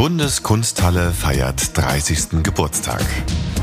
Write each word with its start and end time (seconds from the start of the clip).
Bundeskunsthalle 0.00 1.12
feiert 1.12 1.76
30. 1.76 2.42
Geburtstag. 2.42 3.04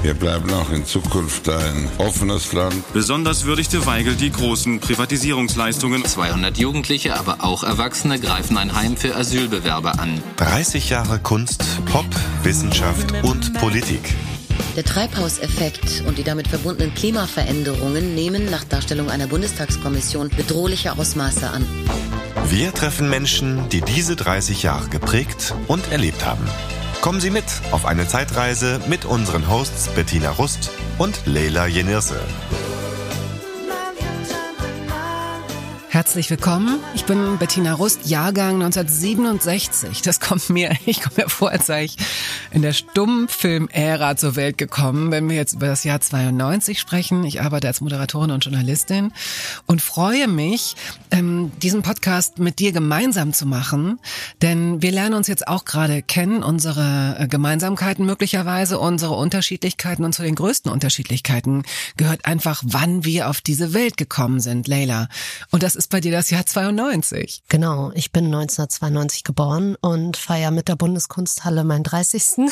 Wir 0.04 0.14
bleiben 0.14 0.54
auch 0.54 0.70
in 0.70 0.86
Zukunft 0.86 1.50
ein 1.50 1.90
offenes 1.98 2.54
Land. 2.54 2.76
Besonders 2.94 3.46
würdigte 3.46 3.88
Weigel 3.88 4.14
die 4.14 4.32
großen 4.32 4.80
Privatisierungsleistungen. 4.80 6.06
200 6.06 6.60
Jugendliche, 6.60 7.18
aber 7.18 7.38
auch 7.44 7.64
Erwachsene 7.64 8.20
greifen 8.20 8.56
ein 8.56 8.76
Heim 8.76 8.98
für 8.98 9.16
Asylbewerber 9.16 10.00
an. 10.00 10.22
30 10.36 10.92
Jahre 10.92 11.18
Kunst, 11.18 11.66
Pop, 11.88 12.06
Wissenschaft 12.44 13.16
und 13.24 13.56
Politik. 13.56 14.14
Der 14.76 14.84
Treibhauseffekt 14.84 16.04
und 16.06 16.20
die 16.20 16.24
damit 16.24 16.50
verbundenen 16.50 16.94
Klimaveränderungen 16.94 18.14
nehmen 18.14 18.52
nach 18.52 18.64
Darstellung 18.64 19.10
einer 19.10 19.26
Bundestagskommission 19.26 20.30
bedrohliche 20.30 20.92
Ausmaße 20.92 21.50
an. 21.50 21.66
Wir 22.50 22.74
treffen 22.74 23.10
Menschen, 23.10 23.68
die 23.70 23.82
diese 23.82 24.16
30 24.16 24.64
Jahre 24.64 24.88
geprägt 24.88 25.54
und 25.68 25.92
erlebt 25.92 26.26
haben. 26.26 26.48
Kommen 27.02 27.20
Sie 27.20 27.30
mit 27.30 27.44
auf 27.72 27.86
eine 27.86 28.08
Zeitreise 28.08 28.80
mit 28.88 29.04
unseren 29.04 29.50
Hosts 29.50 29.90
Bettina 29.90 30.32
Rust 30.32 30.72
und 30.98 31.20
Leila 31.26 31.68
Jenirse. 31.68 32.22
Herzlich 35.98 36.30
willkommen. 36.30 36.80
Ich 36.94 37.06
bin 37.06 37.40
Bettina 37.40 37.74
Rust, 37.74 38.06
Jahrgang 38.06 38.62
1967. 38.62 40.04
Das 40.04 40.20
kommt 40.20 40.48
mir, 40.52 40.70
ich 40.86 41.02
komme 41.02 41.24
mir 41.24 41.28
vor, 41.28 41.50
als 41.50 41.66
sei 41.66 41.86
ich 41.86 41.98
in 42.52 42.62
der 42.62 42.74
Stummfilm-Ära 42.74 44.16
zur 44.16 44.36
Welt 44.36 44.60
gekommen, 44.60 45.10
wenn 45.10 45.28
wir 45.28 45.36
jetzt 45.36 45.54
über 45.54 45.66
das 45.66 45.84
Jahr 45.84 46.00
92 46.00 46.80
sprechen. 46.80 47.24
Ich 47.24 47.42
arbeite 47.42 47.66
als 47.66 47.82
Moderatorin 47.82 48.30
und 48.30 48.46
Journalistin 48.46 49.12
und 49.66 49.82
freue 49.82 50.28
mich, 50.28 50.76
ähm, 51.10 51.52
diesen 51.64 51.82
Podcast 51.82 52.38
mit 52.38 52.60
dir 52.60 52.74
gemeinsam 52.74 53.34
zu 53.34 53.48
machen, 53.48 54.00
denn 54.44 54.84
wir 54.84 54.92
lernen 54.92 55.16
uns 55.16 55.28
jetzt 55.28 55.48
auch 55.48 55.66
gerade 55.66 56.04
kennen, 56.04 56.44
unsere 56.44 57.16
äh, 57.18 57.28
Gemeinsamkeiten 57.28 58.06
möglicherweise, 58.06 58.78
unsere 58.78 59.16
Unterschiedlichkeiten 59.16 60.06
und 60.06 60.14
zu 60.14 60.22
den 60.22 60.36
größten 60.36 60.72
Unterschiedlichkeiten 60.72 61.64
gehört 61.98 62.26
einfach, 62.26 62.62
wann 62.64 63.04
wir 63.04 63.30
auf 63.32 63.42
diese 63.42 63.74
Welt 63.74 63.98
gekommen 63.98 64.40
sind, 64.40 64.68
Leila. 64.68 65.10
Und 65.50 65.64
das 65.64 65.76
ist 65.76 65.87
ist 65.88 65.92
bei 65.92 66.02
dir 66.02 66.12
das 66.12 66.30
Jahr 66.32 66.46
92. 66.46 67.44
Genau, 67.48 67.94
ich 67.96 68.12
bin 68.12 68.26
1992 68.26 69.24
geboren 69.24 69.78
und 69.80 70.18
feiere 70.18 70.52
mit 70.52 70.68
der 70.68 70.76
Bundeskunsthalle 70.76 71.64
meinen 71.64 71.84
30. 71.84 72.52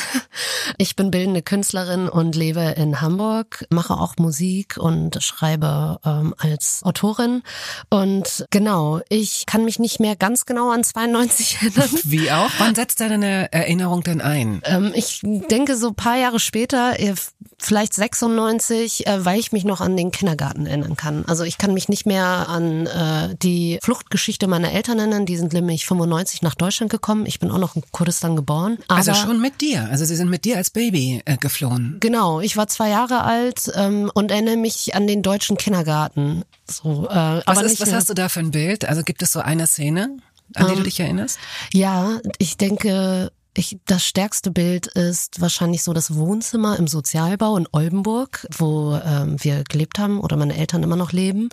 Ich 0.78 0.96
bin 0.96 1.10
bildende 1.10 1.42
Künstlerin 1.42 2.08
und 2.08 2.34
lebe 2.34 2.60
in 2.60 3.00
Hamburg, 3.00 3.66
mache 3.70 3.94
auch 3.94 4.16
Musik 4.18 4.76
und 4.76 5.22
schreibe 5.22 5.98
ähm, 6.04 6.34
als 6.38 6.82
Autorin. 6.82 7.42
Und 7.88 8.46
genau, 8.50 9.00
ich 9.08 9.46
kann 9.46 9.64
mich 9.64 9.78
nicht 9.78 10.00
mehr 10.00 10.16
ganz 10.16 10.44
genau 10.44 10.70
an 10.70 10.82
92 10.82 11.58
erinnern. 11.60 11.90
Wie 12.02 12.30
auch? 12.32 12.50
Wann 12.58 12.74
setzt 12.74 13.00
deine 13.00 13.52
Erinnerung 13.52 14.02
denn 14.02 14.20
ein? 14.20 14.60
Ähm, 14.64 14.92
ich 14.94 15.20
denke 15.22 15.76
so 15.76 15.92
paar 15.92 16.16
Jahre 16.16 16.40
später, 16.40 16.98
äh, 16.98 17.14
vielleicht 17.58 17.94
96, 17.94 19.06
äh, 19.06 19.24
weil 19.24 19.38
ich 19.38 19.52
mich 19.52 19.64
noch 19.64 19.80
an 19.80 19.96
den 19.96 20.10
Kindergarten 20.10 20.66
erinnern 20.66 20.96
kann. 20.96 21.24
Also 21.26 21.44
ich 21.44 21.58
kann 21.58 21.72
mich 21.74 21.88
nicht 21.88 22.06
mehr 22.06 22.48
an 22.48 22.86
äh, 22.86 23.25
die 23.34 23.78
Fluchtgeschichte 23.82 24.46
meiner 24.46 24.72
Eltern 24.72 24.96
nennen. 24.96 25.26
Die 25.26 25.36
sind 25.36 25.52
nämlich 25.52 25.86
95 25.86 26.42
nach 26.42 26.54
Deutschland 26.54 26.90
gekommen. 26.90 27.26
Ich 27.26 27.38
bin 27.38 27.50
auch 27.50 27.58
noch 27.58 27.76
in 27.76 27.82
Kurdistan 27.92 28.36
geboren. 28.36 28.78
also 28.88 29.14
schon 29.14 29.40
mit 29.40 29.60
dir. 29.60 29.88
Also 29.90 30.04
sie 30.04 30.16
sind 30.16 30.30
mit 30.30 30.44
dir 30.44 30.56
als 30.56 30.70
Baby 30.70 31.22
äh, 31.24 31.36
geflohen. 31.36 31.96
Genau. 32.00 32.40
Ich 32.40 32.56
war 32.56 32.68
zwei 32.68 32.90
Jahre 32.90 33.22
alt 33.24 33.70
ähm, 33.74 34.10
und 34.14 34.30
erinnere 34.30 34.56
mich 34.56 34.94
an 34.94 35.06
den 35.06 35.22
deutschen 35.22 35.56
Kindergarten. 35.56 36.44
So, 36.70 37.08
äh, 37.08 37.42
was, 37.46 37.62
ist, 37.62 37.80
was 37.80 37.92
hast 37.92 38.10
du 38.10 38.14
da 38.14 38.28
für 38.28 38.40
ein 38.40 38.50
Bild? 38.50 38.84
Also 38.84 39.02
gibt 39.02 39.22
es 39.22 39.32
so 39.32 39.40
eine 39.40 39.66
Szene? 39.66 40.18
an 40.54 40.66
die 40.66 40.72
um, 40.72 40.76
du 40.76 40.78
ähm, 40.78 40.84
dich 40.84 41.00
erinnerst? 41.00 41.38
Ja, 41.72 42.20
ich 42.38 42.56
denke, 42.56 43.32
ich, 43.58 43.78
das 43.86 44.04
stärkste 44.04 44.50
Bild 44.50 44.86
ist 44.86 45.40
wahrscheinlich 45.40 45.82
so 45.82 45.92
das 45.92 46.14
Wohnzimmer 46.14 46.78
im 46.78 46.86
Sozialbau 46.86 47.56
in 47.56 47.66
Oldenburg, 47.72 48.46
wo 48.56 48.98
ähm, 49.04 49.36
wir 49.42 49.64
gelebt 49.64 49.98
haben 49.98 50.20
oder 50.20 50.36
meine 50.36 50.56
Eltern 50.56 50.82
immer 50.82 50.96
noch 50.96 51.12
leben. 51.12 51.48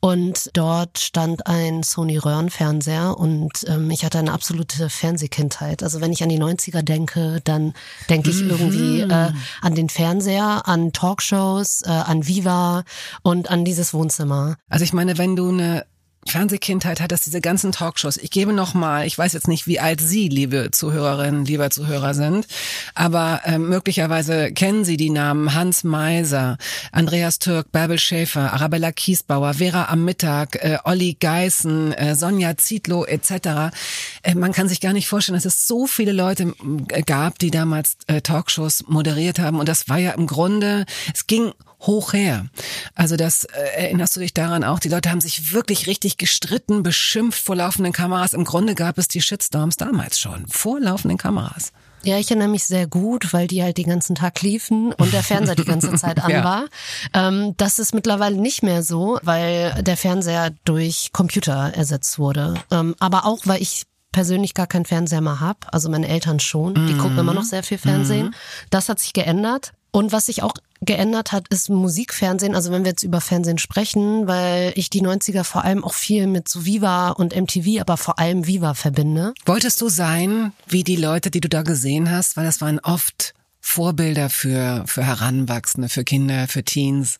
Und 0.00 0.50
dort 0.54 0.98
stand 0.98 1.46
ein 1.46 1.82
Sony 1.82 2.18
Röhrenfernseher 2.18 3.16
und 3.18 3.64
ähm, 3.66 3.90
ich 3.90 4.04
hatte 4.04 4.18
eine 4.18 4.32
absolute 4.32 4.88
Fernsehkindheit. 4.88 5.82
Also 5.82 6.00
wenn 6.00 6.12
ich 6.12 6.22
an 6.22 6.28
die 6.28 6.40
90er 6.40 6.82
denke, 6.82 7.40
dann 7.44 7.74
denke 8.08 8.30
ich 8.30 8.42
mhm. 8.42 8.50
irgendwie 8.50 9.00
äh, 9.00 9.32
an 9.60 9.74
den 9.74 9.88
Fernseher, 9.88 10.66
an 10.66 10.92
Talkshows, 10.92 11.82
äh, 11.82 11.90
an 11.90 12.26
Viva 12.26 12.84
und 13.22 13.50
an 13.50 13.64
dieses 13.64 13.94
Wohnzimmer. 13.94 14.56
Also 14.68 14.84
ich 14.84 14.92
meine, 14.92 15.18
wenn 15.18 15.36
du 15.36 15.48
eine 15.48 15.86
Fernsehkindheit 16.30 17.00
hat 17.00 17.12
das 17.12 17.22
diese 17.22 17.40
ganzen 17.40 17.72
Talkshows. 17.72 18.16
Ich 18.16 18.30
gebe 18.30 18.52
noch 18.52 18.74
mal, 18.74 19.06
ich 19.06 19.16
weiß 19.16 19.32
jetzt 19.32 19.48
nicht, 19.48 19.66
wie 19.66 19.80
alt 19.80 20.00
Sie, 20.00 20.28
liebe 20.28 20.70
Zuhörerinnen, 20.70 21.44
lieber 21.44 21.70
Zuhörer 21.70 22.14
sind, 22.14 22.46
aber 22.94 23.40
äh, 23.44 23.58
möglicherweise 23.58 24.52
kennen 24.52 24.84
Sie 24.84 24.96
die 24.96 25.10
Namen 25.10 25.54
Hans 25.54 25.84
Meiser, 25.84 26.58
Andreas 26.92 27.38
Türk, 27.38 27.72
Bärbel 27.72 27.98
Schäfer, 27.98 28.52
Arabella 28.52 28.92
Kiesbauer, 28.92 29.54
Vera 29.54 29.86
am 29.86 30.04
Mittag, 30.04 30.56
äh, 30.56 30.78
Olli 30.84 31.16
Geißen, 31.18 31.92
äh, 31.92 32.14
Sonja 32.14 32.56
Zietlow 32.56 33.04
etc. 33.04 33.74
Äh, 34.22 34.34
man 34.34 34.52
kann 34.52 34.68
sich 34.68 34.80
gar 34.80 34.92
nicht 34.92 35.08
vorstellen, 35.08 35.36
dass 35.36 35.44
es 35.44 35.66
so 35.66 35.86
viele 35.86 36.12
Leute 36.12 36.54
äh, 36.90 37.02
gab, 37.02 37.38
die 37.38 37.50
damals 37.50 37.96
äh, 38.06 38.20
Talkshows 38.20 38.84
moderiert 38.88 39.38
haben 39.38 39.58
und 39.58 39.68
das 39.68 39.88
war 39.88 39.98
ja 39.98 40.12
im 40.12 40.26
Grunde, 40.26 40.84
es 41.14 41.26
ging 41.26 41.52
hoch 41.80 42.12
her. 42.12 42.46
Also 42.94 43.16
das 43.16 43.44
äh, 43.44 43.84
erinnerst 43.84 44.16
du 44.16 44.20
dich 44.20 44.34
daran 44.34 44.64
auch, 44.64 44.78
die 44.78 44.88
Leute 44.88 45.10
haben 45.10 45.20
sich 45.20 45.52
wirklich 45.52 45.86
richtig 45.86 46.16
gestritten, 46.16 46.82
beschimpft 46.82 47.42
vor 47.42 47.56
laufenden 47.56 47.92
Kameras. 47.92 48.32
Im 48.32 48.44
Grunde 48.44 48.74
gab 48.74 48.98
es 48.98 49.08
die 49.08 49.22
Shitstorms 49.22 49.76
damals 49.76 50.18
schon, 50.18 50.46
vor 50.48 50.80
laufenden 50.80 51.18
Kameras. 51.18 51.72
Ja, 52.04 52.18
ich 52.18 52.30
erinnere 52.30 52.48
mich 52.48 52.64
sehr 52.64 52.86
gut, 52.86 53.32
weil 53.32 53.48
die 53.48 53.62
halt 53.62 53.76
den 53.76 53.88
ganzen 53.88 54.14
Tag 54.14 54.40
liefen 54.42 54.92
und 54.92 55.12
der 55.12 55.22
Fernseher 55.22 55.56
die 55.56 55.64
ganze 55.64 55.92
Zeit 55.94 56.20
an 56.24 56.30
ja. 56.30 56.44
war. 56.44 56.64
Ähm, 57.12 57.54
das 57.56 57.78
ist 57.78 57.92
mittlerweile 57.92 58.36
nicht 58.36 58.62
mehr 58.62 58.82
so, 58.82 59.18
weil 59.22 59.82
der 59.82 59.96
Fernseher 59.96 60.50
durch 60.64 61.10
Computer 61.12 61.72
ersetzt 61.74 62.18
wurde. 62.18 62.54
Ähm, 62.70 62.94
aber 63.00 63.26
auch, 63.26 63.40
weil 63.44 63.60
ich 63.60 63.84
persönlich 64.12 64.54
gar 64.54 64.66
keinen 64.66 64.84
Fernseher 64.84 65.20
mehr 65.20 65.40
habe. 65.40 65.60
Also 65.72 65.88
meine 65.90 66.08
Eltern 66.08 66.40
schon. 66.40 66.74
Die 66.74 66.94
mhm. 66.94 66.98
gucken 66.98 67.18
immer 67.18 67.34
noch 67.34 67.44
sehr 67.44 67.62
viel 67.62 67.78
Fernsehen. 67.78 68.28
Mhm. 68.28 68.34
Das 68.70 68.88
hat 68.88 69.00
sich 69.00 69.12
geändert. 69.12 69.72
Und 69.90 70.12
was 70.12 70.26
sich 70.26 70.42
auch 70.42 70.54
geändert 70.80 71.32
hat, 71.32 71.48
ist 71.48 71.70
Musikfernsehen. 71.70 72.54
Also 72.54 72.70
wenn 72.70 72.84
wir 72.84 72.90
jetzt 72.90 73.02
über 73.02 73.20
Fernsehen 73.20 73.58
sprechen, 73.58 74.26
weil 74.26 74.72
ich 74.76 74.90
die 74.90 75.02
90er 75.02 75.44
vor 75.44 75.64
allem 75.64 75.84
auch 75.84 75.94
viel 75.94 76.26
mit 76.26 76.48
so 76.48 76.64
Viva 76.64 77.10
und 77.10 77.34
MTV, 77.34 77.80
aber 77.80 77.96
vor 77.96 78.18
allem 78.18 78.46
Viva 78.46 78.74
verbinde. 78.74 79.34
Wolltest 79.46 79.80
du 79.80 79.88
sein 79.88 80.52
wie 80.66 80.84
die 80.84 80.96
Leute, 80.96 81.30
die 81.30 81.40
du 81.40 81.48
da 81.48 81.62
gesehen 81.62 82.10
hast? 82.10 82.36
Weil 82.36 82.44
das 82.44 82.60
waren 82.60 82.78
oft 82.80 83.34
Vorbilder 83.60 84.30
für, 84.30 84.84
für 84.86 85.04
Heranwachsende, 85.04 85.88
für 85.88 86.04
Kinder, 86.04 86.48
für 86.48 86.62
Teens. 86.62 87.18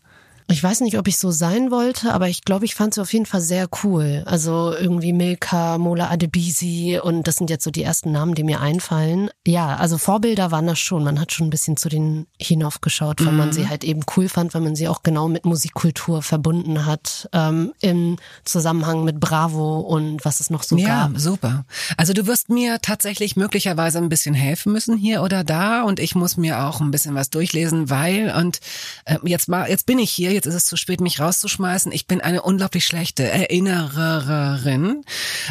Ich 0.50 0.62
weiß 0.62 0.80
nicht, 0.80 0.96
ob 0.98 1.06
ich 1.08 1.18
so 1.18 1.30
sein 1.30 1.70
wollte, 1.70 2.14
aber 2.14 2.30
ich 2.30 2.42
glaube, 2.42 2.64
ich 2.64 2.74
fand 2.74 2.94
sie 2.94 3.02
auf 3.02 3.12
jeden 3.12 3.26
Fall 3.26 3.42
sehr 3.42 3.68
cool. 3.84 4.22
Also 4.24 4.72
irgendwie 4.72 5.12
Milka, 5.12 5.76
Mola 5.76 6.08
Adebisi 6.08 6.98
und 7.02 7.28
das 7.28 7.36
sind 7.36 7.50
jetzt 7.50 7.64
so 7.64 7.70
die 7.70 7.82
ersten 7.82 8.12
Namen, 8.12 8.34
die 8.34 8.44
mir 8.44 8.62
einfallen. 8.62 9.28
Ja, 9.46 9.76
also 9.76 9.98
Vorbilder 9.98 10.50
waren 10.50 10.66
das 10.66 10.78
schon. 10.78 11.04
Man 11.04 11.20
hat 11.20 11.32
schon 11.32 11.48
ein 11.48 11.50
bisschen 11.50 11.76
zu 11.76 11.90
denen 11.90 12.28
hinaufgeschaut, 12.40 13.20
weil 13.20 13.32
mhm. 13.32 13.38
man 13.38 13.52
sie 13.52 13.68
halt 13.68 13.84
eben 13.84 14.00
cool 14.16 14.30
fand, 14.30 14.54
weil 14.54 14.62
man 14.62 14.74
sie 14.74 14.88
auch 14.88 15.02
genau 15.02 15.28
mit 15.28 15.44
Musikkultur 15.44 16.22
verbunden 16.22 16.86
hat, 16.86 17.28
ähm, 17.34 17.74
im 17.82 18.16
Zusammenhang 18.46 19.04
mit 19.04 19.20
Bravo 19.20 19.80
und 19.80 20.24
was 20.24 20.40
es 20.40 20.48
noch 20.48 20.62
so 20.62 20.78
ja, 20.78 20.86
gab. 20.86 21.12
Ja, 21.12 21.18
super. 21.18 21.66
Also 21.98 22.14
du 22.14 22.26
wirst 22.26 22.48
mir 22.48 22.80
tatsächlich 22.80 23.36
möglicherweise 23.36 23.98
ein 23.98 24.08
bisschen 24.08 24.34
helfen 24.34 24.72
müssen 24.72 24.96
hier 24.96 25.22
oder 25.22 25.44
da 25.44 25.82
und 25.82 26.00
ich 26.00 26.14
muss 26.14 26.38
mir 26.38 26.64
auch 26.64 26.80
ein 26.80 26.90
bisschen 26.90 27.14
was 27.14 27.28
durchlesen, 27.28 27.90
weil 27.90 28.34
und 28.34 28.60
äh, 29.04 29.18
jetzt 29.24 29.50
mal, 29.50 29.68
jetzt 29.68 29.84
bin 29.84 29.98
ich 29.98 30.10
hier 30.10 30.37
jetzt 30.38 30.46
ist 30.46 30.54
es 30.54 30.66
zu 30.66 30.76
spät, 30.76 31.00
mich 31.00 31.18
rauszuschmeißen. 31.18 31.90
Ich 31.90 32.06
bin 32.06 32.20
eine 32.20 32.42
unglaublich 32.42 32.84
schlechte 32.86 33.28
Erinnererin. 33.28 35.02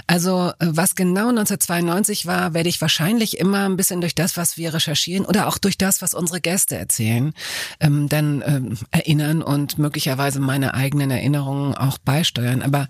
Also 0.07 0.51
äh, 0.59 0.67
was 0.67 0.95
genau 0.95 1.27
1992 1.29 2.25
war, 2.25 2.53
werde 2.53 2.69
ich 2.69 2.79
wahrscheinlich 2.79 3.37
immer 3.37 3.67
ein 3.67 3.75
bisschen 3.75 3.99
durch 3.99 4.15
das, 4.15 4.37
was 4.37 4.57
wir 4.57 4.73
recherchieren 4.73 5.25
oder 5.25 5.47
auch 5.47 5.57
durch 5.57 5.77
das, 5.77 6.01
was 6.01 6.13
unsere 6.13 6.39
Gäste 6.39 6.77
erzählen, 6.77 7.33
ähm, 7.81 8.07
dann 8.07 8.41
ähm, 8.45 8.77
erinnern 8.91 9.41
und 9.41 9.77
möglicherweise 9.77 10.39
meine 10.39 10.73
eigenen 10.73 11.11
Erinnerungen 11.11 11.75
auch 11.75 11.97
beisteuern. 11.97 12.61
Aber 12.61 12.87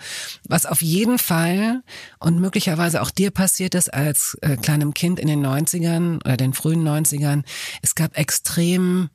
was 0.47 0.67
auf 0.67 0.81
jeden 0.83 1.17
Fall 1.17 1.81
und 2.19 2.39
möglicherweise 2.39 3.01
auch 3.01 3.09
dir 3.09 3.31
passiert 3.31 3.73
ist 3.73 3.91
als 3.91 4.37
äh, 4.41 4.55
kleinem 4.55 4.93
Kind 4.93 5.19
in 5.19 5.27
den 5.27 5.43
90ern 5.43 6.23
oder 6.23 6.37
den 6.37 6.53
frühen 6.53 6.87
90ern, 6.87 7.43
es 7.81 7.95
gab 7.95 8.17
extrem 8.17 9.09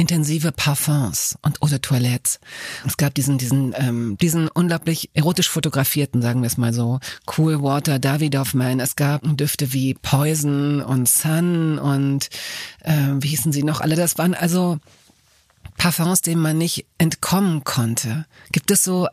intensive 0.00 0.50
Parfums 0.50 1.36
und 1.42 1.62
Eau 1.62 1.66
de 1.66 1.78
Toilette. 1.78 2.38
Es 2.86 2.96
gab 2.96 3.14
diesen, 3.14 3.36
diesen, 3.36 3.74
ähm, 3.76 4.16
diesen 4.18 4.48
unglaublich 4.48 5.10
erotisch 5.12 5.50
fotografierten, 5.50 6.22
sagen 6.22 6.40
wir 6.40 6.46
es 6.46 6.56
mal 6.56 6.72
so, 6.72 7.00
Cool 7.36 7.62
Water, 7.62 7.98
Davidoff 7.98 8.54
Man. 8.54 8.80
Es 8.80 8.96
gab 8.96 9.20
Düfte 9.22 9.74
wie 9.74 9.92
Poison 9.92 10.80
und 10.80 11.06
Sun 11.06 11.78
und 11.78 12.30
äh, 12.82 13.08
wie 13.20 13.28
hießen 13.28 13.52
sie 13.52 13.62
noch 13.62 13.82
alle? 13.82 13.94
Das 13.94 14.16
waren 14.16 14.32
also 14.32 14.78
Parfums, 15.76 16.22
denen 16.22 16.40
man 16.40 16.56
nicht 16.56 16.86
entkommen 16.96 17.62
konnte. 17.64 18.24
Gibt 18.52 18.70
es 18.70 18.82
so 18.82 19.06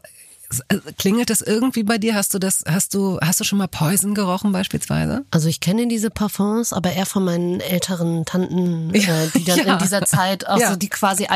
klingelt 0.98 1.30
das 1.30 1.42
irgendwie 1.42 1.84
bei 1.84 1.98
dir? 1.98 2.16
Hast 2.16 2.34
du 2.34 2.40
das, 2.40 2.64
hast 2.68 2.94
du, 2.94 3.20
hast 3.22 3.40
du 3.40 3.44
schon 3.44 3.58
mal 3.58 3.68
Poison 3.68 4.14
gerochen 4.14 4.52
beispielsweise? 4.52 5.26
Also 5.32 5.50
ich 5.50 5.60
kenne 5.60 5.88
diese 5.88 6.10
Parfums, 6.10 6.74
aber 6.74 6.94
eher 6.94 7.06
von 7.06 7.26
meinen 7.26 7.60
älteren 7.60 8.26
Tanten, 8.26 8.94
ja, 8.94 9.24
äh, 9.24 9.30
die 9.36 9.44
dann 9.44 9.58
ja. 9.66 9.74
in 9.74 9.80
dieser 9.80 10.06
Zeit, 10.06 10.48
also 10.48 10.64
ja. 10.64 10.76
die 10.76 10.90
quasi 10.90 11.28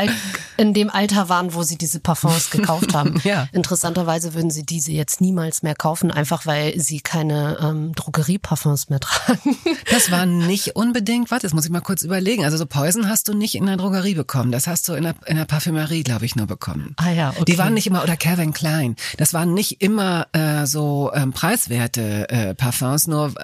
in 0.56 0.74
dem 0.74 0.90
Alter 0.90 1.28
waren, 1.28 1.54
wo 1.54 1.62
sie 1.62 1.76
diese 1.76 2.00
Parfums 2.00 2.50
gekauft 2.50 2.94
haben. 2.94 3.20
ja. 3.24 3.48
Interessanterweise 3.52 4.34
würden 4.34 4.50
sie 4.50 4.64
diese 4.64 4.92
jetzt 4.92 5.20
niemals 5.20 5.62
mehr 5.62 5.74
kaufen, 5.74 6.10
einfach 6.10 6.46
weil 6.46 6.78
sie 6.80 7.00
keine 7.00 7.58
ähm, 7.60 7.94
Drogerieparfums 7.94 8.88
mehr 8.88 9.00
tragen. 9.00 9.56
Das 9.90 10.10
war 10.10 10.26
nicht 10.26 10.76
unbedingt, 10.76 11.30
warte, 11.30 11.46
das 11.46 11.52
muss 11.52 11.64
ich 11.64 11.70
mal 11.70 11.80
kurz 11.80 12.02
überlegen. 12.02 12.44
Also 12.44 12.56
so 12.56 12.66
Poison 12.66 13.08
hast 13.08 13.28
du 13.28 13.34
nicht 13.34 13.54
in 13.54 13.66
der 13.66 13.76
Drogerie 13.76 14.14
bekommen. 14.14 14.52
Das 14.52 14.66
hast 14.66 14.88
du 14.88 14.94
in 14.94 15.02
der, 15.02 15.14
in 15.26 15.36
der 15.36 15.44
Parfümerie, 15.44 16.02
glaube 16.02 16.24
ich, 16.24 16.34
nur 16.34 16.46
bekommen. 16.46 16.94
Ah 16.96 17.10
ja, 17.10 17.30
okay. 17.30 17.44
Die 17.44 17.58
waren 17.58 17.74
nicht 17.74 17.86
immer, 17.86 18.02
oder 18.02 18.16
Calvin 18.16 18.52
Klein. 18.52 18.96
Das 19.16 19.34
waren 19.34 19.54
nicht 19.54 19.82
immer 19.82 20.26
äh, 20.32 20.66
so 20.66 21.10
ähm, 21.14 21.32
preiswerte 21.32 22.28
äh, 22.28 22.54
Parfums, 22.54 23.06
nur 23.06 23.34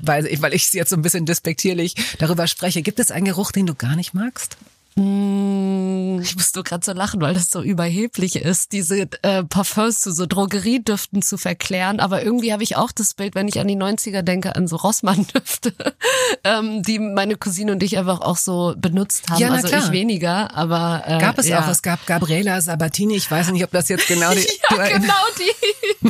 weil, 0.00 0.28
weil 0.40 0.54
ich 0.54 0.72
jetzt 0.72 0.90
so 0.90 0.96
ein 0.96 1.02
bisschen 1.02 1.26
despektierlich 1.26 1.94
darüber 2.18 2.46
spreche. 2.46 2.82
Gibt 2.82 3.00
es 3.00 3.10
einen 3.10 3.26
Geruch, 3.26 3.52
den 3.52 3.66
du 3.66 3.74
gar 3.74 3.96
nicht 3.96 4.14
magst? 4.14 4.56
Mm, 4.98 6.20
ich 6.22 6.34
muss 6.36 6.54
nur 6.54 6.64
gerade 6.64 6.84
so 6.84 6.92
lachen, 6.92 7.20
weil 7.20 7.34
das 7.34 7.50
so 7.50 7.62
überheblich 7.62 8.36
ist, 8.36 8.72
diese 8.72 9.06
äh, 9.22 9.44
Parfums 9.44 10.00
zu 10.00 10.10
so 10.10 10.24
Drogeriedüften 10.24 11.20
zu 11.20 11.36
verklären. 11.36 12.00
Aber 12.00 12.22
irgendwie 12.22 12.52
habe 12.52 12.62
ich 12.62 12.76
auch 12.76 12.92
das 12.92 13.12
Bild, 13.12 13.34
wenn 13.34 13.46
ich 13.46 13.60
an 13.60 13.68
die 13.68 13.76
90er 13.76 14.22
denke, 14.22 14.56
an 14.56 14.66
so 14.66 14.76
Rossmann-Düfte, 14.76 15.74
ähm, 16.44 16.82
die 16.82 16.98
meine 16.98 17.36
Cousine 17.36 17.72
und 17.72 17.82
ich 17.82 17.98
einfach 17.98 18.22
auch 18.22 18.38
so 18.38 18.74
benutzt 18.78 19.28
haben. 19.28 19.38
Ja, 19.38 19.50
also 19.50 19.68
klar. 19.68 19.84
ich 19.84 19.92
weniger, 19.92 20.56
aber 20.56 21.02
äh, 21.06 21.18
Gab 21.18 21.38
es 21.38 21.48
ja. 21.48 21.62
auch, 21.62 21.68
es 21.68 21.82
gab 21.82 22.06
Gabriela 22.06 22.62
Sabatini, 22.62 23.16
ich 23.16 23.30
weiß 23.30 23.50
nicht, 23.52 23.64
ob 23.64 23.72
das 23.72 23.90
jetzt 23.90 24.08
genau 24.08 24.30
die... 24.32 24.46
ja, 24.76 24.88
genau 24.88 25.12
die. 25.38 26.06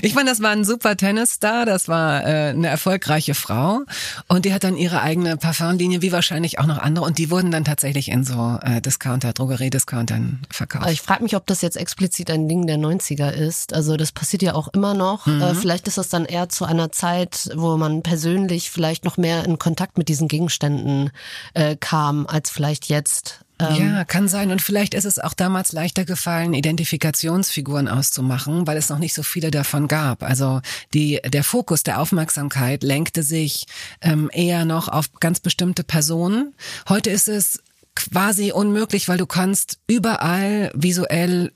ich 0.02 0.14
meine, 0.14 0.30
das 0.30 0.40
war 0.40 0.50
ein 0.50 0.64
super 0.64 0.96
Tennisstar, 0.96 1.66
das 1.66 1.86
war 1.86 2.24
äh, 2.24 2.50
eine 2.50 2.68
erfolgreiche 2.68 3.34
Frau 3.34 3.82
und 4.28 4.46
die 4.46 4.54
hat 4.54 4.64
dann 4.64 4.78
ihre 4.78 5.02
eigene 5.02 5.36
Parfumlinie, 5.36 6.00
wie 6.00 6.12
wahrscheinlich 6.12 6.58
auch 6.58 6.66
noch 6.66 6.78
andere 6.78 7.04
und 7.04 7.18
die 7.18 7.30
wurden 7.30 7.50
dann 7.50 7.64
tatsächlich 7.64 8.05
nicht 8.06 8.14
in 8.14 8.24
so 8.24 8.58
äh, 8.62 8.80
Discounter, 8.80 9.32
Drogeriediscountern 9.32 10.42
verkauft. 10.50 10.90
Ich 10.90 11.02
frage 11.02 11.22
mich, 11.22 11.36
ob 11.36 11.46
das 11.46 11.62
jetzt 11.62 11.76
explizit 11.76 12.30
ein 12.30 12.48
Ding 12.48 12.66
der 12.66 12.78
90er 12.78 13.30
ist. 13.30 13.72
Also 13.72 13.96
das 13.96 14.12
passiert 14.12 14.42
ja 14.42 14.54
auch 14.54 14.68
immer 14.68 14.94
noch. 14.94 15.26
Mhm. 15.26 15.42
Äh, 15.42 15.54
vielleicht 15.54 15.88
ist 15.88 15.98
das 15.98 16.08
dann 16.08 16.24
eher 16.24 16.48
zu 16.48 16.64
einer 16.64 16.92
Zeit, 16.92 17.50
wo 17.54 17.76
man 17.76 18.02
persönlich 18.02 18.70
vielleicht 18.70 19.04
noch 19.04 19.16
mehr 19.16 19.44
in 19.44 19.58
Kontakt 19.58 19.98
mit 19.98 20.08
diesen 20.08 20.28
Gegenständen 20.28 21.10
äh, 21.54 21.76
kam, 21.76 22.26
als 22.26 22.50
vielleicht 22.50 22.86
jetzt. 22.88 23.40
Ähm, 23.58 23.94
ja, 23.94 24.04
kann 24.04 24.28
sein. 24.28 24.50
Und 24.50 24.60
vielleicht 24.60 24.92
ist 24.92 25.06
es 25.06 25.18
auch 25.18 25.32
damals 25.32 25.72
leichter 25.72 26.04
gefallen, 26.04 26.52
Identifikationsfiguren 26.52 27.88
auszumachen, 27.88 28.66
weil 28.66 28.76
es 28.76 28.90
noch 28.90 28.98
nicht 28.98 29.14
so 29.14 29.22
viele 29.22 29.50
davon 29.50 29.88
gab. 29.88 30.22
Also 30.22 30.60
die, 30.92 31.20
der 31.24 31.42
Fokus 31.42 31.82
der 31.82 32.00
Aufmerksamkeit 32.00 32.82
lenkte 32.82 33.22
sich 33.22 33.66
ähm, 34.02 34.28
eher 34.32 34.66
noch 34.66 34.88
auf 34.88 35.06
ganz 35.20 35.40
bestimmte 35.40 35.84
Personen. 35.84 36.54
Heute 36.88 37.08
ist 37.08 37.28
es 37.28 37.62
quasi 37.96 38.52
unmöglich, 38.52 39.08
weil 39.08 39.18
du 39.18 39.26
kannst 39.26 39.78
überall 39.88 40.70
visuell 40.74 41.50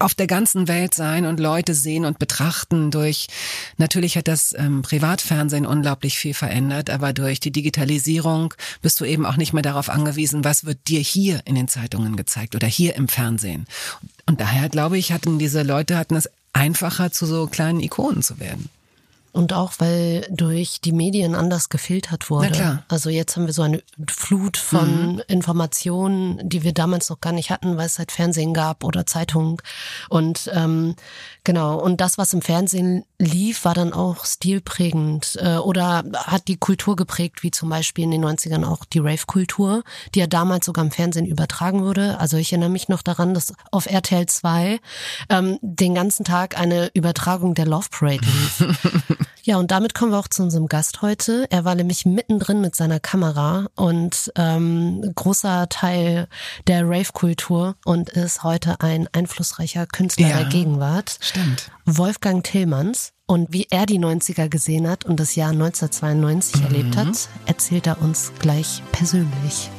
auf 0.00 0.14
der 0.14 0.26
ganzen 0.26 0.66
Welt 0.66 0.94
sein 0.94 1.26
und 1.26 1.38
Leute 1.38 1.74
sehen 1.74 2.04
und 2.04 2.18
betrachten 2.18 2.90
durch, 2.90 3.26
natürlich 3.76 4.16
hat 4.16 4.28
das 4.28 4.54
ähm, 4.56 4.82
Privatfernsehen 4.82 5.66
unglaublich 5.66 6.18
viel 6.18 6.32
verändert, 6.32 6.90
aber 6.90 7.12
durch 7.12 7.38
die 7.38 7.50
Digitalisierung 7.50 8.54
bist 8.80 8.98
du 9.00 9.04
eben 9.04 9.26
auch 9.26 9.36
nicht 9.36 9.52
mehr 9.52 9.62
darauf 9.62 9.90
angewiesen, 9.90 10.42
was 10.42 10.64
wird 10.64 10.78
dir 10.88 11.00
hier 11.00 11.42
in 11.44 11.54
den 11.54 11.68
Zeitungen 11.68 12.16
gezeigt 12.16 12.54
oder 12.54 12.66
hier 12.66 12.96
im 12.96 13.08
Fernsehen. 13.08 13.66
Und 14.26 14.40
daher 14.40 14.68
glaube 14.68 14.96
ich, 14.96 15.12
hatten 15.12 15.38
diese 15.38 15.62
Leute 15.62 15.98
hatten 15.98 16.16
es 16.16 16.30
einfacher, 16.52 17.12
zu 17.12 17.26
so 17.26 17.46
kleinen 17.46 17.80
Ikonen 17.80 18.22
zu 18.22 18.40
werden. 18.40 18.70
Und 19.32 19.52
auch, 19.52 19.74
weil 19.78 20.26
durch 20.30 20.80
die 20.80 20.92
Medien 20.92 21.34
anders 21.34 21.68
gefiltert 21.68 22.30
wurde. 22.30 22.48
Also 22.88 23.10
jetzt 23.10 23.36
haben 23.36 23.46
wir 23.46 23.52
so 23.52 23.62
eine 23.62 23.82
Flut 24.08 24.56
von 24.56 25.14
mhm. 25.14 25.22
Informationen, 25.28 26.40
die 26.48 26.64
wir 26.64 26.72
damals 26.72 27.10
noch 27.10 27.20
gar 27.20 27.32
nicht 27.32 27.50
hatten, 27.50 27.76
weil 27.76 27.86
es 27.86 27.98
halt 27.98 28.10
Fernsehen 28.10 28.54
gab 28.54 28.82
oder 28.82 29.06
Zeitung. 29.06 29.62
Und 30.08 30.50
ähm, 30.52 30.96
genau, 31.44 31.78
und 31.78 32.00
das, 32.00 32.18
was 32.18 32.32
im 32.32 32.42
Fernsehen 32.42 33.04
lief, 33.18 33.64
war 33.64 33.74
dann 33.74 33.92
auch 33.92 34.24
stilprägend 34.24 35.38
äh, 35.40 35.56
oder 35.56 36.02
hat 36.14 36.48
die 36.48 36.56
Kultur 36.56 36.96
geprägt, 36.96 37.42
wie 37.42 37.50
zum 37.50 37.68
Beispiel 37.68 38.04
in 38.04 38.10
den 38.10 38.24
90ern 38.24 38.64
auch 38.64 38.84
die 38.84 38.98
Rave-Kultur, 38.98 39.84
die 40.14 40.20
ja 40.20 40.26
damals 40.26 40.66
sogar 40.66 40.84
im 40.84 40.90
Fernsehen 40.90 41.26
übertragen 41.26 41.82
wurde. 41.82 42.18
Also 42.18 42.36
ich 42.36 42.52
erinnere 42.52 42.70
mich 42.70 42.88
noch 42.88 43.02
daran, 43.02 43.34
dass 43.34 43.52
auf 43.70 43.86
RTL 43.86 44.26
2 44.26 44.80
ähm, 45.28 45.58
den 45.62 45.94
ganzen 45.94 46.24
Tag 46.24 46.58
eine 46.58 46.90
Übertragung 46.94 47.54
der 47.54 47.66
Love 47.66 47.88
Parade 47.90 48.20
lief. 48.26 48.64
Ja, 49.42 49.56
und 49.56 49.70
damit 49.70 49.94
kommen 49.94 50.12
wir 50.12 50.18
auch 50.18 50.28
zu 50.28 50.42
unserem 50.42 50.66
Gast 50.66 51.02
heute. 51.02 51.46
Er 51.50 51.64
war 51.64 51.74
nämlich 51.74 52.04
mittendrin 52.04 52.60
mit 52.60 52.74
seiner 52.76 53.00
Kamera 53.00 53.66
und 53.74 54.32
ähm, 54.36 55.12
großer 55.14 55.68
Teil 55.68 56.28
der 56.66 56.88
Rave-Kultur 56.88 57.76
und 57.84 58.10
ist 58.10 58.42
heute 58.42 58.80
ein 58.80 59.08
einflussreicher 59.12 59.86
Künstler 59.86 60.28
ja, 60.28 60.36
der 60.38 60.46
Gegenwart. 60.46 61.18
Stimmt. 61.20 61.70
Wolfgang 61.84 62.44
Tillmanns. 62.44 63.12
Und 63.26 63.52
wie 63.52 63.68
er 63.70 63.86
die 63.86 64.00
90er 64.00 64.48
gesehen 64.48 64.88
hat 64.88 65.04
und 65.04 65.20
das 65.20 65.36
Jahr 65.36 65.50
1992 65.50 66.56
mhm. 66.56 66.66
erlebt 66.66 66.96
hat, 66.96 67.28
erzählt 67.46 67.86
er 67.86 68.02
uns 68.02 68.32
gleich 68.40 68.82
persönlich. 68.90 69.70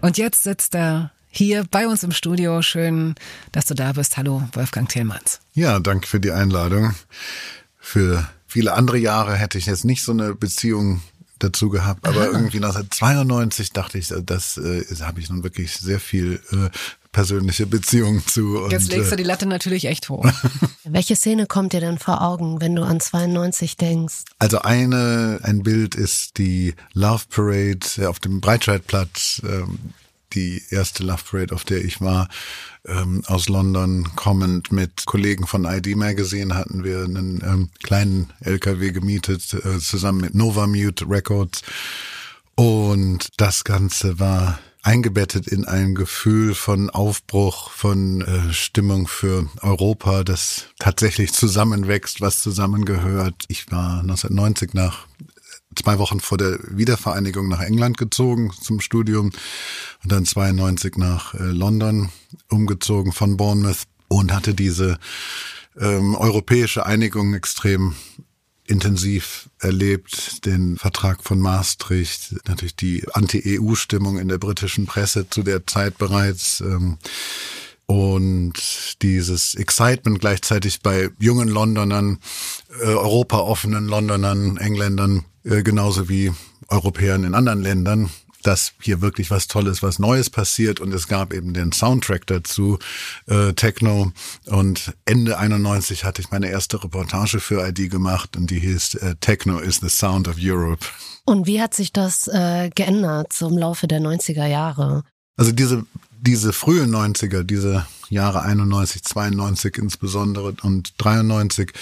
Und 0.00 0.16
jetzt 0.16 0.44
sitzt 0.44 0.74
er 0.74 1.10
hier 1.28 1.64
bei 1.70 1.86
uns 1.88 2.02
im 2.02 2.12
Studio. 2.12 2.62
Schön, 2.62 3.16
dass 3.52 3.66
du 3.66 3.74
da 3.74 3.92
bist. 3.92 4.16
Hallo, 4.16 4.42
Wolfgang 4.52 4.88
Tillmanns. 4.88 5.40
Ja, 5.54 5.80
danke 5.80 6.06
für 6.06 6.20
die 6.20 6.30
Einladung. 6.30 6.94
Für 7.78 8.28
viele 8.46 8.74
andere 8.74 8.98
Jahre 8.98 9.34
hätte 9.34 9.58
ich 9.58 9.66
jetzt 9.66 9.84
nicht 9.84 10.02
so 10.02 10.12
eine 10.12 10.34
Beziehung 10.34 11.02
dazu 11.38 11.68
gehabt, 11.68 12.06
aber 12.06 12.22
Aha. 12.22 12.26
irgendwie 12.26 12.56
1992 12.56 13.72
dachte 13.72 13.98
ich, 13.98 14.12
das 14.24 14.56
äh, 14.56 14.84
habe 15.00 15.20
ich 15.20 15.30
nun 15.30 15.44
wirklich 15.44 15.76
sehr 15.76 16.00
viel 16.00 16.40
äh, 16.50 16.68
persönliche 17.12 17.66
Beziehungen 17.66 18.24
zu. 18.26 18.58
Und, 18.58 18.70
Jetzt 18.70 18.90
legst 18.90 19.10
du 19.10 19.14
äh, 19.14 19.18
die 19.18 19.24
Latte 19.24 19.46
natürlich 19.46 19.86
echt 19.86 20.08
hoch. 20.08 20.26
Welche 20.84 21.16
Szene 21.16 21.46
kommt 21.46 21.72
dir 21.72 21.80
denn 21.80 21.98
vor 21.98 22.22
Augen, 22.22 22.60
wenn 22.60 22.74
du 22.74 22.82
an 22.82 23.00
92 23.00 23.76
denkst? 23.76 24.24
Also 24.38 24.60
eine, 24.60 25.40
ein 25.42 25.62
Bild 25.62 25.94
ist 25.94 26.38
die 26.38 26.74
Love 26.92 27.24
Parade 27.30 27.80
äh, 27.98 28.06
auf 28.06 28.18
dem 28.18 28.40
Breitscheidplatz, 28.40 29.42
ähm, 29.44 29.78
die 30.34 30.62
erste 30.70 31.02
Love 31.02 31.22
Parade, 31.30 31.54
auf 31.54 31.64
der 31.64 31.84
ich 31.84 32.00
war, 32.00 32.28
ähm, 32.86 33.22
aus 33.26 33.48
London 33.48 34.08
kommend 34.14 34.72
mit 34.72 35.06
Kollegen 35.06 35.46
von 35.46 35.64
ID 35.64 35.96
Magazine 35.96 36.54
hatten 36.54 36.84
wir 36.84 37.04
einen 37.04 37.42
ähm, 37.44 37.70
kleinen 37.82 38.32
LKW 38.40 38.92
gemietet, 38.92 39.54
äh, 39.54 39.78
zusammen 39.78 40.20
mit 40.20 40.34
Nova 40.34 40.66
Mute 40.66 41.08
Records. 41.08 41.62
Und 42.54 43.28
das 43.36 43.64
Ganze 43.64 44.18
war 44.18 44.58
eingebettet 44.88 45.46
in 45.46 45.66
ein 45.66 45.94
Gefühl 45.94 46.54
von 46.54 46.88
Aufbruch, 46.88 47.70
von 47.72 48.22
äh, 48.22 48.54
Stimmung 48.54 49.06
für 49.06 49.46
Europa, 49.60 50.24
das 50.24 50.64
tatsächlich 50.78 51.34
zusammenwächst, 51.34 52.22
was 52.22 52.40
zusammengehört. 52.40 53.34
Ich 53.48 53.70
war 53.70 54.00
1990 54.00 54.72
nach 54.72 55.06
zwei 55.76 55.98
Wochen 55.98 56.20
vor 56.20 56.38
der 56.38 56.58
Wiedervereinigung 56.70 57.48
nach 57.48 57.60
England 57.60 57.98
gezogen 57.98 58.50
zum 58.62 58.80
Studium 58.80 59.26
und 60.02 60.10
dann 60.10 60.24
92 60.24 60.96
nach 60.96 61.34
äh, 61.34 61.42
London 61.42 62.08
umgezogen 62.48 63.12
von 63.12 63.36
Bournemouth 63.36 63.82
und 64.08 64.32
hatte 64.32 64.54
diese 64.54 64.98
ähm, 65.78 66.14
europäische 66.14 66.86
Einigung 66.86 67.34
extrem 67.34 67.94
intensiv 68.68 69.48
erlebt, 69.60 70.44
den 70.44 70.76
Vertrag 70.76 71.24
von 71.24 71.40
Maastricht, 71.40 72.34
natürlich 72.46 72.76
die 72.76 73.04
Anti-EU-Stimmung 73.12 74.18
in 74.18 74.28
der 74.28 74.38
britischen 74.38 74.86
Presse 74.86 75.28
zu 75.28 75.42
der 75.42 75.66
Zeit 75.66 75.98
bereits. 75.98 76.60
Ähm, 76.60 76.98
und 77.86 78.52
dieses 79.00 79.54
Excitement 79.54 80.20
gleichzeitig 80.20 80.82
bei 80.82 81.08
jungen 81.18 81.48
Londonern, 81.48 82.18
äh, 82.82 82.84
europaoffenen 82.84 83.86
Londonern, 83.86 84.58
Engländern, 84.58 85.24
äh, 85.44 85.62
genauso 85.62 86.08
wie 86.10 86.32
Europäern 86.68 87.24
in 87.24 87.34
anderen 87.34 87.62
Ländern, 87.62 88.10
dass 88.42 88.72
hier 88.80 89.00
wirklich 89.00 89.30
was 89.30 89.48
Tolles, 89.48 89.82
was 89.82 89.98
Neues 89.98 90.30
passiert 90.30 90.80
und 90.80 90.92
es 90.92 91.08
gab 91.08 91.32
eben 91.32 91.54
den 91.54 91.72
Soundtrack 91.72 92.26
dazu, 92.26 92.78
äh, 93.26 93.52
Techno 93.54 94.12
und 94.46 94.92
Ende 95.04 95.38
91 95.38 96.04
hatte 96.04 96.22
ich 96.22 96.30
meine 96.30 96.48
erste 96.48 96.82
Reportage 96.82 97.40
für 97.40 97.66
ID 97.66 97.90
gemacht 97.90 98.36
und 98.36 98.50
die 98.50 98.60
hieß 98.60 98.94
äh, 98.94 99.14
Techno 99.20 99.58
is 99.58 99.80
the 99.80 99.88
Sound 99.88 100.28
of 100.28 100.36
Europe. 100.38 100.84
Und 101.24 101.46
wie 101.46 101.60
hat 101.60 101.74
sich 101.74 101.92
das 101.92 102.28
äh, 102.28 102.70
geändert 102.74 103.32
so 103.32 103.48
im 103.48 103.58
Laufe 103.58 103.86
der 103.86 104.00
90er 104.00 104.46
Jahre? 104.46 105.02
Also 105.36 105.52
diese 105.52 105.84
diese 106.20 106.52
frühen 106.52 106.94
90er, 106.94 107.42
diese 107.42 107.86
Jahre 108.10 108.42
91, 108.42 109.02
92 109.04 109.78
insbesondere 109.78 110.54
und 110.62 110.94
93 110.98 111.72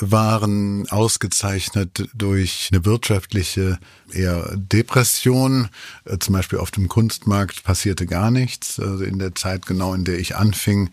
waren 0.00 0.88
ausgezeichnet 0.88 2.08
durch 2.14 2.70
eine 2.72 2.84
wirtschaftliche 2.84 3.78
eher 4.12 4.56
Depression. 4.56 5.68
Äh, 6.04 6.18
zum 6.18 6.34
Beispiel 6.34 6.58
auf 6.58 6.70
dem 6.70 6.88
Kunstmarkt 6.88 7.62
passierte 7.64 8.06
gar 8.06 8.30
nichts. 8.30 8.80
Also 8.80 9.04
in 9.04 9.18
der 9.18 9.34
Zeit 9.34 9.66
genau, 9.66 9.94
in 9.94 10.04
der 10.04 10.18
ich 10.18 10.36
anfing, 10.36 10.90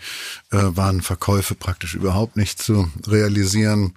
äh, 0.51 0.57
waren 0.57 1.01
Verkäufe 1.01 1.55
praktisch 1.55 1.95
überhaupt 1.95 2.35
nicht 2.37 2.61
zu 2.61 2.91
realisieren. 3.07 3.93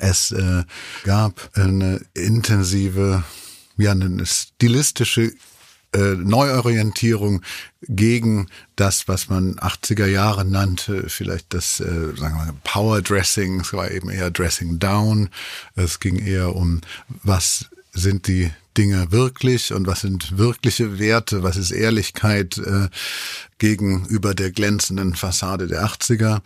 Es 0.00 0.32
äh, 0.32 0.64
gab 1.04 1.50
eine 1.54 2.00
intensive, 2.14 3.22
ja, 3.76 3.92
eine 3.92 4.24
stilistische 4.24 5.32
äh, 5.94 6.16
Neuorientierung 6.16 7.42
gegen 7.82 8.48
das, 8.76 9.08
was 9.08 9.28
man 9.28 9.56
80er 9.56 10.06
Jahre 10.06 10.44
nannte, 10.44 11.08
vielleicht 11.08 11.54
das, 11.54 11.80
äh, 11.80 12.16
sagen 12.16 12.36
wir 12.36 12.54
Power 12.64 13.02
Dressing. 13.02 13.60
Es 13.60 13.72
war 13.72 13.90
eben 13.90 14.10
eher 14.10 14.30
Dressing 14.30 14.78
Down. 14.78 15.30
Es 15.76 16.00
ging 16.00 16.16
eher 16.16 16.54
um, 16.56 16.80
was 17.22 17.66
sind 17.92 18.26
die 18.26 18.50
Dinge 18.76 19.12
wirklich 19.12 19.72
und 19.72 19.86
was 19.86 20.00
sind 20.00 20.36
wirkliche 20.36 20.98
Werte, 20.98 21.42
was 21.42 21.56
ist 21.56 21.70
Ehrlichkeit 21.70 22.58
äh, 22.58 22.88
gegenüber 23.58 24.34
der 24.34 24.50
glänzenden 24.50 25.14
Fassade 25.14 25.68
der 25.68 25.84
80er. 25.84 26.40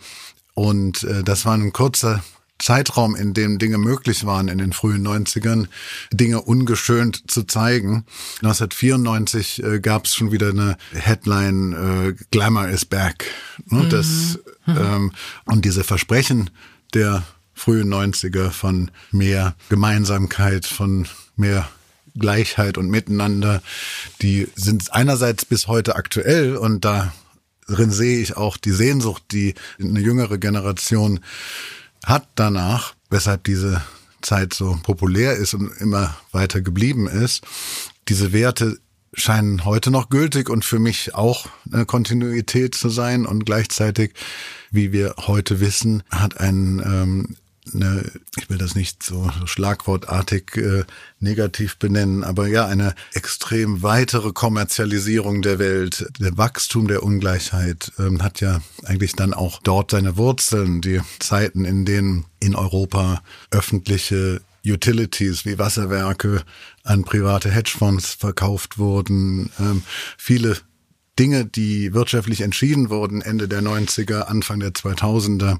Und 0.53 1.03
äh, 1.03 1.23
das 1.23 1.45
war 1.45 1.55
ein 1.55 1.73
kurzer 1.73 2.23
Zeitraum, 2.59 3.15
in 3.15 3.33
dem 3.33 3.57
Dinge 3.57 3.77
möglich 3.77 4.25
waren 4.25 4.47
in 4.47 4.57
den 4.57 4.73
frühen 4.73 5.07
90ern, 5.07 5.67
Dinge 6.11 6.41
ungeschönt 6.41 7.29
zu 7.31 7.43
zeigen. 7.43 8.05
1994 8.41 9.63
äh, 9.63 9.79
gab 9.79 10.05
es 10.05 10.15
schon 10.15 10.31
wieder 10.31 10.49
eine 10.49 10.77
Headline, 10.93 11.73
äh, 11.73 12.23
Glamour 12.31 12.67
is 12.67 12.85
back. 12.85 13.25
Ne, 13.65 13.83
mhm. 13.83 13.89
Das, 13.89 14.39
ähm, 14.67 15.11
und 15.45 15.65
diese 15.65 15.83
Versprechen 15.83 16.49
der 16.93 17.23
frühen 17.53 17.93
90er 17.93 18.51
von 18.51 18.91
mehr 19.11 19.55
Gemeinsamkeit, 19.69 20.65
von 20.65 21.07
mehr 21.35 21.69
Gleichheit 22.17 22.77
und 22.77 22.89
Miteinander, 22.89 23.61
die 24.21 24.47
sind 24.55 24.93
einerseits 24.93 25.45
bis 25.45 25.67
heute 25.67 25.95
aktuell 25.95 26.55
und 26.57 26.85
darin 26.85 27.91
sehe 27.91 28.19
ich 28.19 28.37
auch 28.37 28.57
die 28.57 28.71
Sehnsucht, 28.71 29.23
die 29.31 29.55
eine 29.79 29.99
jüngere 29.99 30.37
Generation 30.37 31.19
hat 32.05 32.27
danach, 32.35 32.95
weshalb 33.09 33.43
diese 33.43 33.81
Zeit 34.21 34.53
so 34.53 34.79
populär 34.83 35.35
ist 35.35 35.53
und 35.53 35.71
immer 35.79 36.17
weiter 36.31 36.61
geblieben 36.61 37.07
ist, 37.07 37.45
diese 38.07 38.33
Werte 38.33 38.77
scheinen 39.13 39.65
heute 39.65 39.91
noch 39.91 40.09
gültig 40.09 40.49
und 40.49 40.63
für 40.63 40.79
mich 40.79 41.15
auch 41.15 41.47
eine 41.71 41.85
Kontinuität 41.85 42.75
zu 42.75 42.89
sein 42.89 43.25
und 43.25 43.45
gleichzeitig, 43.45 44.13
wie 44.71 44.91
wir 44.91 45.15
heute 45.25 45.59
wissen, 45.59 46.03
hat 46.11 46.39
ein 46.39 46.81
ähm, 46.85 47.35
eine, 47.73 48.03
ich 48.37 48.49
will 48.49 48.57
das 48.57 48.75
nicht 48.75 49.03
so 49.03 49.29
schlagwortartig 49.45 50.55
äh, 50.57 50.83
negativ 51.19 51.77
benennen, 51.77 52.23
aber 52.23 52.47
ja, 52.47 52.65
eine 52.65 52.95
extrem 53.13 53.83
weitere 53.83 54.31
Kommerzialisierung 54.31 55.41
der 55.41 55.59
Welt, 55.59 56.09
der 56.19 56.37
Wachstum 56.37 56.87
der 56.87 57.03
Ungleichheit 57.03 57.91
ähm, 57.99 58.21
hat 58.23 58.41
ja 58.41 58.61
eigentlich 58.85 59.13
dann 59.13 59.33
auch 59.33 59.61
dort 59.61 59.91
seine 59.91 60.17
Wurzeln. 60.17 60.81
Die 60.81 61.01
Zeiten, 61.19 61.65
in 61.65 61.85
denen 61.85 62.25
in 62.39 62.55
Europa 62.55 63.21
öffentliche 63.51 64.41
Utilities 64.65 65.45
wie 65.45 65.57
Wasserwerke 65.57 66.43
an 66.83 67.03
private 67.03 67.49
Hedgefonds 67.49 68.13
verkauft 68.13 68.77
wurden, 68.77 69.51
ähm, 69.59 69.83
viele 70.17 70.57
Dinge, 71.19 71.45
die 71.45 71.93
wirtschaftlich 71.93 72.41
entschieden 72.41 72.89
wurden, 72.89 73.21
Ende 73.21 73.49
der 73.49 73.61
90er, 73.61 74.21
Anfang 74.21 74.61
der 74.61 74.71
2000er, 74.71 75.57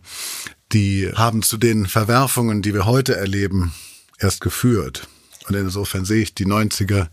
die 0.72 1.12
haben 1.14 1.42
zu 1.42 1.58
den 1.58 1.88
Verwerfungen, 1.88 2.62
die 2.62 2.74
wir 2.74 2.86
heute 2.86 3.16
erleben, 3.16 3.74
erst 4.20 4.42
geführt. 4.42 5.08
Und 5.48 5.56
insofern 5.56 6.06
sehe 6.06 6.22
ich 6.22 6.36
die 6.36 6.46
90er, 6.46 7.08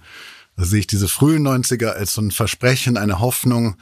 also 0.56 0.70
sehe 0.70 0.80
ich 0.80 0.86
diese 0.86 1.08
frühen 1.08 1.46
90er 1.46 1.88
als 1.88 2.14
so 2.14 2.20
ein 2.20 2.30
Versprechen, 2.30 2.96
eine 2.96 3.20
Hoffnung. 3.20 3.76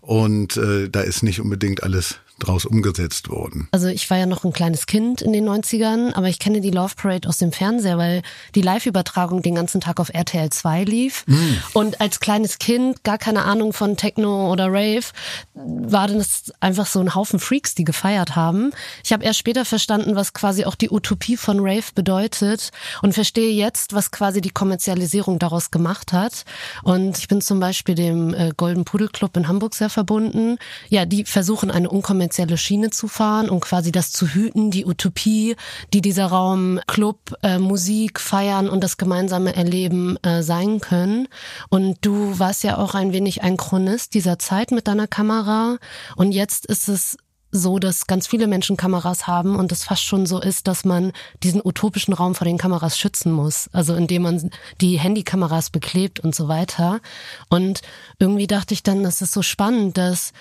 Und 0.00 0.56
äh, 0.56 0.88
da 0.88 1.00
ist 1.00 1.22
nicht 1.22 1.40
unbedingt 1.40 1.82
alles 1.82 2.20
draus 2.38 2.66
umgesetzt 2.66 3.30
worden. 3.30 3.68
Also 3.72 3.88
ich 3.88 4.10
war 4.10 4.18
ja 4.18 4.26
noch 4.26 4.44
ein 4.44 4.52
kleines 4.52 4.86
Kind 4.86 5.22
in 5.22 5.32
den 5.32 5.48
90ern, 5.48 6.14
aber 6.14 6.28
ich 6.28 6.38
kenne 6.38 6.60
die 6.60 6.70
Love 6.70 6.94
Parade 6.94 7.28
aus 7.28 7.38
dem 7.38 7.50
Fernseher, 7.50 7.96
weil 7.96 8.22
die 8.54 8.60
Live-Übertragung 8.60 9.40
den 9.40 9.54
ganzen 9.54 9.80
Tag 9.80 10.00
auf 10.00 10.10
RTL 10.12 10.50
2 10.50 10.84
lief. 10.84 11.24
Mm. 11.26 11.36
Und 11.72 12.00
als 12.00 12.20
kleines 12.20 12.58
Kind, 12.58 13.04
gar 13.04 13.16
keine 13.16 13.44
Ahnung 13.44 13.72
von 13.72 13.96
Techno 13.96 14.52
oder 14.52 14.66
Rave, 14.66 15.06
war 15.54 16.08
das 16.08 16.52
einfach 16.60 16.86
so 16.86 17.00
ein 17.00 17.14
Haufen 17.14 17.40
Freaks, 17.40 17.74
die 17.74 17.84
gefeiert 17.84 18.36
haben. 18.36 18.72
Ich 19.02 19.12
habe 19.14 19.24
erst 19.24 19.38
später 19.38 19.64
verstanden, 19.64 20.14
was 20.14 20.34
quasi 20.34 20.66
auch 20.66 20.74
die 20.74 20.90
Utopie 20.90 21.38
von 21.38 21.60
Rave 21.60 21.86
bedeutet 21.94 22.70
und 23.00 23.14
verstehe 23.14 23.52
jetzt, 23.52 23.94
was 23.94 24.10
quasi 24.10 24.42
die 24.42 24.50
Kommerzialisierung 24.50 25.38
daraus 25.38 25.70
gemacht 25.70 26.12
hat. 26.12 26.44
Und 26.82 27.16
ich 27.16 27.28
bin 27.28 27.40
zum 27.40 27.60
Beispiel 27.60 27.94
dem 27.94 28.34
äh, 28.34 28.52
Golden 28.54 28.84
Pudel 28.84 29.08
Club 29.08 29.36
in 29.38 29.48
Hamburg 29.48 29.74
sehr 29.74 29.88
verbunden. 29.88 30.58
Ja, 30.90 31.06
die 31.06 31.24
versuchen 31.24 31.70
eine 31.70 31.88
unkommerzielle 31.88 32.25
kommerzielle 32.26 32.58
Schiene 32.58 32.90
zu 32.90 33.06
fahren 33.06 33.48
und 33.48 33.60
quasi 33.60 33.92
das 33.92 34.10
zu 34.10 34.26
hüten, 34.26 34.72
die 34.72 34.84
Utopie, 34.84 35.54
die 35.92 36.00
dieser 36.00 36.26
Raum 36.26 36.80
Club, 36.88 37.36
äh, 37.42 37.58
Musik, 37.58 38.18
Feiern 38.18 38.68
und 38.68 38.82
das 38.82 38.96
gemeinsame 38.96 39.54
Erleben 39.54 40.16
äh, 40.24 40.42
sein 40.42 40.80
können. 40.80 41.28
Und 41.68 41.98
du 42.00 42.36
warst 42.40 42.64
ja 42.64 42.78
auch 42.78 42.96
ein 42.96 43.12
wenig 43.12 43.44
ein 43.44 43.56
Chronist 43.56 44.14
dieser 44.14 44.40
Zeit 44.40 44.72
mit 44.72 44.88
deiner 44.88 45.06
Kamera. 45.06 45.78
Und 46.16 46.32
jetzt 46.32 46.66
ist 46.66 46.88
es 46.88 47.16
so, 47.52 47.78
dass 47.78 48.08
ganz 48.08 48.26
viele 48.26 48.48
Menschen 48.48 48.76
Kameras 48.76 49.28
haben 49.28 49.54
und 49.54 49.70
es 49.70 49.84
fast 49.84 50.02
schon 50.02 50.26
so 50.26 50.40
ist, 50.40 50.66
dass 50.66 50.84
man 50.84 51.12
diesen 51.44 51.60
utopischen 51.64 52.12
Raum 52.12 52.34
vor 52.34 52.44
den 52.44 52.58
Kameras 52.58 52.98
schützen 52.98 53.30
muss. 53.30 53.70
Also 53.72 53.94
indem 53.94 54.22
man 54.22 54.50
die 54.80 54.98
Handykameras 54.98 55.70
beklebt 55.70 56.18
und 56.18 56.34
so 56.34 56.48
weiter. 56.48 57.00
Und 57.48 57.82
irgendwie 58.18 58.48
dachte 58.48 58.74
ich 58.74 58.82
dann, 58.82 59.04
das 59.04 59.22
ist 59.22 59.32
so 59.32 59.42
spannend, 59.42 59.96
dass 59.96 60.32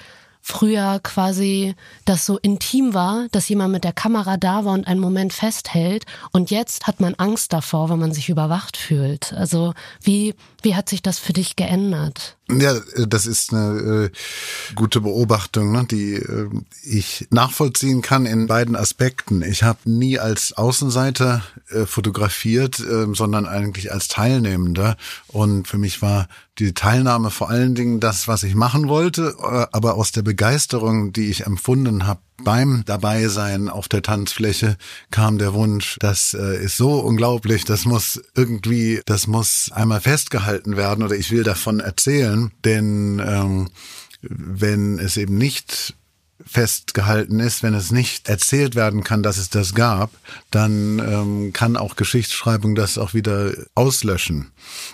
früher 0.47 0.99
quasi 1.01 1.73
das 2.05 2.27
so 2.27 2.37
intim 2.37 2.93
war, 2.93 3.25
dass 3.31 3.49
jemand 3.49 3.71
mit 3.71 3.83
der 3.83 3.93
Kamera 3.93 4.37
da 4.37 4.63
war 4.63 4.73
und 4.73 4.85
einen 4.85 4.99
Moment 4.99 5.33
festhält. 5.33 6.05
Und 6.31 6.51
jetzt 6.51 6.85
hat 6.85 6.99
man 6.99 7.15
Angst 7.15 7.51
davor, 7.51 7.89
wenn 7.89 7.97
man 7.97 8.13
sich 8.13 8.29
überwacht 8.29 8.77
fühlt. 8.77 9.33
Also 9.33 9.73
wie, 10.03 10.35
wie 10.61 10.75
hat 10.75 10.87
sich 10.87 11.01
das 11.01 11.17
für 11.17 11.33
dich 11.33 11.55
geändert? 11.55 12.37
Ja, 12.47 12.79
das 13.07 13.25
ist 13.25 13.53
eine 13.53 14.11
äh, 14.11 14.75
gute 14.75 15.01
Beobachtung, 15.01 15.71
ne, 15.71 15.87
die 15.89 16.13
äh, 16.13 16.47
ich 16.83 17.27
nachvollziehen 17.31 18.03
kann 18.03 18.27
in 18.27 18.45
beiden 18.45 18.75
Aspekten. 18.75 19.41
Ich 19.41 19.63
habe 19.63 19.79
nie 19.85 20.19
als 20.19 20.53
Außenseiter 20.53 21.41
äh, 21.69 21.87
fotografiert, 21.87 22.79
äh, 22.79 23.07
sondern 23.13 23.47
eigentlich 23.47 23.91
als 23.91 24.09
Teilnehmender. 24.09 24.95
Und 25.27 25.67
für 25.67 25.79
mich 25.79 26.03
war 26.03 26.27
die 26.59 26.75
Teilnahme 26.75 27.31
vor 27.31 27.49
allen 27.49 27.73
Dingen 27.73 27.99
das, 27.99 28.27
was 28.27 28.43
ich 28.43 28.53
machen 28.53 28.89
wollte, 28.89 29.35
äh, 29.39 29.65
aber 29.71 29.95
aus 29.95 30.11
der 30.11 30.21
Begeisterung, 30.21 31.13
die 31.13 31.31
ich 31.31 31.47
empfunden 31.47 32.05
habe 32.05 32.19
beim 32.43 32.83
Dabeisein 32.85 33.69
auf 33.69 33.87
der 33.87 34.01
Tanzfläche 34.01 34.77
kam 35.11 35.37
der 35.37 35.53
Wunsch, 35.53 35.97
das 35.99 36.33
äh, 36.33 36.63
ist 36.63 36.77
so 36.77 36.99
unglaublich, 36.99 37.65
das 37.65 37.85
muss 37.85 38.21
irgendwie, 38.35 39.01
das 39.05 39.27
muss 39.27 39.71
einmal 39.73 40.01
festgehalten 40.01 40.77
werden 40.77 41.03
oder 41.03 41.15
ich 41.15 41.31
will 41.31 41.43
davon 41.43 41.79
erzählen, 41.79 42.51
denn 42.63 43.21
ähm, 43.25 43.69
wenn 44.21 44.99
es 44.99 45.17
eben 45.17 45.37
nicht 45.37 45.95
festgehalten 46.45 47.39
ist, 47.39 47.63
wenn 47.63 47.73
es 47.73 47.91
nicht 47.91 48.29
erzählt 48.29 48.75
werden 48.75 49.03
kann, 49.03 49.23
dass 49.23 49.37
es 49.37 49.49
das 49.49 49.73
gab, 49.73 50.11
dann 50.51 50.99
ähm, 50.99 51.53
kann 51.53 51.77
auch 51.77 51.95
Geschichtsschreibung 51.95 52.75
das 52.75 52.97
auch 52.97 53.13
wieder 53.13 53.53
auslöschen. 53.73 54.51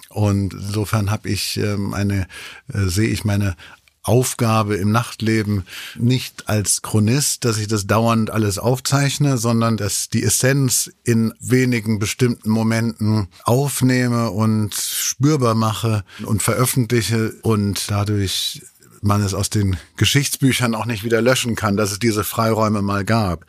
Und 0.10 0.54
insofern 0.54 1.12
habe 1.12 1.30
ich 1.30 1.58
ähm, 1.58 1.94
eine, 1.94 2.28
äh, 2.74 2.86
sehe 2.86 3.10
ich 3.10 3.26
meine 3.26 3.56
Aufgabe 4.04 4.76
im 4.76 4.92
Nachtleben 4.92 5.64
nicht 5.96 6.50
als 6.50 6.82
Chronist, 6.82 7.46
dass 7.46 7.58
ich 7.58 7.68
das 7.68 7.86
dauernd 7.86 8.32
alles 8.32 8.58
aufzeichne, 8.58 9.38
sondern 9.38 9.78
dass 9.78 10.10
die 10.10 10.24
Essenz 10.24 10.92
in 11.04 11.34
wenigen 11.40 12.00
bestimmten 12.00 12.50
Momenten 12.50 13.28
aufnehme 13.44 14.32
und 14.32 14.74
spürbar 14.74 15.54
mache 15.54 16.04
und 16.26 16.42
veröffentliche 16.42 17.34
und 17.44 17.92
dadurch 17.92 18.64
man 19.02 19.22
es 19.22 19.34
aus 19.34 19.50
den 19.50 19.78
Geschichtsbüchern 19.98 20.76
auch 20.76 20.86
nicht 20.86 21.04
wieder 21.04 21.22
löschen 21.22 21.56
kann, 21.56 21.76
dass 21.76 21.92
es 21.92 22.00
diese 22.00 22.24
Freiräume 22.24 22.82
mal 22.82 23.04
gab. 23.04 23.46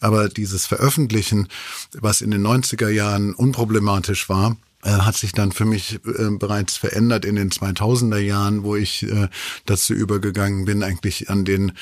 Aber 0.00 0.28
dieses 0.28 0.66
Veröffentlichen, 0.66 1.48
was 1.92 2.20
in 2.20 2.30
den 2.30 2.46
90er 2.46 2.88
Jahren 2.88 3.34
unproblematisch 3.34 4.28
war, 4.28 4.56
hat 4.90 5.16
sich 5.16 5.32
dann 5.32 5.52
für 5.52 5.64
mich 5.64 6.00
äh, 6.04 6.30
bereits 6.30 6.76
verändert 6.76 7.24
in 7.24 7.36
den 7.36 7.50
2000er 7.50 8.18
Jahren, 8.18 8.64
wo 8.64 8.76
ich 8.76 9.04
äh, 9.04 9.28
dazu 9.66 9.94
übergegangen 9.94 10.64
bin, 10.64 10.82
eigentlich 10.82 11.30
an 11.30 11.44
den 11.44 11.72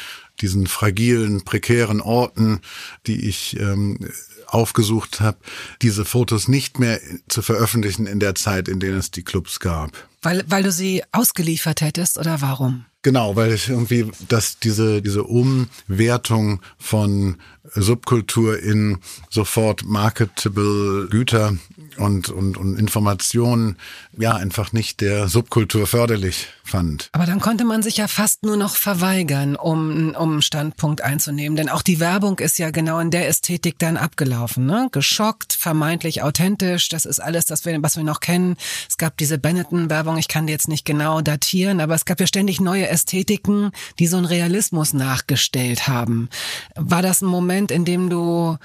diesen 0.41 0.67
fragilen, 0.67 1.43
prekären 1.43 2.01
Orten, 2.01 2.61
die 3.07 3.29
ich 3.29 3.59
ähm, 3.61 3.99
aufgesucht 4.47 5.21
habe, 5.21 5.39
diese 5.83 6.05
Fotos 6.05 6.49
nicht 6.49 6.79
mehr 6.79 7.01
zu 7.29 7.43
veröffentlichen 7.43 8.07
in 8.07 8.21
der 8.21 8.35
Zeit, 8.35 8.69
in 8.69 8.81
denen 8.81 8.99
es 8.99 9.11
die 9.11 9.23
Clubs 9.23 9.61
gab. 9.61 10.10
Weil, 10.23 10.45
weil 10.47 10.63
du 10.63 10.73
sie 10.73 11.03
ausgeliefert 11.13 11.81
hättest 11.81 12.19
oder 12.19 12.41
warum? 12.41 12.85
Genau, 13.03 13.35
weil 13.35 13.53
ich 13.53 13.71
irgendwie, 13.71 14.11
dass 14.29 14.59
diese, 14.59 15.01
diese 15.01 15.25
Umwertung 15.25 16.61
von 16.79 17.37
Subkultur 17.75 18.59
in 18.59 18.99
sofort 19.31 19.85
marketable 19.85 21.09
Güter 21.09 21.57
und, 21.97 22.29
und, 22.31 22.57
und 22.57 22.79
Informationen 22.79 23.77
ja 24.17 24.35
einfach 24.35 24.73
nicht 24.73 25.01
der 25.01 25.29
Subkultur 25.29 25.87
förderlich 25.87 26.49
fand. 26.65 27.09
Aber 27.13 27.27
dann 27.27 27.41
konnte 27.41 27.65
man 27.65 27.83
sich 27.83 27.97
ja 27.99 28.09
fast 28.09 28.45
nur 28.45 28.57
noch 28.57 28.77
verweigern, 28.77 29.57
um, 29.57 30.15
um 30.15 30.33
einen 30.33 30.43
Standpunkt 30.43 31.03
einzunehmen. 31.03 31.57
Denn 31.57 31.69
auch 31.69 31.83
die 31.83 32.01
Werbung 32.01 32.39
ist 32.39 32.59
ja 32.59 32.71
genau 32.71 32.99
in 32.99 33.11
der 33.11 33.29
Ästhetik 33.29 33.79
dann 33.79 33.97
abgelaufen. 33.97 34.67
Ne? 34.67 34.89
Geschockt, 34.93 35.53
vermeintlich 35.53 36.23
authentisch, 36.23 36.89
das 36.89 37.05
ist 37.05 37.21
alles, 37.21 37.45
das 37.45 37.65
wir, 37.65 37.83
was 37.83 37.97
wir 37.97 38.05
noch 38.05 38.21
kennen. 38.21 38.57
Es 38.89 38.97
gab 38.97 39.17
diese 39.17 39.39
Benetton-Werbung, 39.39 40.10
ich 40.19 40.29
kann 40.29 40.47
die 40.47 40.53
jetzt 40.53 40.69
nicht 40.69 40.85
genau 40.85 41.21
datieren, 41.21 41.81
aber 41.81 41.95
es 41.95 42.05
gab 42.05 42.21
ja 42.21 42.27
ständig 42.27 42.61
neue 42.61 42.89
Ästhetiken, 42.89 43.71
die 43.99 44.07
so 44.07 44.17
einen 44.17 44.27
Realismus 44.27 44.93
nachgestellt 44.93 45.89
haben. 45.89 46.29
War 46.77 47.03
das 47.03 47.23
ein 47.23 47.27
Moment, 47.27 47.71
in 47.71 47.85
dem 47.85 48.11
du, 48.11 48.57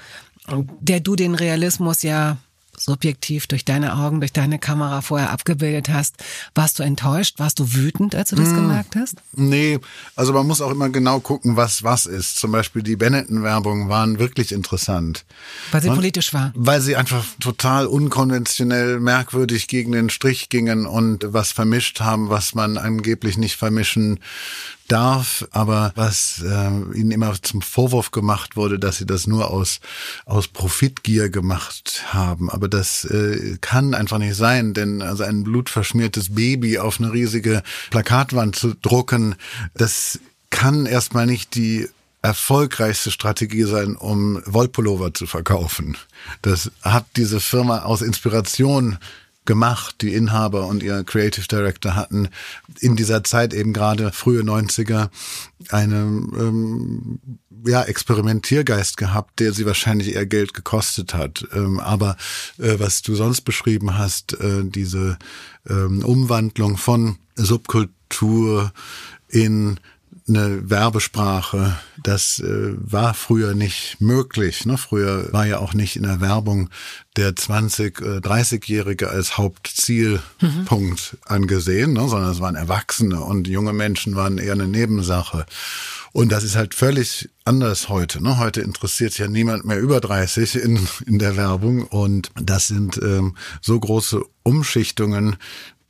der 0.80 1.00
du 1.00 1.16
den 1.16 1.34
Realismus 1.34 2.02
ja 2.02 2.38
subjektiv 2.78 3.46
durch 3.46 3.64
deine 3.64 3.96
Augen, 3.96 4.20
durch 4.20 4.32
deine 4.32 4.58
Kamera 4.58 5.00
vorher 5.00 5.30
abgebildet 5.30 5.88
hast. 5.88 6.16
Warst 6.54 6.78
du 6.78 6.82
enttäuscht? 6.82 7.38
Warst 7.38 7.58
du 7.58 7.74
wütend, 7.74 8.14
als 8.14 8.30
du 8.30 8.36
das 8.36 8.48
hm, 8.48 8.56
gemerkt 8.56 8.96
hast? 8.96 9.16
Nee, 9.34 9.78
also 10.14 10.32
man 10.32 10.46
muss 10.46 10.60
auch 10.60 10.70
immer 10.70 10.88
genau 10.88 11.20
gucken, 11.20 11.56
was 11.56 11.82
was 11.82 12.06
ist. 12.06 12.36
Zum 12.36 12.52
Beispiel 12.52 12.82
die 12.82 12.96
Benetton-Werbungen 12.96 13.88
waren 13.88 14.18
wirklich 14.18 14.52
interessant. 14.52 15.24
Weil 15.70 15.82
sie 15.82 15.88
und, 15.88 15.96
politisch 15.96 16.32
war. 16.32 16.52
Weil 16.54 16.80
sie 16.80 16.96
einfach 16.96 17.24
total 17.40 17.86
unkonventionell, 17.86 19.00
merkwürdig 19.00 19.68
gegen 19.68 19.92
den 19.92 20.10
Strich 20.10 20.48
gingen 20.48 20.86
und 20.86 21.32
was 21.32 21.52
vermischt 21.52 22.00
haben, 22.00 22.30
was 22.30 22.54
man 22.54 22.78
angeblich 22.78 23.36
nicht 23.38 23.56
vermischen 23.56 24.20
darf, 24.86 25.46
aber 25.50 25.92
was 25.94 26.42
äh, 26.42 26.98
ihnen 26.98 27.10
immer 27.10 27.34
zum 27.40 27.62
Vorwurf 27.62 28.10
gemacht 28.10 28.56
wurde, 28.56 28.78
dass 28.78 28.98
sie 28.98 29.06
das 29.06 29.26
nur 29.26 29.50
aus 29.50 29.80
aus 30.24 30.48
Profitgier 30.48 31.28
gemacht 31.30 32.04
haben. 32.08 32.50
Aber 32.50 32.68
das 32.68 33.04
äh, 33.04 33.58
kann 33.60 33.94
einfach 33.94 34.18
nicht 34.18 34.36
sein, 34.36 34.74
denn 34.74 35.02
also 35.02 35.24
ein 35.24 35.44
blutverschmiertes 35.44 36.34
Baby 36.34 36.78
auf 36.78 37.00
eine 37.00 37.12
riesige 37.12 37.62
Plakatwand 37.90 38.56
zu 38.56 38.74
drucken, 38.74 39.34
das 39.74 40.20
kann 40.50 40.86
erstmal 40.86 41.26
nicht 41.26 41.54
die 41.54 41.88
erfolgreichste 42.22 43.10
Strategie 43.10 43.64
sein, 43.64 43.94
um 43.94 44.42
Wollpullover 44.46 45.14
zu 45.14 45.26
verkaufen. 45.26 45.96
Das 46.42 46.72
hat 46.82 47.06
diese 47.16 47.40
Firma 47.40 47.82
aus 47.82 48.02
Inspiration 48.02 48.98
gemacht, 49.46 49.96
die 50.02 50.14
Inhaber 50.14 50.66
und 50.66 50.82
ihr 50.82 51.04
Creative 51.04 51.46
Director 51.46 51.94
hatten 51.94 52.28
in 52.80 52.96
dieser 52.96 53.24
Zeit 53.24 53.54
eben 53.54 53.72
gerade 53.72 54.12
frühe 54.12 54.42
90er 54.42 55.08
eine 55.70 55.96
ähm, 55.96 57.20
ja, 57.64 57.82
Experimentiergeist 57.82 58.96
gehabt, 58.96 59.40
der 59.40 59.52
sie 59.52 59.66
wahrscheinlich 59.66 60.14
eher 60.14 60.26
Geld 60.26 60.54
gekostet 60.54 61.14
hat. 61.14 61.46
Ähm, 61.52 61.80
aber 61.80 62.16
äh, 62.58 62.78
was 62.78 63.02
du 63.02 63.14
sonst 63.14 63.42
beschrieben 63.42 63.96
hast, 63.96 64.38
äh, 64.40 64.64
diese 64.64 65.18
ähm, 65.68 66.04
Umwandlung 66.04 66.76
von 66.76 67.16
Subkultur 67.34 68.72
in 69.28 69.80
eine 70.28 70.68
Werbesprache. 70.68 71.76
Das 72.02 72.40
äh, 72.40 72.74
war 72.76 73.14
früher 73.14 73.54
nicht 73.54 74.00
möglich. 74.00 74.66
Ne? 74.66 74.76
Früher 74.76 75.32
war 75.32 75.46
ja 75.46 75.58
auch 75.58 75.74
nicht 75.74 75.96
in 75.96 76.02
der 76.02 76.20
Werbung 76.20 76.70
der 77.16 77.36
20, 77.36 78.00
äh, 78.00 78.04
30-Jährige 78.18 79.08
als 79.08 79.38
Hauptzielpunkt 79.38 81.12
mhm. 81.12 81.18
angesehen, 81.24 81.92
ne? 81.92 82.08
sondern 82.08 82.30
es 82.30 82.40
waren 82.40 82.56
Erwachsene 82.56 83.20
und 83.20 83.46
junge 83.46 83.72
Menschen 83.72 84.16
waren 84.16 84.38
eher 84.38 84.52
eine 84.52 84.66
Nebensache. 84.66 85.46
Und 86.12 86.32
das 86.32 86.44
ist 86.44 86.56
halt 86.56 86.74
völlig 86.74 87.28
anders 87.44 87.88
heute. 87.88 88.22
Ne? 88.22 88.38
Heute 88.38 88.62
interessiert 88.62 89.18
ja 89.18 89.28
niemand 89.28 89.64
mehr 89.64 89.78
über 89.78 90.00
30 90.00 90.56
in, 90.56 90.88
in 91.06 91.18
der 91.18 91.36
Werbung. 91.36 91.84
Und 91.84 92.30
das 92.40 92.68
sind 92.68 92.98
ähm, 93.02 93.36
so 93.60 93.78
große 93.78 94.22
Umschichtungen, 94.42 95.36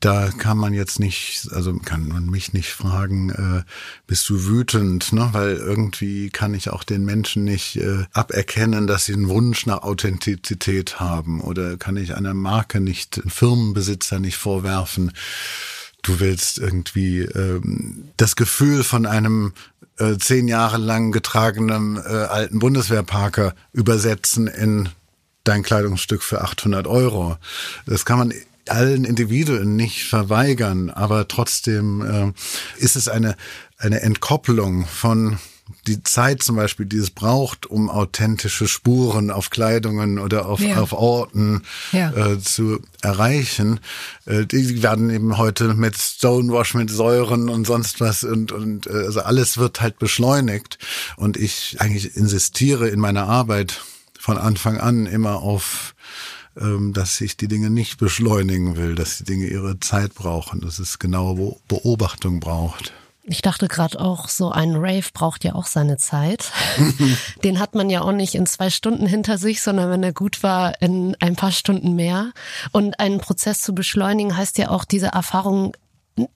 da 0.00 0.30
kann 0.30 0.58
man 0.58 0.74
jetzt 0.74 1.00
nicht, 1.00 1.48
also 1.52 1.74
kann 1.78 2.06
man 2.06 2.26
mich 2.26 2.52
nicht 2.52 2.70
fragen, 2.70 3.30
äh, 3.30 3.62
bist 4.06 4.28
du 4.28 4.44
wütend, 4.44 5.12
ne? 5.12 5.30
Weil 5.32 5.56
irgendwie 5.56 6.28
kann 6.30 6.52
ich 6.54 6.70
auch 6.70 6.84
den 6.84 7.04
Menschen 7.04 7.44
nicht 7.44 7.76
äh, 7.76 8.04
aberkennen, 8.12 8.86
dass 8.86 9.06
sie 9.06 9.14
einen 9.14 9.28
Wunsch 9.28 9.64
nach 9.64 9.82
Authentizität 9.82 11.00
haben 11.00 11.40
oder 11.40 11.78
kann 11.78 11.96
ich 11.96 12.14
einer 12.14 12.34
Marke 12.34 12.80
nicht, 12.80 13.22
Firmenbesitzer 13.26 14.20
nicht 14.20 14.36
vorwerfen. 14.36 15.12
Du 16.02 16.20
willst 16.20 16.58
irgendwie 16.58 17.20
ähm, 17.20 18.10
das 18.18 18.36
Gefühl 18.36 18.84
von 18.84 19.06
einem 19.06 19.54
äh, 19.98 20.18
zehn 20.18 20.46
Jahre 20.46 20.76
lang 20.76 21.10
getragenen 21.10 21.96
äh, 21.96 22.00
alten 22.00 22.58
Bundeswehrparker 22.58 23.54
übersetzen 23.72 24.46
in 24.46 24.90
dein 25.42 25.62
Kleidungsstück 25.62 26.22
für 26.22 26.42
800 26.42 26.86
Euro. 26.86 27.38
Das 27.86 28.04
kann 28.04 28.18
man 28.18 28.34
allen 28.70 29.04
Individuen 29.04 29.76
nicht 29.76 30.04
verweigern, 30.04 30.90
aber 30.90 31.28
trotzdem 31.28 32.02
äh, 32.02 32.82
ist 32.82 32.96
es 32.96 33.08
eine, 33.08 33.36
eine 33.78 34.00
Entkoppelung 34.00 34.86
von 34.86 35.38
die 35.86 36.02
Zeit 36.02 36.42
zum 36.42 36.56
Beispiel, 36.56 36.86
die 36.86 36.98
es 36.98 37.10
braucht, 37.10 37.66
um 37.66 37.90
authentische 37.90 38.68
Spuren 38.68 39.30
auf 39.30 39.50
Kleidungen 39.50 40.18
oder 40.18 40.46
auf, 40.46 40.60
ja. 40.60 40.76
auf 40.76 40.92
Orten 40.92 41.62
ja. 41.92 42.12
äh, 42.12 42.40
zu 42.40 42.80
erreichen, 43.02 43.80
äh, 44.26 44.46
die 44.46 44.82
werden 44.82 45.10
eben 45.10 45.38
heute 45.38 45.74
mit 45.74 45.96
Stonewash, 45.96 46.74
mit 46.74 46.90
Säuren 46.90 47.48
und 47.48 47.66
sonst 47.66 48.00
was 48.00 48.22
und, 48.22 48.52
und 48.52 48.86
äh, 48.86 48.90
also 48.90 49.22
alles 49.22 49.58
wird 49.58 49.80
halt 49.80 49.98
beschleunigt. 49.98 50.78
Und 51.16 51.36
ich 51.36 51.76
eigentlich 51.80 52.16
insistiere 52.16 52.88
in 52.88 53.00
meiner 53.00 53.28
Arbeit 53.28 53.82
von 54.18 54.38
Anfang 54.38 54.78
an 54.78 55.06
immer 55.06 55.42
auf 55.42 55.94
dass 56.56 57.20
ich 57.20 57.36
die 57.36 57.48
Dinge 57.48 57.68
nicht 57.68 57.98
beschleunigen 57.98 58.76
will, 58.76 58.94
dass 58.94 59.18
die 59.18 59.24
Dinge 59.24 59.46
ihre 59.46 59.78
Zeit 59.80 60.14
brauchen, 60.14 60.60
dass 60.60 60.78
es 60.78 60.98
genaue 60.98 61.56
Beobachtung 61.68 62.40
braucht. 62.40 62.92
Ich 63.28 63.42
dachte 63.42 63.66
gerade 63.66 64.00
auch, 64.00 64.28
so 64.28 64.52
ein 64.52 64.76
Rave 64.76 65.08
braucht 65.12 65.42
ja 65.42 65.56
auch 65.56 65.66
seine 65.66 65.96
Zeit. 65.96 66.52
Den 67.44 67.58
hat 67.58 67.74
man 67.74 67.90
ja 67.90 68.02
auch 68.02 68.12
nicht 68.12 68.36
in 68.36 68.46
zwei 68.46 68.70
Stunden 68.70 69.04
hinter 69.04 69.36
sich, 69.36 69.62
sondern 69.62 69.90
wenn 69.90 70.02
er 70.04 70.12
gut 70.12 70.44
war, 70.44 70.80
in 70.80 71.16
ein 71.18 71.34
paar 71.34 71.50
Stunden 71.50 71.96
mehr. 71.96 72.32
Und 72.70 73.00
einen 73.00 73.18
Prozess 73.18 73.62
zu 73.62 73.74
beschleunigen 73.74 74.36
heißt 74.36 74.58
ja 74.58 74.70
auch, 74.70 74.84
diese 74.84 75.08
Erfahrung 75.08 75.72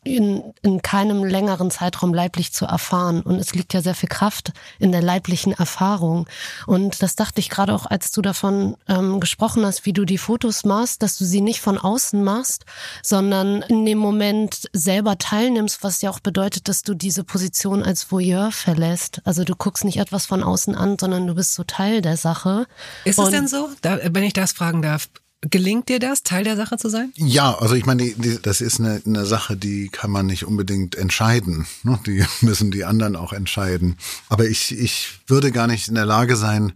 in, 0.04 0.42
in 0.62 0.82
keinem 0.82 1.24
längeren 1.24 1.70
Zeitraum 1.70 2.12
leiblich 2.12 2.52
zu 2.52 2.66
erfahren. 2.66 3.22
Und 3.22 3.36
es 3.36 3.54
liegt 3.54 3.72
ja 3.72 3.80
sehr 3.80 3.94
viel 3.94 4.08
Kraft 4.08 4.52
in 4.78 4.92
der 4.92 5.02
leiblichen 5.02 5.52
Erfahrung. 5.52 6.28
Und 6.66 7.02
das 7.02 7.16
dachte 7.16 7.40
ich 7.40 7.48
gerade 7.48 7.74
auch, 7.74 7.86
als 7.86 8.12
du 8.12 8.20
davon 8.20 8.76
ähm, 8.88 9.20
gesprochen 9.20 9.64
hast, 9.64 9.86
wie 9.86 9.92
du 9.92 10.04
die 10.04 10.18
Fotos 10.18 10.64
machst, 10.64 11.02
dass 11.02 11.16
du 11.16 11.24
sie 11.24 11.40
nicht 11.40 11.60
von 11.60 11.78
außen 11.78 12.22
machst, 12.22 12.66
sondern 13.02 13.62
in 13.62 13.86
dem 13.86 13.98
Moment 13.98 14.68
selber 14.72 15.16
teilnimmst, 15.16 15.82
was 15.82 16.02
ja 16.02 16.10
auch 16.10 16.20
bedeutet, 16.20 16.68
dass 16.68 16.82
du 16.82 16.94
diese 16.94 17.24
Position 17.24 17.82
als 17.82 18.12
Voyeur 18.12 18.52
verlässt. 18.52 19.22
Also 19.24 19.44
du 19.44 19.54
guckst 19.56 19.84
nicht 19.84 19.98
etwas 19.98 20.26
von 20.26 20.42
außen 20.42 20.74
an, 20.74 20.96
sondern 21.00 21.26
du 21.26 21.34
bist 21.34 21.54
so 21.54 21.64
Teil 21.64 22.02
der 22.02 22.16
Sache. 22.16 22.66
Ist 23.04 23.18
Und 23.18 23.26
es 23.26 23.30
denn 23.30 23.48
so, 23.48 23.70
da, 23.80 23.98
wenn 24.10 24.24
ich 24.24 24.34
das 24.34 24.52
fragen 24.52 24.82
darf? 24.82 25.08
Gelingt 25.42 25.88
dir 25.88 25.98
das, 25.98 26.22
Teil 26.22 26.44
der 26.44 26.56
Sache 26.56 26.76
zu 26.76 26.90
sein? 26.90 27.12
Ja, 27.16 27.56
also 27.56 27.74
ich 27.74 27.86
meine, 27.86 28.12
das 28.42 28.60
ist 28.60 28.78
eine, 28.78 29.00
eine 29.06 29.24
Sache, 29.24 29.56
die 29.56 29.88
kann 29.88 30.10
man 30.10 30.26
nicht 30.26 30.44
unbedingt 30.44 30.96
entscheiden. 30.96 31.66
Ne? 31.82 31.98
Die 32.06 32.24
müssen 32.42 32.70
die 32.70 32.84
anderen 32.84 33.16
auch 33.16 33.32
entscheiden. 33.32 33.96
Aber 34.28 34.44
ich, 34.44 34.78
ich 34.78 35.20
würde 35.26 35.50
gar 35.50 35.66
nicht 35.66 35.88
in 35.88 35.94
der 35.94 36.04
Lage 36.04 36.36
sein, 36.36 36.74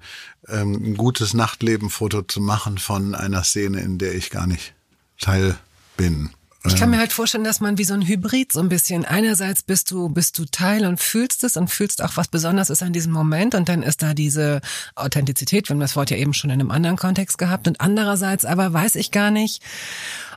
ähm, 0.48 0.72
ein 0.72 0.96
gutes 0.96 1.34
Nachtlebenfoto 1.34 2.22
zu 2.22 2.40
machen 2.40 2.78
von 2.78 3.14
einer 3.14 3.44
Szene, 3.44 3.80
in 3.80 3.98
der 3.98 4.14
ich 4.14 4.30
gar 4.30 4.46
nicht 4.46 4.72
Teil 5.20 5.58
bin. 5.98 6.30
Ich 6.66 6.76
kann 6.76 6.88
mir 6.88 6.98
halt 6.98 7.12
vorstellen, 7.12 7.44
dass 7.44 7.60
man 7.60 7.76
wie 7.76 7.84
so 7.84 7.92
ein 7.92 8.06
Hybrid 8.06 8.50
so 8.50 8.60
ein 8.60 8.70
bisschen, 8.70 9.04
einerseits 9.04 9.62
bist 9.62 9.90
du, 9.90 10.08
bist 10.08 10.38
du 10.38 10.46
Teil 10.46 10.86
und 10.86 10.98
fühlst 10.98 11.44
es 11.44 11.58
und 11.58 11.68
fühlst 11.68 12.02
auch, 12.02 12.16
was 12.16 12.28
besonders 12.28 12.70
ist 12.70 12.82
an 12.82 12.94
diesem 12.94 13.12
Moment 13.12 13.54
und 13.54 13.68
dann 13.68 13.82
ist 13.82 14.02
da 14.02 14.14
diese 14.14 14.62
Authentizität, 14.94 15.68
wir 15.68 15.74
haben 15.74 15.80
das 15.80 15.94
Wort 15.94 16.10
ja 16.10 16.16
eben 16.16 16.32
schon 16.32 16.48
in 16.48 16.60
einem 16.60 16.70
anderen 16.70 16.96
Kontext 16.96 17.36
gehabt 17.36 17.68
und 17.68 17.82
andererseits 17.82 18.46
aber 18.46 18.72
weiß 18.72 18.94
ich 18.94 19.10
gar 19.10 19.30
nicht, 19.30 19.62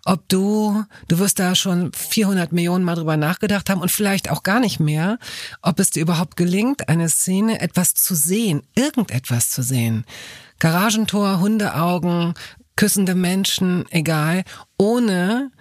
ob 0.03 0.27
du, 0.27 0.83
du 1.07 1.19
wirst 1.19 1.39
da 1.39 1.55
schon 1.55 1.93
400 1.93 2.51
Millionen 2.51 2.83
Mal 2.83 2.95
drüber 2.95 3.15
nachgedacht 3.15 3.69
haben 3.69 3.81
und 3.81 3.91
vielleicht 3.91 4.29
auch 4.29 4.43
gar 4.43 4.59
nicht 4.59 4.81
mehr, 4.81 5.19
ob 5.61 5.79
es 5.79 5.91
dir 5.91 6.01
überhaupt 6.01 6.35
gelingt, 6.35 6.89
eine 6.89 7.07
Szene 7.07 7.61
etwas 7.61 7.93
zu 7.93 8.15
sehen, 8.15 8.63
irgendetwas 8.75 9.49
zu 9.49 9.63
sehen. 9.63 10.03
Garagentor, 10.59 11.39
Hundeaugen, 11.39 12.33
küssende 12.75 13.15
Menschen, 13.15 13.85
egal, 13.91 14.43
ohne 14.77 15.51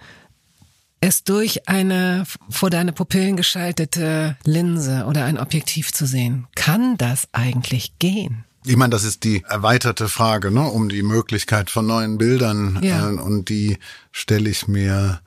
es 1.07 1.23
durch 1.23 1.67
eine 1.67 2.25
vor 2.49 2.69
deine 2.69 2.91
Pupillen 2.91 3.37
geschaltete 3.37 4.37
Linse 4.43 5.05
oder 5.05 5.23
ein 5.23 5.39
Objektiv 5.39 5.93
zu 5.93 6.05
sehen. 6.05 6.47
Kann 6.55 6.97
das 6.97 7.27
eigentlich 7.31 7.97
gehen? 7.99 8.43
Ich 8.65 8.75
meine, 8.75 8.89
das 8.89 9.05
ist 9.05 9.23
die 9.23 9.43
erweiterte 9.47 10.09
Frage, 10.09 10.51
ne, 10.51 10.63
um 10.63 10.89
die 10.89 11.03
Möglichkeit 11.03 11.69
von 11.69 11.87
neuen 11.87 12.17
Bildern. 12.17 12.79
Ja. 12.81 13.09
Äh, 13.09 13.13
und 13.13 13.47
die 13.47 13.77
stelle 14.11 14.49
ich 14.49 14.67
mir 14.67 15.21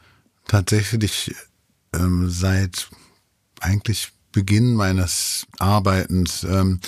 tatsächlich 0.46 1.34
ähm, 1.94 2.28
seit 2.28 2.90
eigentlich 3.60 4.12
Beginn 4.32 4.74
meines 4.74 5.46
Arbeitens. 5.58 6.44
Ähm, 6.44 6.80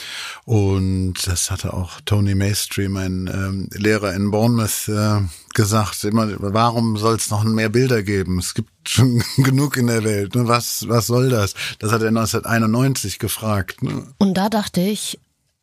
und 0.44 1.14
das 1.26 1.50
hatte 1.50 1.74
auch 1.74 2.00
Tony 2.04 2.34
Maestri, 2.34 2.88
mein 2.88 3.28
ähm, 3.32 3.68
Lehrer 3.72 4.14
in 4.14 4.30
Bournemouth, 4.30 4.88
äh, 4.88 5.20
gesagt. 5.54 6.04
Immer, 6.04 6.28
warum 6.38 6.96
soll 6.96 7.16
es 7.16 7.30
noch 7.30 7.44
mehr 7.44 7.68
Bilder 7.68 8.02
geben? 8.02 8.38
Es 8.38 8.54
gibt 8.54 8.70
schon 8.88 9.22
genug 9.36 9.76
in 9.76 9.88
der 9.88 10.04
Welt. 10.04 10.34
Ne? 10.34 10.48
Was, 10.48 10.88
was 10.88 11.06
soll 11.06 11.28
das? 11.28 11.54
Das 11.78 11.92
hat 11.92 12.02
er 12.02 12.08
1991 12.08 13.18
gefragt. 13.18 13.82
Ne? 13.82 14.06
Und 14.18 14.34
da 14.34 14.48
dachte 14.48 14.80
ich, 14.80 15.18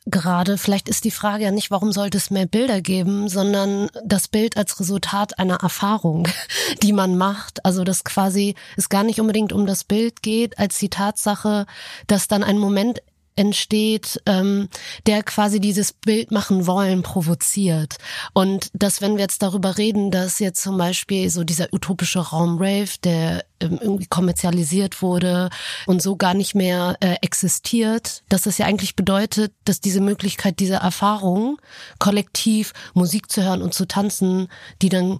gerade, 0.06 0.58
vielleicht 0.58 0.88
ist 0.88 1.04
die 1.04 1.10
Frage 1.10 1.44
ja 1.44 1.50
nicht, 1.50 1.70
warum 1.70 1.92
sollte 1.92 2.18
es 2.18 2.30
mehr 2.30 2.46
Bilder 2.46 2.80
geben, 2.80 3.28
sondern 3.28 3.88
das 4.04 4.28
Bild 4.28 4.56
als 4.56 4.80
Resultat 4.80 5.38
einer 5.38 5.62
Erfahrung, 5.62 6.28
die 6.82 6.92
man 6.92 7.16
macht. 7.16 7.64
Also 7.64 7.84
dass 7.84 8.04
quasi 8.04 8.54
es 8.76 8.88
gar 8.88 9.04
nicht 9.04 9.20
unbedingt 9.20 9.52
um 9.52 9.66
das 9.66 9.84
Bild 9.84 10.22
geht, 10.22 10.58
als 10.58 10.78
die 10.78 10.90
Tatsache, 10.90 11.66
dass 12.06 12.28
dann 12.28 12.42
ein 12.42 12.58
Moment 12.58 13.02
entsteht, 13.40 14.20
ähm, 14.26 14.68
der 15.06 15.22
quasi 15.22 15.60
dieses 15.60 15.94
Bild 15.94 16.30
machen 16.30 16.66
wollen 16.66 17.02
provoziert. 17.02 17.96
Und 18.34 18.70
dass, 18.74 19.00
wenn 19.00 19.14
wir 19.14 19.22
jetzt 19.22 19.42
darüber 19.42 19.78
reden, 19.78 20.10
dass 20.10 20.40
jetzt 20.40 20.62
zum 20.62 20.76
Beispiel 20.76 21.30
so 21.30 21.42
dieser 21.42 21.72
utopische 21.72 22.18
Raum 22.18 22.58
Rave, 22.58 22.90
der 23.02 23.46
ähm, 23.60 23.78
irgendwie 23.80 24.06
kommerzialisiert 24.06 25.00
wurde 25.00 25.48
und 25.86 26.02
so 26.02 26.16
gar 26.16 26.34
nicht 26.34 26.54
mehr 26.54 26.98
äh, 27.00 27.16
existiert, 27.22 28.22
dass 28.28 28.42
das 28.42 28.58
ja 28.58 28.66
eigentlich 28.66 28.94
bedeutet, 28.94 29.52
dass 29.64 29.80
diese 29.80 30.02
Möglichkeit, 30.02 30.60
diese 30.60 30.74
Erfahrung, 30.74 31.58
kollektiv 31.98 32.74
Musik 32.92 33.32
zu 33.32 33.42
hören 33.42 33.62
und 33.62 33.72
zu 33.72 33.88
tanzen, 33.88 34.48
die 34.82 34.90
dann 34.90 35.18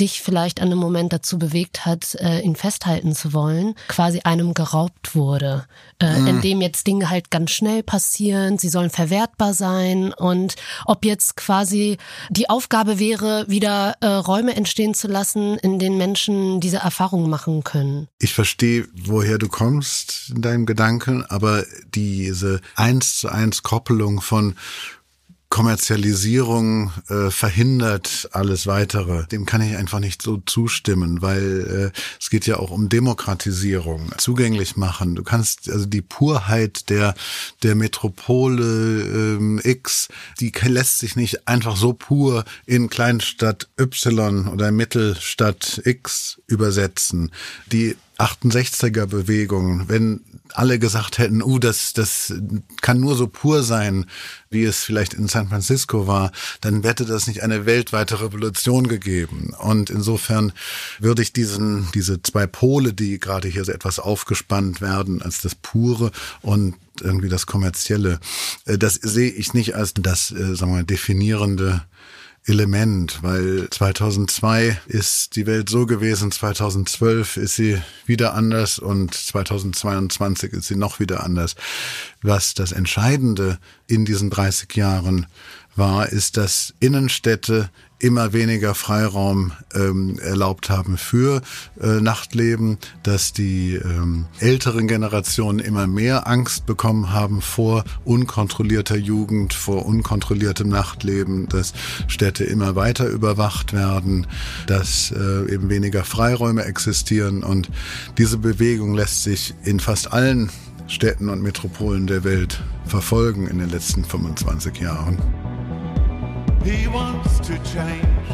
dich 0.00 0.20
vielleicht 0.22 0.60
an 0.60 0.68
einem 0.68 0.78
Moment 0.78 1.12
dazu 1.12 1.38
bewegt 1.38 1.84
hat, 1.84 2.14
äh, 2.16 2.40
ihn 2.40 2.56
festhalten 2.56 3.14
zu 3.14 3.32
wollen, 3.32 3.74
quasi 3.88 4.20
einem 4.20 4.54
geraubt 4.54 5.14
wurde, 5.14 5.66
äh, 6.00 6.18
mhm. 6.18 6.26
indem 6.26 6.60
jetzt 6.60 6.86
Dinge 6.86 7.10
halt 7.10 7.30
ganz 7.30 7.50
schnell 7.50 7.82
passieren, 7.82 8.58
sie 8.58 8.68
sollen 8.68 8.90
verwertbar 8.90 9.54
sein 9.54 10.12
und 10.12 10.56
ob 10.86 11.04
jetzt 11.04 11.36
quasi 11.36 11.98
die 12.30 12.48
Aufgabe 12.48 12.98
wäre, 12.98 13.44
wieder 13.48 13.96
äh, 14.00 14.06
Räume 14.06 14.56
entstehen 14.56 14.94
zu 14.94 15.08
lassen, 15.08 15.58
in 15.58 15.78
denen 15.78 15.98
Menschen 15.98 16.60
diese 16.60 16.78
Erfahrungen 16.78 17.28
machen 17.28 17.64
können. 17.64 18.08
Ich 18.18 18.34
verstehe, 18.34 18.88
woher 18.94 19.38
du 19.38 19.48
kommst 19.48 20.30
in 20.34 20.42
deinem 20.42 20.66
Gedanken, 20.66 21.24
aber 21.26 21.64
diese 21.94 22.60
eins 22.76 23.18
zu 23.18 23.28
eins 23.28 23.62
Koppelung 23.62 24.20
von 24.20 24.54
Kommerzialisierung 25.52 26.92
äh, 27.10 27.28
verhindert 27.28 28.26
alles 28.32 28.66
weitere. 28.66 29.26
Dem 29.26 29.44
kann 29.44 29.60
ich 29.60 29.76
einfach 29.76 29.98
nicht 29.98 30.22
so 30.22 30.38
zustimmen, 30.46 31.20
weil 31.20 31.92
äh, 31.92 31.98
es 32.18 32.30
geht 32.30 32.46
ja 32.46 32.56
auch 32.56 32.70
um 32.70 32.88
Demokratisierung, 32.88 34.12
zugänglich 34.16 34.78
machen. 34.78 35.14
Du 35.14 35.22
kannst 35.22 35.68
also 35.68 35.84
die 35.84 36.00
Purheit 36.00 36.88
der 36.88 37.14
der 37.62 37.74
Metropole 37.74 38.64
ähm, 38.64 39.60
X, 39.62 40.08
die 40.40 40.52
lässt 40.64 41.00
sich 41.00 41.16
nicht 41.16 41.46
einfach 41.46 41.76
so 41.76 41.92
pur 41.92 42.46
in 42.64 42.88
Kleinstadt 42.88 43.68
Y 43.78 44.48
oder 44.48 44.72
Mittelstadt 44.72 45.82
X 45.84 46.40
übersetzen. 46.46 47.30
Die 47.70 47.98
68er 48.22 49.06
Bewegung, 49.06 49.88
wenn 49.88 50.20
alle 50.54 50.78
gesagt 50.78 51.18
hätten, 51.18 51.42
uh, 51.42 51.58
das, 51.58 51.92
das 51.92 52.32
kann 52.80 53.00
nur 53.00 53.16
so 53.16 53.26
pur 53.26 53.62
sein, 53.62 54.06
wie 54.50 54.64
es 54.64 54.84
vielleicht 54.84 55.14
in 55.14 55.28
San 55.28 55.48
Francisco 55.48 56.06
war, 56.06 56.30
dann 56.60 56.82
hätte 56.82 57.04
das 57.04 57.26
nicht 57.26 57.42
eine 57.42 57.66
weltweite 57.66 58.20
Revolution 58.20 58.86
gegeben. 58.86 59.54
Und 59.58 59.90
insofern 59.90 60.52
würde 60.98 61.22
ich 61.22 61.32
diesen, 61.32 61.88
diese 61.94 62.22
zwei 62.22 62.46
Pole, 62.46 62.92
die 62.92 63.18
gerade 63.18 63.48
hier 63.48 63.64
so 63.64 63.72
etwas 63.72 63.98
aufgespannt 63.98 64.80
werden, 64.80 65.22
als 65.22 65.40
das 65.40 65.54
Pure 65.54 66.12
und 66.42 66.74
irgendwie 67.00 67.28
das 67.28 67.46
Kommerzielle, 67.46 68.20
äh, 68.66 68.78
das 68.78 68.94
sehe 68.94 69.30
ich 69.30 69.54
nicht 69.54 69.74
als 69.74 69.94
das, 69.94 70.30
äh, 70.30 70.54
sagen 70.54 70.72
wir 70.72 70.78
mal, 70.78 70.84
definierende 70.84 71.82
Element, 72.44 73.22
weil 73.22 73.68
2002 73.70 74.80
ist 74.86 75.36
die 75.36 75.46
Welt 75.46 75.68
so 75.68 75.86
gewesen, 75.86 76.32
2012 76.32 77.36
ist 77.36 77.54
sie 77.54 77.80
wieder 78.04 78.34
anders 78.34 78.80
und 78.80 79.14
2022 79.14 80.52
ist 80.52 80.66
sie 80.66 80.76
noch 80.76 80.98
wieder 80.98 81.22
anders. 81.22 81.54
Was 82.20 82.54
das 82.54 82.72
Entscheidende 82.72 83.58
in 83.86 84.04
diesen 84.04 84.30
30 84.30 84.74
Jahren 84.74 85.26
war, 85.76 86.08
ist, 86.08 86.36
dass 86.36 86.74
Innenstädte 86.80 87.70
immer 88.02 88.32
weniger 88.32 88.74
Freiraum 88.74 89.52
ähm, 89.74 90.18
erlaubt 90.18 90.70
haben 90.70 90.98
für 90.98 91.40
äh, 91.80 92.00
Nachtleben, 92.00 92.78
dass 93.04 93.32
die 93.32 93.76
ähm, 93.76 94.26
älteren 94.40 94.88
Generationen 94.88 95.60
immer 95.60 95.86
mehr 95.86 96.26
Angst 96.26 96.66
bekommen 96.66 97.12
haben 97.12 97.40
vor 97.40 97.84
unkontrollierter 98.04 98.96
Jugend, 98.96 99.54
vor 99.54 99.86
unkontrolliertem 99.86 100.68
Nachtleben, 100.68 101.48
dass 101.48 101.74
Städte 102.08 102.42
immer 102.42 102.74
weiter 102.74 103.06
überwacht 103.06 103.72
werden, 103.72 104.26
dass 104.66 105.12
äh, 105.12 105.52
eben 105.54 105.70
weniger 105.70 106.02
Freiräume 106.02 106.64
existieren 106.64 107.44
und 107.44 107.70
diese 108.18 108.38
Bewegung 108.38 108.94
lässt 108.94 109.22
sich 109.22 109.54
in 109.62 109.78
fast 109.78 110.12
allen 110.12 110.50
Städten 110.88 111.28
und 111.28 111.40
Metropolen 111.40 112.08
der 112.08 112.24
Welt 112.24 112.60
verfolgen 112.84 113.46
in 113.46 113.60
den 113.60 113.70
letzten 113.70 114.04
25 114.04 114.80
Jahren. 114.80 115.18
He 116.64 116.86
wants 116.86 117.40
to 117.40 117.54
change, 117.64 118.28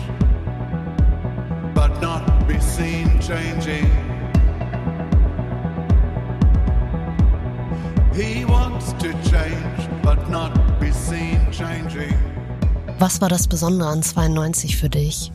but 1.74 1.98
not 2.02 2.46
be 2.46 2.60
seen 2.60 3.18
changing. 3.20 3.90
He 8.14 8.44
wants 8.44 8.92
to 8.98 9.12
change, 9.30 9.88
but 10.02 10.28
not 10.28 10.52
be 10.78 10.92
seen 10.92 11.40
changing. 11.50 12.14
Was 12.98 13.20
war 13.22 13.30
das 13.30 13.48
Besondere 13.48 13.88
an 13.88 14.02
92 14.02 14.76
für 14.76 14.90
dich? 14.90 15.32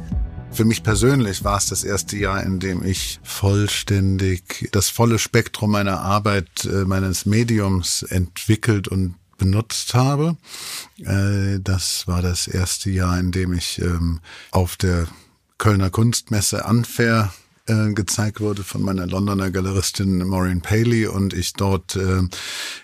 Für 0.52 0.66
mich 0.66 0.84
persönlich 0.84 1.44
war 1.44 1.58
es 1.58 1.66
das 1.66 1.84
erste 1.84 2.16
Jahr, 2.16 2.44
in 2.44 2.60
dem 2.60 2.86
ich 2.86 3.20
vollständig 3.24 4.70
das 4.72 4.90
volle 4.90 5.18
Spektrum 5.18 5.72
meiner 5.72 6.02
Arbeit, 6.02 6.66
äh, 6.66 6.86
meines 6.86 7.26
Mediums 7.26 8.04
entwickelt 8.04 8.88
und 8.88 9.16
benutzt 9.44 9.94
habe. 9.94 10.38
Äh, 11.00 11.60
das 11.60 12.08
war 12.08 12.22
das 12.22 12.48
erste 12.48 12.90
Jahr, 12.90 13.20
in 13.20 13.32
dem 13.32 13.54
ich 13.54 13.80
ähm, 13.80 14.22
auf 14.52 14.78
der 14.78 15.08
Kölner 15.58 15.90
Kunstmesse 15.90 16.64
Unfair 16.64 17.34
äh, 17.68 17.94
gezeigt 17.94 18.42
wurde 18.42 18.64
von 18.64 18.82
meiner 18.82 19.08
Londoner 19.08 19.50
Galeristin 19.50 20.18
Maureen 20.28 20.62
Paley 20.62 21.08
und 21.08 21.34
ich 21.34 21.54
dort 21.54 21.96
äh, 21.96 22.24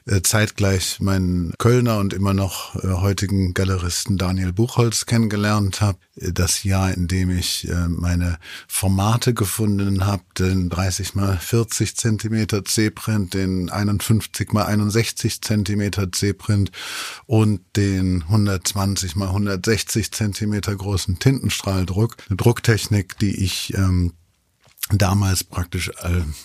äh, 0.05 0.21
zeitgleich 0.21 0.99
meinen 1.01 1.53
Kölner 1.57 1.97
und 1.99 2.13
immer 2.13 2.33
noch 2.33 2.75
äh, 2.75 2.87
heutigen 2.87 3.53
Galeristen 3.53 4.17
Daniel 4.17 4.53
Buchholz 4.53 5.05
kennengelernt 5.05 5.81
habe. 5.81 5.97
Das 6.15 6.63
Jahr, 6.63 6.93
in 6.93 7.07
dem 7.07 7.29
ich 7.29 7.67
äh, 7.67 7.87
meine 7.87 8.37
Formate 8.67 9.33
gefunden 9.33 10.05
habe, 10.05 10.23
den 10.37 10.69
30 10.69 11.15
mal 11.15 11.37
40 11.37 11.95
Zentimeter 11.95 12.63
C-Print, 12.63 13.33
den 13.33 13.69
51 13.69 14.53
mal 14.53 14.65
61 14.65 15.41
Zentimeter 15.41 16.11
C-Print 16.11 16.71
und 17.25 17.61
den 17.75 18.23
120 18.23 19.15
mal 19.15 19.27
160 19.27 20.11
Zentimeter 20.11 20.75
großen 20.75 21.19
Tintenstrahldruck. 21.19 22.17
Eine 22.27 22.37
Drucktechnik, 22.37 23.17
die 23.19 23.43
ich 23.43 23.73
ähm, 23.75 24.13
damals 24.91 25.43
praktisch 25.43 25.91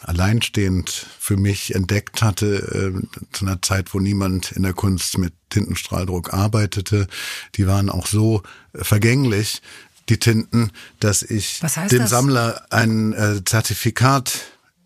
alleinstehend 0.03 1.07
für 1.19 1.37
mich 1.37 1.75
entdeckt 1.75 2.23
hatte, 2.23 2.93
äh, 2.93 3.17
zu 3.33 3.47
einer 3.47 3.63
Zeit, 3.63 3.95
wo 3.95 4.01
niemand 4.01 4.53
in 4.53 4.63
der 4.63 4.75
Kunst 4.75 5.19
mit 5.19 5.33
Tintenstrahldruck 5.51 6.35
arbeitete. 6.35 7.07
Die 7.55 7.67
waren 7.67 7.89
auch 7.89 8.07
so 8.07 8.43
vergänglich, 8.75 9.63
die 10.09 10.19
Tinten, 10.19 10.71
dass 11.01 11.23
ich 11.23 11.61
dem 11.91 12.01
das? 12.01 12.11
Sammler 12.11 12.67
ein 12.71 13.15
äh, 13.15 13.43
Zertifikat 13.45 14.41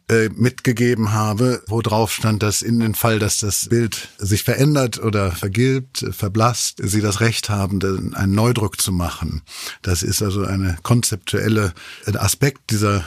äh, 0.08 0.28
mitgegeben 0.30 1.12
habe, 1.12 1.62
wo 1.66 1.82
drauf 1.82 2.12
stand, 2.12 2.42
dass 2.42 2.62
in 2.62 2.78
dem 2.78 2.94
Fall, 2.94 3.18
dass 3.18 3.40
das 3.40 3.68
Bild 3.68 4.08
sich 4.18 4.44
verändert 4.44 5.02
oder 5.02 5.32
vergilbt, 5.32 6.06
verblasst, 6.12 6.78
sie 6.82 7.00
das 7.00 7.20
Recht 7.20 7.50
haben, 7.50 8.14
einen 8.14 8.34
Neudruck 8.34 8.80
zu 8.80 8.92
machen. 8.92 9.42
Das 9.82 10.02
ist 10.02 10.22
also 10.22 10.44
eine 10.44 10.78
konzeptuelle 10.82 11.74
Aspekt 12.06 12.70
dieser 12.70 13.04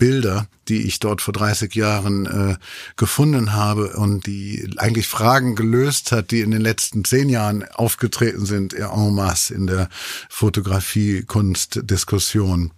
Bilder, 0.00 0.48
die 0.68 0.88
ich 0.88 0.98
dort 0.98 1.22
vor 1.22 1.32
30 1.32 1.76
Jahren 1.76 2.26
äh, 2.26 2.56
gefunden 2.96 3.52
habe 3.52 3.96
und 3.96 4.26
die 4.26 4.68
eigentlich 4.78 5.06
Fragen 5.06 5.54
gelöst 5.54 6.10
hat, 6.10 6.32
die 6.32 6.40
in 6.40 6.50
den 6.50 6.62
letzten 6.62 7.04
zehn 7.04 7.28
Jahren 7.28 7.62
aufgetreten 7.68 8.46
sind 8.46 8.74
en 8.74 9.14
masse 9.14 9.54
in 9.54 9.68
der 9.68 9.88
Fotografie-Kunst-Diskussion. 10.28 12.72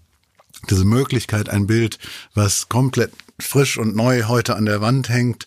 Diese 0.70 0.84
Möglichkeit, 0.84 1.48
ein 1.48 1.66
Bild, 1.66 1.98
was 2.34 2.68
komplett 2.68 3.12
frisch 3.42 3.76
und 3.76 3.96
neu 3.96 4.24
heute 4.24 4.56
an 4.56 4.66
der 4.66 4.80
Wand 4.80 5.08
hängt, 5.08 5.46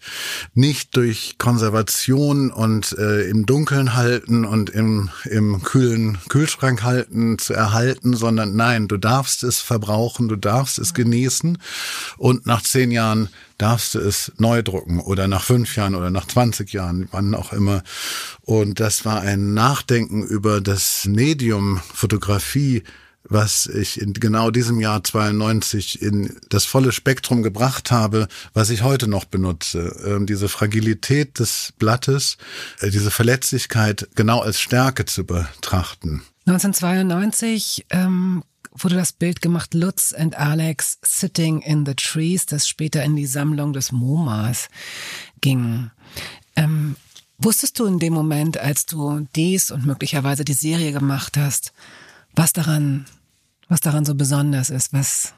nicht 0.54 0.96
durch 0.96 1.38
Konservation 1.38 2.52
und 2.52 2.96
äh, 2.98 3.28
im 3.30 3.46
Dunkeln 3.46 3.96
halten 3.96 4.46
und 4.46 4.70
im, 4.70 5.10
im 5.24 5.64
kühlen 5.64 6.18
Kühlschrank 6.30 6.84
halten 6.84 7.38
zu 7.40 7.54
erhalten, 7.54 8.16
sondern 8.16 8.56
nein, 8.56 8.88
du 8.88 8.98
darfst 8.98 9.44
es 9.44 9.62
verbrauchen, 9.62 10.28
du 10.28 10.36
darfst 10.36 10.78
es 10.78 10.94
genießen 10.94 11.58
und 12.18 12.46
nach 12.46 12.62
zehn 12.62 12.92
Jahren 12.92 13.30
darfst 13.58 13.96
du 13.96 14.00
es 14.00 14.34
neu 14.38 14.62
drucken 14.62 15.00
oder 15.00 15.28
nach 15.28 15.44
fünf 15.44 15.76
Jahren 15.76 15.96
oder 15.96 16.10
nach 16.10 16.28
20 16.28 16.74
Jahren, 16.74 17.08
wann 17.12 17.34
auch 17.34 17.54
immer. 17.54 17.84
Und 18.42 18.82
das 18.82 19.06
war 19.06 19.22
ein 19.22 19.54
Nachdenken 19.54 20.24
über 20.24 20.60
das 20.60 21.06
Medium 21.06 21.80
Fotografie, 21.94 22.84
was 23.28 23.66
ich 23.68 24.00
in 24.00 24.14
genau 24.14 24.52
diesem 24.52 24.80
Jahr 24.80 25.04
92 25.04 26.02
in 26.02 26.38
das 26.50 26.66
volle 26.66 26.92
Spektrum 26.92 27.44
gebracht 27.44 27.92
habe, 27.92 28.28
was 28.54 28.70
ich 28.70 28.84
heute 28.84 29.08
noch 29.08 29.26
benutze. 29.26 29.96
Ähm, 30.06 30.26
diese 30.26 30.50
Fragilität 30.50 31.40
des 31.40 31.74
Blattes, 31.78 32.38
äh, 32.80 32.90
diese 32.90 33.12
Verletzlichkeit 33.12 34.08
genau 34.16 34.40
als 34.40 34.60
Stärke 34.60 35.06
zu 35.06 35.26
betrachten. 35.26 36.22
1992 36.46 37.88
ähm, 37.90 38.44
wurde 38.72 38.96
das 38.96 39.14
Bild 39.14 39.42
gemacht, 39.42 39.74
Lutz 39.74 40.14
and 40.14 40.38
Alex 40.38 41.00
Sitting 41.02 41.62
in 41.62 41.86
the 41.86 41.96
Trees, 41.96 42.46
das 42.46 42.68
später 42.68 43.04
in 43.04 43.16
die 43.16 43.26
Sammlung 43.26 43.74
des 43.74 43.92
MoMAs 43.92 44.68
ging. 45.42 45.90
Ähm, 46.56 46.96
wusstest 47.38 47.80
du 47.80 47.86
in 47.86 48.00
dem 48.00 48.14
Moment, 48.14 48.58
als 48.58 48.86
du 48.86 49.28
dies 49.36 49.72
und 49.72 49.86
möglicherweise 49.86 50.46
die 50.46 50.54
Serie 50.54 50.92
gemacht 50.92 51.38
hast, 51.38 51.74
was 52.36 52.54
daran, 52.54 53.06
was 53.68 53.82
daran 53.82 54.06
so 54.06 54.16
besonders 54.16 54.70
ist, 54.70 54.94
was, 54.94 55.34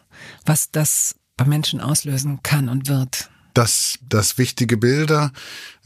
was 0.46 0.72
das 0.72 1.16
bei 1.36 1.46
Menschen 1.46 1.80
auslösen 1.80 2.42
kann 2.44 2.70
und 2.70 2.88
wird. 2.88 3.30
Dass 3.54 3.98
das 4.08 4.38
wichtige 4.38 4.78
Bilder 4.78 5.32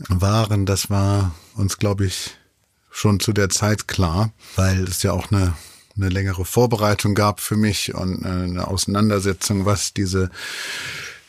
waren, 0.08 0.66
das 0.66 0.90
war 0.90 1.36
uns, 1.56 1.78
glaube 1.78 2.06
ich, 2.06 2.32
schon 2.90 3.20
zu 3.20 3.34
der 3.34 3.50
Zeit 3.50 3.88
klar, 3.88 4.34
weil 4.56 4.84
es 4.84 5.04
ja 5.04 5.14
auch 5.14 5.32
eine, 5.32 5.54
eine 5.96 6.10
längere 6.10 6.46
Vorbereitung 6.46 7.16
gab 7.16 7.40
für 7.40 7.56
mich 7.56 7.94
und 7.94 8.26
eine 8.26 8.68
Auseinandersetzung, 8.68 9.66
was 9.66 9.94
diese, 9.94 10.30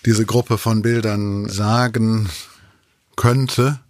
diese 0.04 0.26
Gruppe 0.26 0.58
von 0.58 0.82
Bildern 0.82 1.48
sagen 1.48 2.28
könnte 3.16 3.80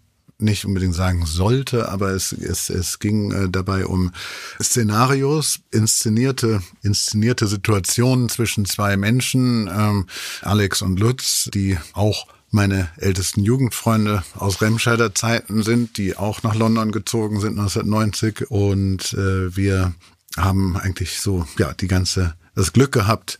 nicht 0.42 0.64
unbedingt 0.64 0.94
sagen 0.94 1.24
sollte, 1.26 1.88
aber 1.88 2.10
es, 2.10 2.32
es, 2.32 2.68
es 2.70 2.98
ging 2.98 3.32
äh, 3.32 3.48
dabei 3.48 3.86
um 3.86 4.12
Szenarios, 4.60 5.60
inszenierte, 5.70 6.62
inszenierte 6.82 7.46
Situationen 7.46 8.28
zwischen 8.28 8.64
zwei 8.64 8.96
Menschen, 8.96 9.68
ähm, 9.68 10.06
Alex 10.42 10.82
und 10.82 11.00
Lutz, 11.00 11.48
die 11.52 11.78
auch 11.92 12.26
meine 12.50 12.90
ältesten 12.98 13.42
Jugendfreunde 13.42 14.22
aus 14.34 14.60
Remscheider 14.60 15.14
Zeiten 15.14 15.62
sind, 15.62 15.96
die 15.96 16.16
auch 16.16 16.42
nach 16.42 16.54
London 16.54 16.92
gezogen 16.92 17.40
sind 17.40 17.58
1990 17.58 18.50
und 18.50 19.14
äh, 19.14 19.56
wir 19.56 19.94
haben 20.36 20.76
eigentlich 20.76 21.20
so 21.20 21.46
ja 21.58 21.72
die 21.72 21.88
ganze 21.88 22.34
das 22.54 22.72
Glück 22.72 22.92
gehabt, 22.92 23.38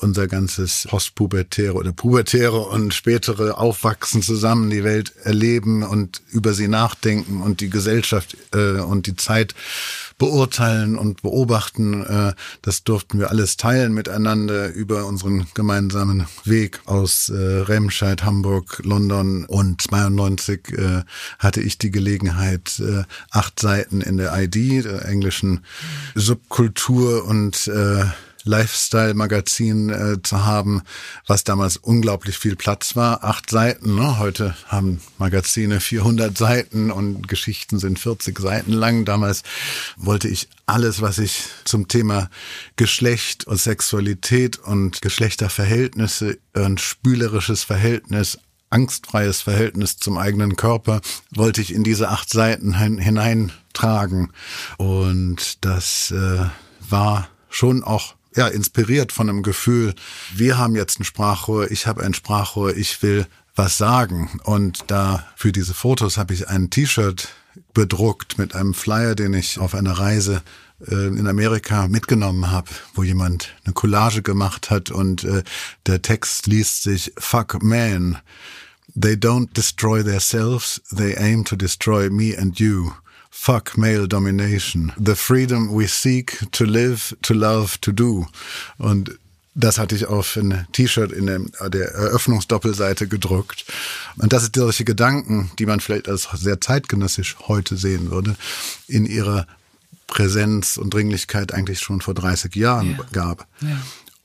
unser 0.00 0.28
ganzes 0.28 0.86
postpubertäre 0.88 1.74
oder 1.74 1.92
pubertäre 1.92 2.58
und 2.58 2.94
spätere 2.94 3.58
Aufwachsen 3.58 4.22
zusammen 4.22 4.70
die 4.70 4.84
Welt 4.84 5.12
erleben 5.24 5.82
und 5.82 6.22
über 6.30 6.54
sie 6.54 6.68
nachdenken 6.68 7.42
und 7.42 7.60
die 7.60 7.70
Gesellschaft 7.70 8.36
äh, 8.52 8.80
und 8.80 9.06
die 9.06 9.16
Zeit 9.16 9.54
beurteilen 10.18 10.96
und 10.96 11.22
beobachten. 11.22 12.04
Äh, 12.04 12.34
das 12.62 12.84
durften 12.84 13.18
wir 13.18 13.30
alles 13.30 13.56
teilen 13.56 13.94
miteinander 13.94 14.72
über 14.72 15.06
unseren 15.06 15.46
gemeinsamen 15.54 16.26
Weg 16.44 16.80
aus 16.84 17.28
äh, 17.28 17.34
Remscheid, 17.36 18.24
Hamburg, 18.24 18.80
London 18.84 19.44
und 19.46 19.82
92 19.82 20.72
äh, 20.72 21.02
hatte 21.38 21.60
ich 21.60 21.78
die 21.78 21.90
Gelegenheit, 21.90 22.80
äh, 22.80 23.04
acht 23.30 23.58
Seiten 23.60 24.00
in 24.00 24.16
der 24.16 24.36
ID, 24.36 24.84
der 24.84 25.06
englischen 25.06 25.64
Subkultur 26.14 27.24
und 27.24 27.68
äh, 27.68 28.04
Lifestyle-Magazin 28.48 29.90
äh, 29.90 30.22
zu 30.22 30.44
haben, 30.44 30.82
was 31.26 31.44
damals 31.44 31.76
unglaublich 31.76 32.38
viel 32.38 32.56
Platz 32.56 32.96
war. 32.96 33.22
Acht 33.22 33.50
Seiten, 33.50 33.94
ne? 33.94 34.18
heute 34.18 34.56
haben 34.66 35.00
Magazine 35.18 35.80
400 35.80 36.36
Seiten 36.36 36.90
und 36.90 37.28
Geschichten 37.28 37.78
sind 37.78 37.98
40 37.98 38.38
Seiten 38.38 38.72
lang. 38.72 39.04
Damals 39.04 39.42
wollte 39.96 40.28
ich 40.28 40.48
alles, 40.66 41.02
was 41.02 41.18
ich 41.18 41.44
zum 41.64 41.88
Thema 41.88 42.30
Geschlecht 42.76 43.46
und 43.46 43.60
Sexualität 43.60 44.58
und 44.58 45.02
Geschlechterverhältnisse, 45.02 46.38
ein 46.54 46.78
spülerisches 46.78 47.64
Verhältnis, 47.64 48.38
angstfreies 48.70 49.42
Verhältnis 49.42 49.98
zum 49.98 50.18
eigenen 50.18 50.56
Körper 50.56 51.00
wollte 51.34 51.60
ich 51.60 51.72
in 51.72 51.84
diese 51.84 52.08
acht 52.08 52.30
Seiten 52.30 52.74
hineintragen. 52.74 54.32
Und 54.78 55.64
das 55.64 56.10
äh, 56.10 56.46
war 56.88 57.28
schon 57.50 57.82
auch 57.82 58.17
ja, 58.34 58.48
inspiriert 58.48 59.12
von 59.12 59.28
einem 59.28 59.42
Gefühl, 59.42 59.94
wir 60.34 60.58
haben 60.58 60.76
jetzt 60.76 61.00
ein 61.00 61.04
Sprachrohr, 61.04 61.70
ich 61.70 61.86
habe 61.86 62.02
ein 62.02 62.14
Sprachrohr, 62.14 62.76
ich 62.76 63.02
will 63.02 63.26
was 63.54 63.76
sagen. 63.76 64.40
Und 64.44 64.84
da 64.86 65.26
für 65.36 65.52
diese 65.52 65.74
Fotos 65.74 66.16
habe 66.16 66.34
ich 66.34 66.48
ein 66.48 66.70
T-Shirt 66.70 67.28
bedruckt 67.74 68.38
mit 68.38 68.54
einem 68.54 68.74
Flyer, 68.74 69.14
den 69.14 69.34
ich 69.34 69.58
auf 69.58 69.74
einer 69.74 69.98
Reise 69.98 70.42
äh, 70.86 71.08
in 71.08 71.26
Amerika 71.26 71.88
mitgenommen 71.88 72.50
habe, 72.50 72.70
wo 72.94 73.02
jemand 73.02 73.54
eine 73.64 73.74
Collage 73.74 74.22
gemacht 74.22 74.70
hat 74.70 74.90
und 74.90 75.24
äh, 75.24 75.42
der 75.86 76.02
Text 76.02 76.46
liest 76.46 76.82
sich 76.82 77.12
Fuck 77.18 77.62
man. 77.62 78.18
They 79.00 79.14
don't 79.14 79.52
destroy 79.54 80.02
themselves, 80.02 80.80
they 80.94 81.16
aim 81.16 81.44
to 81.44 81.56
destroy 81.56 82.10
me 82.10 82.36
and 82.36 82.58
you. 82.58 82.92
Fuck 83.40 83.78
male 83.78 84.08
domination. 84.08 84.92
The 84.98 85.14
freedom 85.14 85.70
we 85.70 85.86
seek 85.86 86.38
to 86.52 86.64
live, 86.64 87.16
to 87.22 87.34
love, 87.34 87.78
to 87.80 87.92
do. 87.92 88.26
Und 88.78 89.16
das 89.54 89.78
hatte 89.78 89.94
ich 89.94 90.06
auf 90.06 90.36
ein 90.36 90.66
T-Shirt 90.72 91.12
in 91.12 91.26
der 91.26 91.94
Eröffnungsdoppelseite 91.94 93.08
gedruckt. 93.08 93.64
Und 94.16 94.32
das 94.32 94.42
sind 94.42 94.56
solche 94.56 94.84
Gedanken, 94.84 95.50
die 95.58 95.66
man 95.66 95.80
vielleicht 95.80 96.08
als 96.08 96.28
sehr 96.34 96.60
zeitgenössisch 96.60 97.36
heute 97.46 97.76
sehen 97.76 98.10
würde, 98.10 98.36
in 98.86 99.06
ihrer 99.06 99.46
Präsenz 100.08 100.76
und 100.76 100.92
Dringlichkeit 100.92 101.54
eigentlich 101.54 101.80
schon 101.80 102.00
vor 102.00 102.14
30 102.14 102.54
Jahren 102.54 102.98
ja. 102.98 103.06
gab. 103.12 103.46
Ja. 103.60 103.80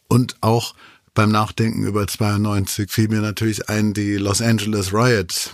Und 0.08 0.36
auch 0.42 0.74
beim 1.14 1.32
Nachdenken 1.32 1.86
über 1.86 2.08
92 2.08 2.92
fiel 2.92 3.08
mir 3.08 3.22
natürlich 3.22 3.70
ein 3.70 3.94
die 3.94 4.16
Los 4.16 4.42
Angeles 4.42 4.92
Riots 4.92 5.52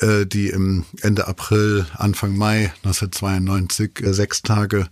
äh, 0.00 0.26
die 0.26 0.48
im 0.48 0.84
Ende 1.00 1.26
April, 1.26 1.86
Anfang 1.94 2.36
Mai 2.36 2.72
1992 2.84 4.00
äh, 4.00 4.14
sechs 4.14 4.42
Tage 4.42 4.88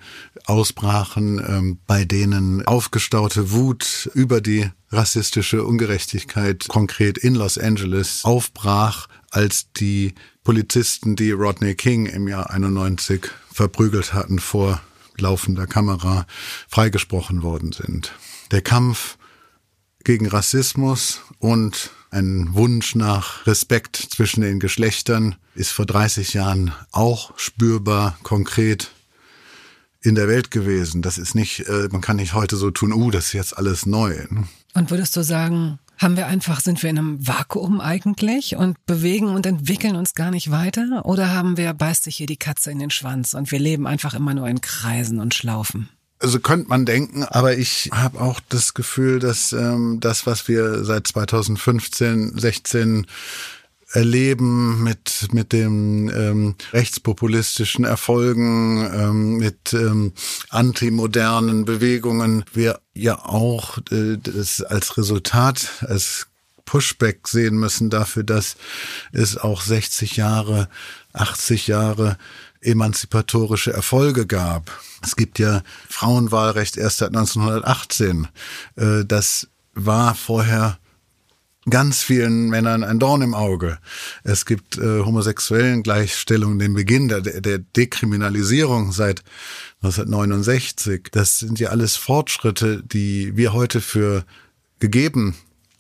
ausbrachen, 0.47 1.42
ähm, 1.47 1.79
bei 1.87 2.05
denen 2.05 2.66
aufgestaute 2.66 3.51
Wut 3.53 4.11
über 4.14 4.40
die 4.40 4.71
rassistische 4.90 5.64
Ungerechtigkeit 5.64 6.66
konkret 6.69 7.19
in 7.19 7.35
Los 7.35 7.59
Angeles 7.59 8.25
aufbrach, 8.25 9.09
als 9.31 9.73
die 9.73 10.14
Polizisten, 10.45 11.16
die 11.16 11.33
Rodney 11.33 11.75
King 11.75 12.07
im 12.07 12.29
Jahr 12.29 12.51
91 12.51 13.29
verprügelt 13.53 14.14
hatten 14.14 14.38
vor 14.38 14.81
laufender 15.19 15.66
Kamera, 15.66 16.27
freigesprochen 16.69 17.42
worden 17.42 17.73
sind. 17.73 18.12
Der 18.51 18.61
Kampf 18.61 19.19
gegen 20.05 20.29
Rassismus 20.29 21.21
und 21.38 21.90
ein 22.16 22.55
Wunsch 22.55 22.94
nach 22.94 23.46
Respekt 23.46 23.96
zwischen 23.96 24.40
den 24.40 24.59
Geschlechtern 24.59 25.37
ist 25.55 25.70
vor 25.70 25.85
30 25.85 26.33
Jahren 26.35 26.72
auch 26.90 27.38
spürbar, 27.38 28.18
konkret 28.22 28.90
in 30.00 30.14
der 30.14 30.26
Welt 30.26 30.50
gewesen. 30.50 31.02
Das 31.02 31.18
ist 31.18 31.35
nicht, 31.35 31.61
äh, 31.68 31.88
man 31.90 32.00
kann 32.00 32.16
nicht 32.16 32.33
heute 32.33 32.57
so 32.57 32.70
tun, 32.70 32.92
uh, 32.92 33.11
das 33.11 33.26
ist 33.26 33.33
jetzt 33.35 33.59
alles 33.59 33.87
neu. 33.87 34.14
Ne? 34.31 34.48
Und 34.74 34.90
würdest 34.90 35.14
du 35.16 35.22
sagen, 35.22 35.79
haben 35.98 36.16
wir 36.16 36.26
einfach, 36.26 36.61
sind 36.61 36.83
wir 36.83 36.90
in 36.90 36.98
einem 36.98 37.26
Vakuum 37.26 37.81
eigentlich 37.81 38.57
und 38.57 38.85
bewegen 38.87 39.29
und 39.29 39.44
entwickeln 39.46 39.96
uns 39.96 40.14
gar 40.14 40.31
nicht 40.31 40.50
weiter? 40.50 41.02
Oder 41.05 41.33
haben 41.35 41.57
wir, 41.57 41.74
beißt 41.74 42.05
sich 42.05 42.16
hier 42.16 42.26
die 42.26 42.37
Katze 42.37 42.70
in 42.70 42.79
den 42.79 42.90
Schwanz 42.90 43.35
und 43.35 43.50
wir 43.50 43.59
leben 43.59 43.87
einfach 43.87 44.14
immer 44.14 44.33
nur 44.33 44.48
in 44.48 44.61
Kreisen 44.61 45.20
und 45.20 45.35
Schlaufen? 45.35 45.88
Also 46.18 46.40
könnte 46.40 46.68
man 46.68 46.87
denken, 46.87 47.24
aber 47.24 47.59
ich 47.59 47.90
habe 47.92 48.20
auch 48.20 48.40
das 48.48 48.72
Gefühl, 48.72 49.18
dass 49.18 49.52
ähm, 49.52 49.98
das, 50.00 50.26
was 50.26 50.48
wir 50.48 50.83
seit 50.85 51.07
2015, 51.07 52.38
16 52.38 53.07
erleben 53.92 54.83
mit 54.83 55.29
mit 55.33 55.52
dem 55.52 56.09
ähm, 56.09 56.55
rechtspopulistischen 56.72 57.85
Erfolgen, 57.85 58.88
ähm, 58.92 59.37
mit 59.37 59.72
ähm, 59.74 60.12
antimodernen 60.48 61.64
Bewegungen, 61.64 62.44
wir 62.52 62.81
ja 62.94 63.24
auch 63.24 63.79
äh, 63.90 64.16
das 64.18 64.62
als 64.62 64.96
Resultat, 64.98 65.85
als 65.87 66.26
Pushback 66.64 67.29
sehen 67.29 67.57
müssen 67.57 67.90
dafür, 67.90 68.24
dass 68.24 68.57
es 69.12 69.38
auch 69.38 69.62
60 69.62 70.16
Jahre, 70.16 70.68
80 71.12 71.68
Jahre 71.68 72.18
emanzipatorische 72.61 73.73
Erfolge 73.73 74.27
gab. 74.27 74.79
Es 75.03 75.16
gibt 75.16 75.38
ja 75.38 75.62
Frauenwahlrecht 75.88 76.77
erst 76.77 76.99
seit 76.99 77.09
1918. 77.09 78.29
Äh, 78.77 79.05
das 79.05 79.49
war 79.75 80.14
vorher 80.14 80.79
ganz 81.69 82.03
vielen 82.03 82.49
Männern 82.49 82.85
ein 82.85 82.99
Dorn 82.99 83.23
im 83.23 83.35
Auge. 83.35 83.79
Es 84.23 84.47
gibt 84.47 84.79
äh, 84.79 85.01
homosexuellen 85.01 85.83
Gleichstellung, 85.83 86.59
den 86.59 86.75
Beginn 86.75 87.09
der, 87.09 87.21
der 87.21 87.59
Dekriminalisierung 87.59 88.92
seit 88.92 89.23
1969. 89.83 91.09
Das 91.11 91.40
sind 91.40 91.59
ja 91.59 91.71
alles 91.71 91.97
Fortschritte, 91.97 92.83
die 92.85 93.37
wir 93.37 93.53
heute 93.53 93.81
für 93.81 94.25
gegeben 94.79 95.35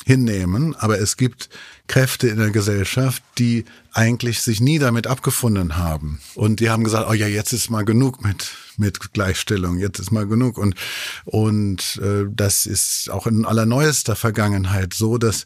hinnehmen, 0.06 0.76
aber 0.76 1.00
es 1.00 1.16
gibt 1.16 1.50
Kräfte 1.88 2.28
in 2.28 2.38
der 2.38 2.50
Gesellschaft, 2.50 3.24
die 3.38 3.64
eigentlich 3.92 4.40
sich 4.40 4.60
nie 4.60 4.78
damit 4.78 5.08
abgefunden 5.08 5.76
haben. 5.76 6.20
Und 6.36 6.60
die 6.60 6.70
haben 6.70 6.84
gesagt, 6.84 7.08
oh 7.10 7.12
ja, 7.12 7.26
jetzt 7.26 7.52
ist 7.52 7.70
mal 7.70 7.84
genug 7.84 8.24
mit, 8.24 8.52
mit 8.76 9.12
Gleichstellung, 9.12 9.78
jetzt 9.78 9.98
ist 9.98 10.12
mal 10.12 10.28
genug. 10.28 10.58
Und, 10.58 10.76
und 11.24 12.00
äh, 12.00 12.24
das 12.30 12.66
ist 12.66 13.10
auch 13.10 13.26
in 13.26 13.44
allerneuester 13.44 14.14
Vergangenheit 14.14 14.94
so, 14.94 15.18
dass 15.18 15.44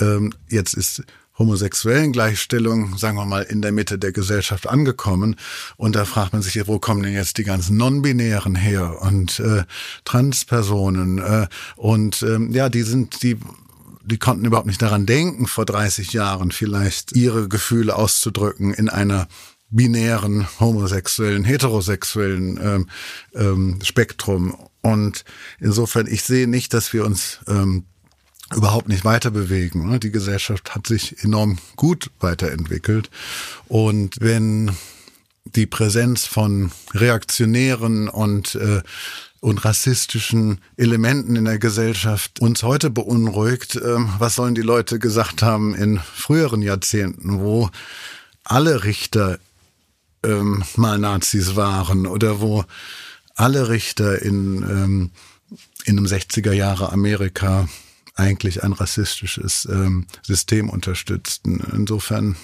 ähm, 0.00 0.34
jetzt 0.48 0.74
ist 0.74 1.04
homosexuellen 1.38 2.12
Gleichstellung, 2.12 2.98
sagen 2.98 3.16
wir 3.16 3.24
mal, 3.24 3.42
in 3.42 3.62
der 3.62 3.72
Mitte 3.72 3.98
der 3.98 4.12
Gesellschaft 4.12 4.68
angekommen. 4.68 5.36
Und 5.76 5.94
da 5.94 6.04
fragt 6.04 6.32
man 6.32 6.42
sich, 6.42 6.66
wo 6.66 6.78
kommen 6.78 7.02
denn 7.02 7.14
jetzt 7.14 7.38
die 7.38 7.44
ganzen 7.44 7.76
Non-Binären 7.76 8.54
her 8.56 9.00
und 9.00 9.38
äh, 9.40 9.62
Transpersonen? 10.04 11.18
Äh, 11.18 11.46
und 11.76 12.22
ähm, 12.22 12.52
ja, 12.52 12.68
die 12.68 12.82
sind, 12.82 13.22
die 13.22 13.38
die 14.04 14.18
konnten 14.18 14.44
überhaupt 14.44 14.66
nicht 14.66 14.82
daran 14.82 15.06
denken, 15.06 15.46
vor 15.46 15.64
30 15.64 16.12
Jahren 16.12 16.50
vielleicht 16.50 17.12
ihre 17.12 17.48
Gefühle 17.48 17.96
auszudrücken 17.96 18.74
in 18.74 18.88
einer 18.88 19.28
binären, 19.70 20.46
homosexuellen, 20.60 21.44
heterosexuellen 21.44 22.58
ähm, 22.62 22.88
ähm, 23.34 23.78
Spektrum. 23.82 24.54
Und 24.82 25.24
insofern, 25.60 26.06
ich 26.06 26.22
sehe 26.22 26.46
nicht, 26.46 26.74
dass 26.74 26.92
wir 26.92 27.04
uns 27.04 27.40
ähm, 27.48 27.84
überhaupt 28.54 28.88
nicht 28.88 29.04
weiter 29.04 29.30
bewegen. 29.30 29.88
Ne? 29.88 29.98
Die 29.98 30.10
Gesellschaft 30.10 30.74
hat 30.74 30.86
sich 30.86 31.24
enorm 31.24 31.58
gut 31.76 32.10
weiterentwickelt. 32.20 33.10
Und 33.68 34.16
wenn 34.20 34.72
die 35.44 35.66
Präsenz 35.66 36.26
von 36.26 36.70
Reaktionären 36.92 38.08
und 38.08 38.54
äh, 38.54 38.82
und 39.42 39.64
rassistischen 39.64 40.60
Elementen 40.76 41.34
in 41.34 41.46
der 41.46 41.58
Gesellschaft 41.58 42.38
uns 42.40 42.62
heute 42.62 42.90
beunruhigt. 42.90 43.74
Ähm, 43.74 44.08
was 44.18 44.36
sollen 44.36 44.54
die 44.54 44.62
Leute 44.62 45.00
gesagt 45.00 45.42
haben 45.42 45.74
in 45.74 45.98
früheren 45.98 46.62
Jahrzehnten, 46.62 47.40
wo 47.40 47.68
alle 48.44 48.84
Richter 48.84 49.40
ähm, 50.22 50.62
mal 50.76 50.96
Nazis 50.96 51.56
waren 51.56 52.06
oder 52.06 52.40
wo 52.40 52.64
alle 53.34 53.68
Richter 53.68 54.22
in, 54.22 54.62
ähm, 54.62 55.10
in 55.86 55.98
einem 55.98 56.06
60er 56.06 56.52
Jahre 56.52 56.92
Amerika 56.92 57.68
eigentlich 58.14 58.62
ein 58.62 58.72
rassistisches 58.72 59.66
ähm, 59.68 60.06
System 60.22 60.70
unterstützten. 60.70 61.58
Insofern 61.72 62.36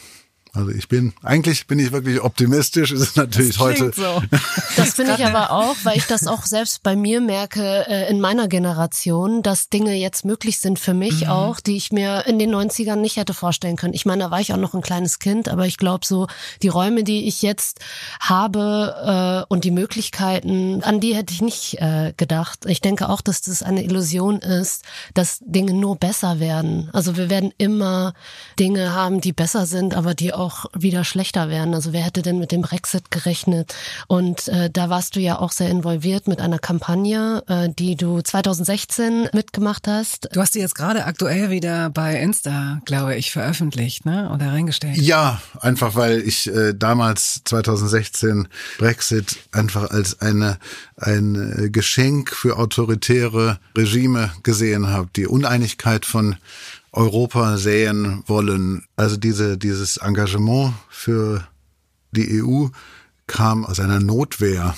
also 0.59 0.73
ich 0.73 0.89
bin, 0.89 1.13
eigentlich 1.23 1.69
bin 1.69 1.79
ich 1.79 1.93
wirklich 1.93 2.21
optimistisch. 2.21 2.91
Es 2.91 3.01
ist 3.01 3.17
natürlich 3.17 3.55
das 3.55 3.61
heute. 3.61 3.93
So. 3.95 4.23
Das 4.77 4.95
bin 4.95 5.09
ich 5.09 5.25
aber 5.25 5.51
auch, 5.51 5.75
weil 5.83 5.97
ich 5.97 6.07
das 6.07 6.27
auch 6.27 6.45
selbst 6.45 6.83
bei 6.83 6.95
mir 6.95 7.21
merke, 7.21 7.87
äh, 7.89 8.09
in 8.11 8.21
meiner 8.21 8.47
Generation, 8.47 9.43
dass 9.43 9.69
Dinge 9.69 9.95
jetzt 9.95 10.25
möglich 10.25 10.61
sind 10.61 10.79
für 10.79 10.95
mich 10.95 11.23
mhm. 11.23 11.31
auch, 11.31 11.61
die 11.61 11.77
ich 11.77 11.91
mir 11.91 12.27
in 12.27 12.39
den 12.39 12.55
90ern 12.55 12.97
nicht 12.97 13.17
hätte 13.17 13.35
vorstellen 13.35 13.77
können. 13.77 13.95
Ich 13.95 14.07
meine, 14.07 14.25
da 14.25 14.31
war 14.31 14.41
ich 14.41 14.53
auch 14.53 14.59
noch 14.59 14.75
ein 14.75 14.81
kleines 14.81 15.19
Kind, 15.19 15.49
aber 15.49 15.67
ich 15.67 15.79
glaube 15.79 16.07
so, 16.07 16.27
die 16.63 16.69
Räume, 16.69 17.03
die 17.03 17.27
ich 17.27 17.43
jetzt 17.43 17.81
habe 18.21 19.45
äh, 19.49 19.53
und 19.53 19.65
die 19.65 19.73
Möglichkeiten, 19.73 20.83
an 20.83 21.01
die 21.01 21.15
hätte 21.15 21.35
ich 21.35 21.43
nicht 21.43 21.81
äh, 21.81 22.15
gedacht. 22.17 22.67
Ich 22.67 22.81
denke 22.81 23.09
auch, 23.09 23.21
dass 23.21 23.41
das 23.41 23.63
eine 23.63 23.85
Illusion 23.85 24.39
ist, 24.39 24.85
dass 25.15 25.39
Dinge 25.41 25.73
nur 25.73 25.97
besser 25.97 26.41
werden. 26.41 26.89
Also 26.93 27.17
wir 27.17 27.31
werden 27.31 27.53
immer 27.59 28.15
Dinge 28.59 28.93
haben, 28.93 29.21
die 29.21 29.33
besser 29.33 29.67
sind, 29.67 29.95
aber 29.95 30.15
die 30.15 30.33
auch 30.33 30.48
wieder 30.75 31.05
schlechter 31.05 31.49
werden. 31.49 31.75
Also 31.75 31.93
wer 31.93 32.03
hätte 32.03 32.23
denn 32.23 32.39
mit 32.39 32.53
dem 32.53 32.63
Brexit 32.63 33.11
gerechnet? 33.11 33.75
Und 34.07 34.49
äh, 34.49 34.71
da 34.71 34.91
warst 34.91 35.17
du 35.17 35.21
ja 35.21 35.39
auch 35.39 35.53
sehr 35.53 35.71
involviert 35.71 36.29
mit 36.29 36.41
einer 36.41 36.59
Kampagne, 36.59 37.43
äh, 37.47 37.69
die 37.69 37.97
du 37.97 38.21
2016 38.21 39.29
mitgemacht 39.33 39.89
hast. 39.89 40.29
Du 40.33 40.41
hast 40.41 40.55
die 40.55 40.61
jetzt 40.61 40.75
gerade 40.75 41.05
aktuell 41.05 41.51
wieder 41.51 41.91
bei 41.91 42.21
Insta, 42.21 42.81
glaube 42.85 43.17
ich, 43.17 43.31
veröffentlicht, 43.31 44.05
ne? 44.05 44.31
Oder 44.35 44.53
reingestellt? 44.53 44.97
Ja, 44.97 45.41
einfach 45.61 45.95
weil 45.95 46.21
ich 46.21 46.49
äh, 46.49 46.75
damals 46.75 47.43
2016 47.45 48.49
Brexit 48.79 49.37
einfach 49.53 49.91
als 49.91 50.21
eine 50.21 50.59
ein 51.01 51.65
äh, 51.67 51.71
Geschenk 51.71 52.31
für 52.35 52.59
autoritäre 52.59 53.59
Regime 53.77 54.33
gesehen 54.43 54.89
habe. 54.89 55.09
Die 55.17 55.27
Uneinigkeit 55.27 56.05
von 56.05 56.37
Europa 56.93 57.59
säen 57.59 58.23
wollen. 58.27 58.85
Also 58.97 59.17
diese, 59.17 59.59
dieses 59.59 59.99
Engagement 59.99 60.75
für 60.89 61.47
die 62.13 62.43
EU 62.43 62.69
kam 63.27 63.65
aus 63.65 63.81
einer 63.81 64.01
Notwehr, 64.01 64.75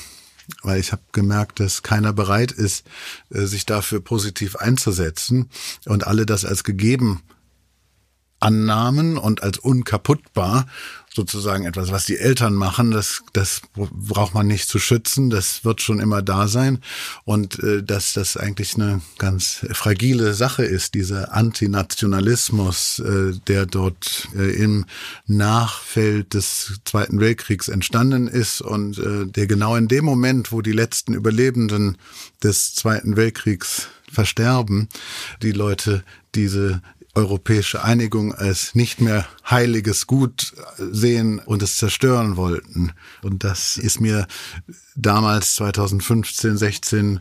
weil 0.62 0.80
ich 0.80 0.92
habe 0.92 1.02
gemerkt, 1.12 1.60
dass 1.60 1.82
keiner 1.82 2.12
bereit 2.12 2.52
ist, 2.52 2.84
äh, 3.30 3.42
sich 3.46 3.66
dafür 3.66 4.00
positiv 4.00 4.56
einzusetzen 4.56 5.48
und 5.86 6.06
alle 6.06 6.26
das 6.26 6.44
als 6.44 6.64
gegeben 6.64 7.22
annahmen 8.40 9.18
und 9.18 9.42
als 9.42 9.58
unkaputtbar 9.58 10.66
sozusagen 11.12 11.66
etwas, 11.66 11.90
was 11.90 12.06
die 12.06 12.18
Eltern 12.18 12.54
machen, 12.54 12.92
das, 12.92 13.22
das 13.32 13.62
braucht 13.74 14.32
man 14.32 14.46
nicht 14.46 14.68
zu 14.68 14.78
schützen, 14.78 15.28
das 15.28 15.64
wird 15.64 15.82
schon 15.82 15.98
immer 15.98 16.22
da 16.22 16.46
sein. 16.46 16.78
Und 17.24 17.58
äh, 17.62 17.82
dass 17.82 18.12
das 18.12 18.36
eigentlich 18.36 18.76
eine 18.76 19.00
ganz 19.18 19.66
fragile 19.72 20.34
Sache 20.34 20.64
ist, 20.64 20.94
dieser 20.94 21.34
Antinationalismus, 21.34 23.00
äh, 23.00 23.32
der 23.48 23.66
dort 23.66 24.28
äh, 24.36 24.52
im 24.52 24.86
Nachfeld 25.26 26.34
des 26.34 26.80
Zweiten 26.84 27.18
Weltkriegs 27.18 27.68
entstanden 27.68 28.28
ist 28.28 28.62
und 28.62 28.98
äh, 28.98 29.26
der 29.26 29.48
genau 29.48 29.74
in 29.74 29.88
dem 29.88 30.04
Moment, 30.04 30.52
wo 30.52 30.62
die 30.62 30.72
letzten 30.72 31.14
Überlebenden 31.14 31.98
des 32.42 32.72
Zweiten 32.74 33.16
Weltkriegs 33.16 33.88
versterben, 34.12 34.88
die 35.42 35.52
Leute 35.52 36.04
diese 36.34 36.82
europäische 37.14 37.82
Einigung 37.82 38.34
als 38.34 38.74
nicht 38.74 39.00
mehr 39.00 39.26
heiliges 39.48 40.06
Gut 40.06 40.52
sehen 40.76 41.38
und 41.38 41.62
es 41.62 41.76
zerstören 41.76 42.36
wollten. 42.36 42.92
Und 43.22 43.44
das 43.44 43.76
ist 43.76 44.00
mir 44.00 44.26
damals 44.94 45.54
2015, 45.56 46.56
16 46.56 47.20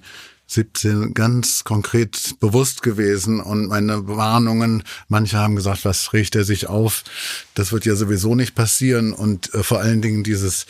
17 0.49 1.13
ganz 1.13 1.63
konkret 1.63 2.35
bewusst 2.39 2.81
gewesen 2.81 3.39
und 3.39 3.67
meine 3.67 4.07
Warnungen, 4.07 4.83
manche 5.07 5.38
haben 5.38 5.55
gesagt, 5.55 5.85
was 5.85 6.12
riecht 6.12 6.35
er 6.35 6.43
sich 6.43 6.67
auf? 6.67 7.03
Das 7.53 7.71
wird 7.71 7.85
ja 7.85 7.95
sowieso 7.95 8.33
nicht 8.33 8.55
passieren 8.55 9.13
und 9.13 9.53
äh, 9.53 9.63
vor 9.63 9.79
allen 9.79 10.01
Dingen 10.01 10.23
dieses 10.23 10.65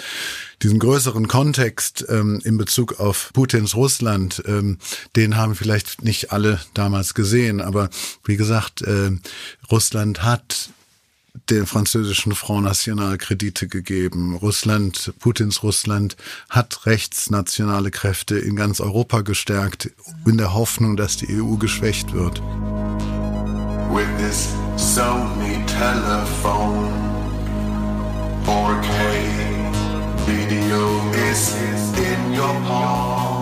diesen 0.61 0.79
größeren 0.79 1.29
Kontext 1.29 2.05
ähm, 2.09 2.41
in 2.43 2.57
Bezug 2.57 2.99
auf 2.99 3.31
Putins 3.33 3.75
Russland, 3.75 4.43
ähm, 4.45 4.77
den 5.15 5.37
haben 5.37 5.55
vielleicht 5.55 6.03
nicht 6.03 6.33
alle 6.33 6.59
damals 6.73 7.13
gesehen, 7.13 7.61
aber 7.61 7.89
wie 8.25 8.35
gesagt, 8.35 8.81
äh, 8.81 9.11
Russland 9.71 10.21
hat 10.23 10.69
den 11.49 11.65
französischen 11.65 12.33
Front 12.33 12.65
National 12.65 13.17
Kredite 13.17 13.67
gegeben. 13.67 14.35
Russland, 14.35 15.13
Putins 15.19 15.63
Russland 15.63 16.17
hat 16.49 16.85
rechtsnationale 16.85 17.91
Kräfte 17.91 18.37
in 18.37 18.55
ganz 18.55 18.79
Europa 18.79 19.21
gestärkt, 19.21 19.91
in 20.25 20.37
der 20.37 20.53
Hoffnung, 20.53 20.97
dass 20.97 21.17
die 21.17 21.41
EU 21.41 21.57
geschwächt 21.57 22.13
wird. 22.13 22.41
With 23.91 24.07
this 24.17 24.49
Sony 24.75 25.65
telephone 25.65 26.93
4K 28.45 29.39
video 30.27 31.11
is 31.31 31.53
in 31.97 32.33
your 32.33 32.53
palm 32.67 33.38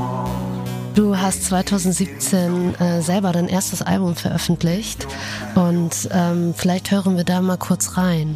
Du 0.98 1.16
hast 1.16 1.44
2017 1.44 2.74
äh, 2.74 3.04
selber 3.04 3.32
dein 3.32 3.48
erstes 3.48 3.84
Album 3.84 4.16
veröffentlicht 4.16 5.06
und 5.54 6.10
ähm, 6.12 6.56
vielleicht 6.58 6.90
hören 6.90 7.18
wir 7.18 7.24
da 7.24 7.40
mal 7.40 7.58
kurz 7.58 7.98
rein. 7.98 8.36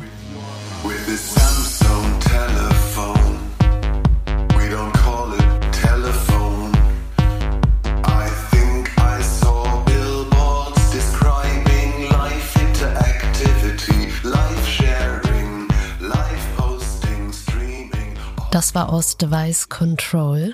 Das 18.52 18.76
war 18.76 18.94
aus 18.94 19.18
Device 19.18 19.68
Control. 19.68 20.54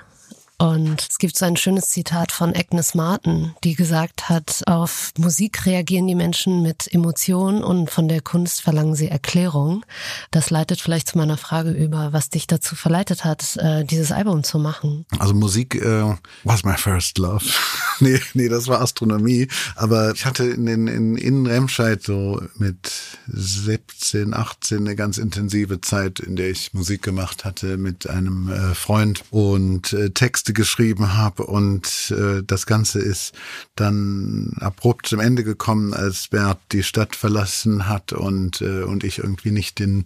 Und 0.59 1.05
es 1.07 1.19
gibt 1.19 1.37
so 1.37 1.45
ein 1.45 1.55
schönes 1.55 1.89
Zitat 1.89 2.31
von 2.31 2.55
Agnes 2.55 2.95
Martin, 2.95 3.53
die 3.63 3.75
gesagt 3.75 4.27
hat, 4.27 4.63
auf 4.65 5.11
Musik 5.15 5.67
reagieren 5.67 6.07
die 6.07 6.15
Menschen 6.15 6.63
mit 6.63 6.91
Emotionen 6.91 7.63
und 7.63 7.91
von 7.91 8.07
der 8.07 8.21
Kunst 8.21 8.63
verlangen 8.63 8.95
sie 8.95 9.07
Erklärung. 9.07 9.85
Das 10.31 10.49
leitet 10.49 10.81
vielleicht 10.81 11.09
zu 11.09 11.17
meiner 11.19 11.37
Frage 11.37 11.69
über, 11.69 12.11
was 12.11 12.31
dich 12.31 12.47
dazu 12.47 12.75
verleitet 12.75 13.23
hat, 13.23 13.55
äh, 13.57 13.85
dieses 13.85 14.11
Album 14.11 14.43
zu 14.43 14.57
machen. 14.57 15.05
Also 15.19 15.35
Musik 15.35 15.75
äh, 15.75 16.15
was 16.43 16.63
my 16.63 16.75
first 16.75 17.19
love. 17.19 17.45
nee, 17.99 18.19
nee, 18.33 18.49
das 18.49 18.67
war 18.67 18.81
Astronomie. 18.81 19.47
Aber 19.75 20.13
ich 20.15 20.25
hatte 20.25 20.45
in, 20.45 20.65
den, 20.65 20.87
in, 20.87 21.17
in 21.17 21.45
Remscheid 21.45 22.01
so 22.01 22.41
mit 22.57 22.91
17, 23.27 24.33
18 24.33 24.79
eine 24.79 24.95
ganz 24.95 25.19
intensive 25.19 25.81
Zeit, 25.81 26.19
in 26.19 26.35
der 26.35 26.49
ich 26.49 26.73
Musik 26.73 27.03
gemacht 27.03 27.45
hatte 27.45 27.77
mit 27.77 28.09
einem 28.09 28.49
äh, 28.49 28.73
Freund 28.73 29.23
und 29.29 29.93
äh, 29.93 30.09
Texte 30.47 30.53
geschrieben 30.53 31.15
habe. 31.15 31.45
Und 31.45 32.13
äh, 32.17 32.43
das 32.45 32.65
Ganze 32.65 32.99
ist 32.99 33.33
dann 33.75 34.53
abrupt 34.59 35.07
zum 35.07 35.19
Ende 35.19 35.43
gekommen, 35.43 35.93
als 35.93 36.29
Bert 36.29 36.59
die 36.71 36.83
Stadt 36.83 37.15
verlassen 37.15 37.87
hat 37.87 38.13
und, 38.13 38.61
äh, 38.61 38.83
und 38.83 39.03
ich 39.03 39.19
irgendwie 39.19 39.51
nicht 39.51 39.79
den 39.79 40.05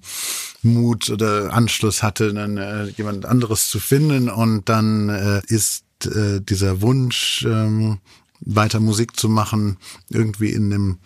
Mut 0.64 1.10
oder 1.10 1.54
Anschluss 1.54 2.04
hatte, 2.04 2.34
dann 2.34 2.58
äh, 2.58 2.86
jemand 2.98 3.26
anderes 3.26 3.70
zu 3.70 3.80
finden. 3.80 4.30
Und 4.30 4.70
dann 4.70 5.10
äh, 5.10 5.42
ist 5.48 5.84
äh, 6.06 6.40
dieser 6.42 6.82
Wunsch, 6.82 7.46
ähm, 7.48 8.00
weiter 8.44 8.80
Musik 8.80 9.18
zu 9.18 9.30
machen, 9.30 9.78
irgendwie 10.10 10.52
in 10.52 10.70
dem 10.70 10.98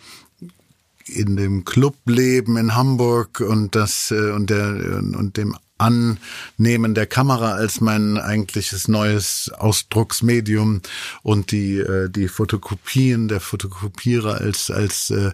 in 1.08 1.36
dem 1.36 1.64
Clubleben 1.64 2.56
in 2.56 2.74
Hamburg 2.74 3.40
und 3.40 3.76
das 3.76 4.10
äh, 4.10 4.32
und 4.32 4.50
der 4.50 5.00
und 5.16 5.36
dem 5.36 5.54
Annehmen 5.78 6.94
der 6.94 7.06
Kamera 7.06 7.52
als 7.52 7.80
mein 7.80 8.18
eigentliches 8.18 8.88
neues 8.88 9.50
Ausdrucksmedium 9.56 10.80
und 11.22 11.52
die 11.52 11.76
äh, 11.78 12.08
die 12.08 12.28
Fotokopien 12.28 13.28
der 13.28 13.40
Fotokopierer 13.40 14.40
als 14.40 14.70
als 14.70 15.10
äh, 15.10 15.32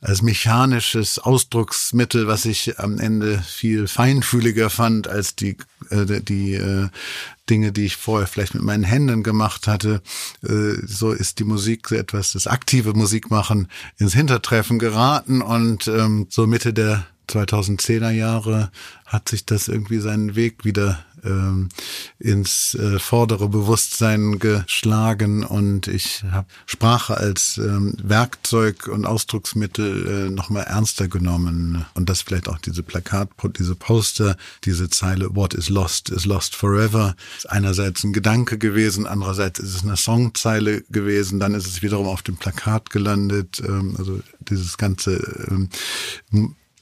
als 0.00 0.22
mechanisches 0.22 1.18
Ausdrucksmittel, 1.18 2.26
was 2.26 2.44
ich 2.44 2.78
am 2.78 2.98
Ende 2.98 3.38
viel 3.38 3.88
feinfühliger 3.88 4.70
fand 4.70 5.08
als 5.08 5.36
die 5.36 5.56
äh, 5.90 6.20
die 6.20 6.54
äh, 6.54 6.88
Dinge, 7.48 7.72
die 7.72 7.86
ich 7.86 7.96
vorher 7.96 8.26
vielleicht 8.26 8.54
mit 8.54 8.62
meinen 8.62 8.84
Händen 8.84 9.22
gemacht 9.22 9.66
hatte. 9.66 10.02
Äh, 10.42 10.74
so 10.86 11.12
ist 11.12 11.38
die 11.38 11.44
Musik 11.44 11.90
etwas, 11.90 12.32
das 12.32 12.46
aktive 12.46 12.94
Musikmachen 12.94 13.68
ins 13.96 14.14
Hintertreffen 14.14 14.78
geraten 14.78 15.40
und 15.40 15.88
ähm, 15.88 16.26
so 16.28 16.46
Mitte 16.46 16.72
der 16.72 17.06
2010er 17.28 18.10
Jahre 18.10 18.70
hat 19.06 19.28
sich 19.28 19.46
das 19.46 19.68
irgendwie 19.68 19.98
seinen 19.98 20.36
Weg 20.36 20.64
wieder 20.64 21.04
ähm, 21.24 21.68
ins 22.18 22.74
äh, 22.74 22.98
vordere 22.98 23.48
Bewusstsein 23.48 24.38
geschlagen 24.38 25.44
und 25.44 25.88
ich 25.88 26.24
habe 26.30 26.46
Sprache 26.66 27.16
als 27.16 27.58
ähm, 27.58 27.94
Werkzeug 28.02 28.88
und 28.88 29.06
Ausdrucksmittel 29.06 30.28
äh, 30.28 30.30
nochmal 30.30 30.64
ernster 30.64 31.08
genommen. 31.08 31.84
Und 31.94 32.08
das 32.08 32.22
vielleicht 32.22 32.48
auch 32.48 32.58
diese 32.58 32.82
Plakat, 32.82 33.30
diese 33.58 33.74
Poster, 33.74 34.36
diese 34.64 34.90
Zeile 34.90 35.34
What 35.34 35.54
is 35.54 35.68
lost 35.68 36.10
is 36.10 36.24
lost 36.24 36.54
forever. 36.54 37.14
Ist 37.36 37.50
einerseits 37.50 38.04
ein 38.04 38.12
Gedanke 38.12 38.58
gewesen, 38.58 39.06
andererseits 39.06 39.58
ist 39.58 39.74
es 39.74 39.82
eine 39.82 39.96
Songzeile 39.96 40.82
gewesen, 40.90 41.40
dann 41.40 41.54
ist 41.54 41.66
es 41.66 41.82
wiederum 41.82 42.06
auf 42.06 42.22
dem 42.22 42.36
Plakat 42.36 42.90
gelandet, 42.90 43.62
ähm, 43.64 43.94
also 43.98 44.20
dieses 44.40 44.78
ganze 44.78 45.16
ähm, 45.50 45.68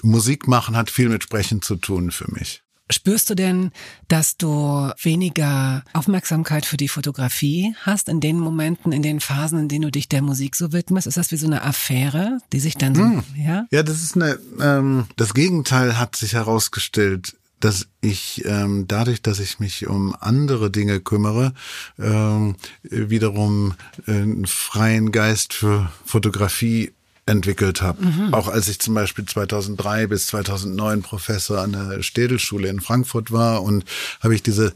Musik 0.06 0.48
machen 0.48 0.76
hat 0.76 0.90
viel 0.90 1.08
mit 1.08 1.22
Sprechen 1.22 1.62
zu 1.62 1.76
tun 1.76 2.10
für 2.10 2.30
mich. 2.32 2.62
Spürst 2.88 3.28
du 3.30 3.34
denn, 3.34 3.72
dass 4.06 4.36
du 4.36 4.92
weniger 5.02 5.82
Aufmerksamkeit 5.92 6.64
für 6.64 6.76
die 6.76 6.86
Fotografie 6.86 7.74
hast 7.80 8.08
in 8.08 8.20
den 8.20 8.38
Momenten, 8.38 8.92
in 8.92 9.02
den 9.02 9.18
Phasen, 9.18 9.58
in 9.58 9.68
denen 9.68 9.82
du 9.82 9.90
dich 9.90 10.08
der 10.08 10.22
Musik 10.22 10.54
so 10.54 10.72
widmest? 10.72 11.08
Ist 11.08 11.16
das 11.16 11.32
wie 11.32 11.36
so 11.36 11.46
eine 11.46 11.64
Affäre, 11.64 12.38
die 12.52 12.60
sich 12.60 12.76
dann 12.76 12.94
so, 12.94 13.02
mm. 13.02 13.24
ja? 13.36 13.66
Ja, 13.72 13.82
das 13.82 14.02
ist 14.02 14.14
eine, 14.14 14.38
ähm, 14.60 15.06
das 15.16 15.34
Gegenteil 15.34 15.98
hat 15.98 16.14
sich 16.14 16.34
herausgestellt 16.34 17.36
dass 17.58 17.88
ich 18.02 18.44
ähm, 18.44 18.84
dadurch, 18.86 19.22
dass 19.22 19.40
ich 19.40 19.58
mich 19.60 19.86
um 19.86 20.14
andere 20.20 20.70
Dinge 20.70 21.00
kümmere, 21.00 21.54
ähm, 21.98 22.56
wiederum 22.82 23.74
äh, 24.06 24.12
einen 24.12 24.46
freien 24.46 25.10
Geist 25.10 25.54
für 25.54 25.90
Fotografie 26.04 26.92
entwickelt 27.26 27.82
habe. 27.82 28.04
Mhm. 28.04 28.32
Auch 28.32 28.46
als 28.46 28.68
ich 28.68 28.78
zum 28.78 28.94
Beispiel 28.94 29.24
2003 29.24 30.06
bis 30.06 30.28
2009 30.28 31.02
Professor 31.02 31.60
an 31.60 31.72
der 31.72 32.02
Städelschule 32.02 32.68
in 32.68 32.80
Frankfurt 32.80 33.32
war 33.32 33.64
und 33.64 33.84
habe 34.20 34.34
ich 34.34 34.44
diese 34.44 34.72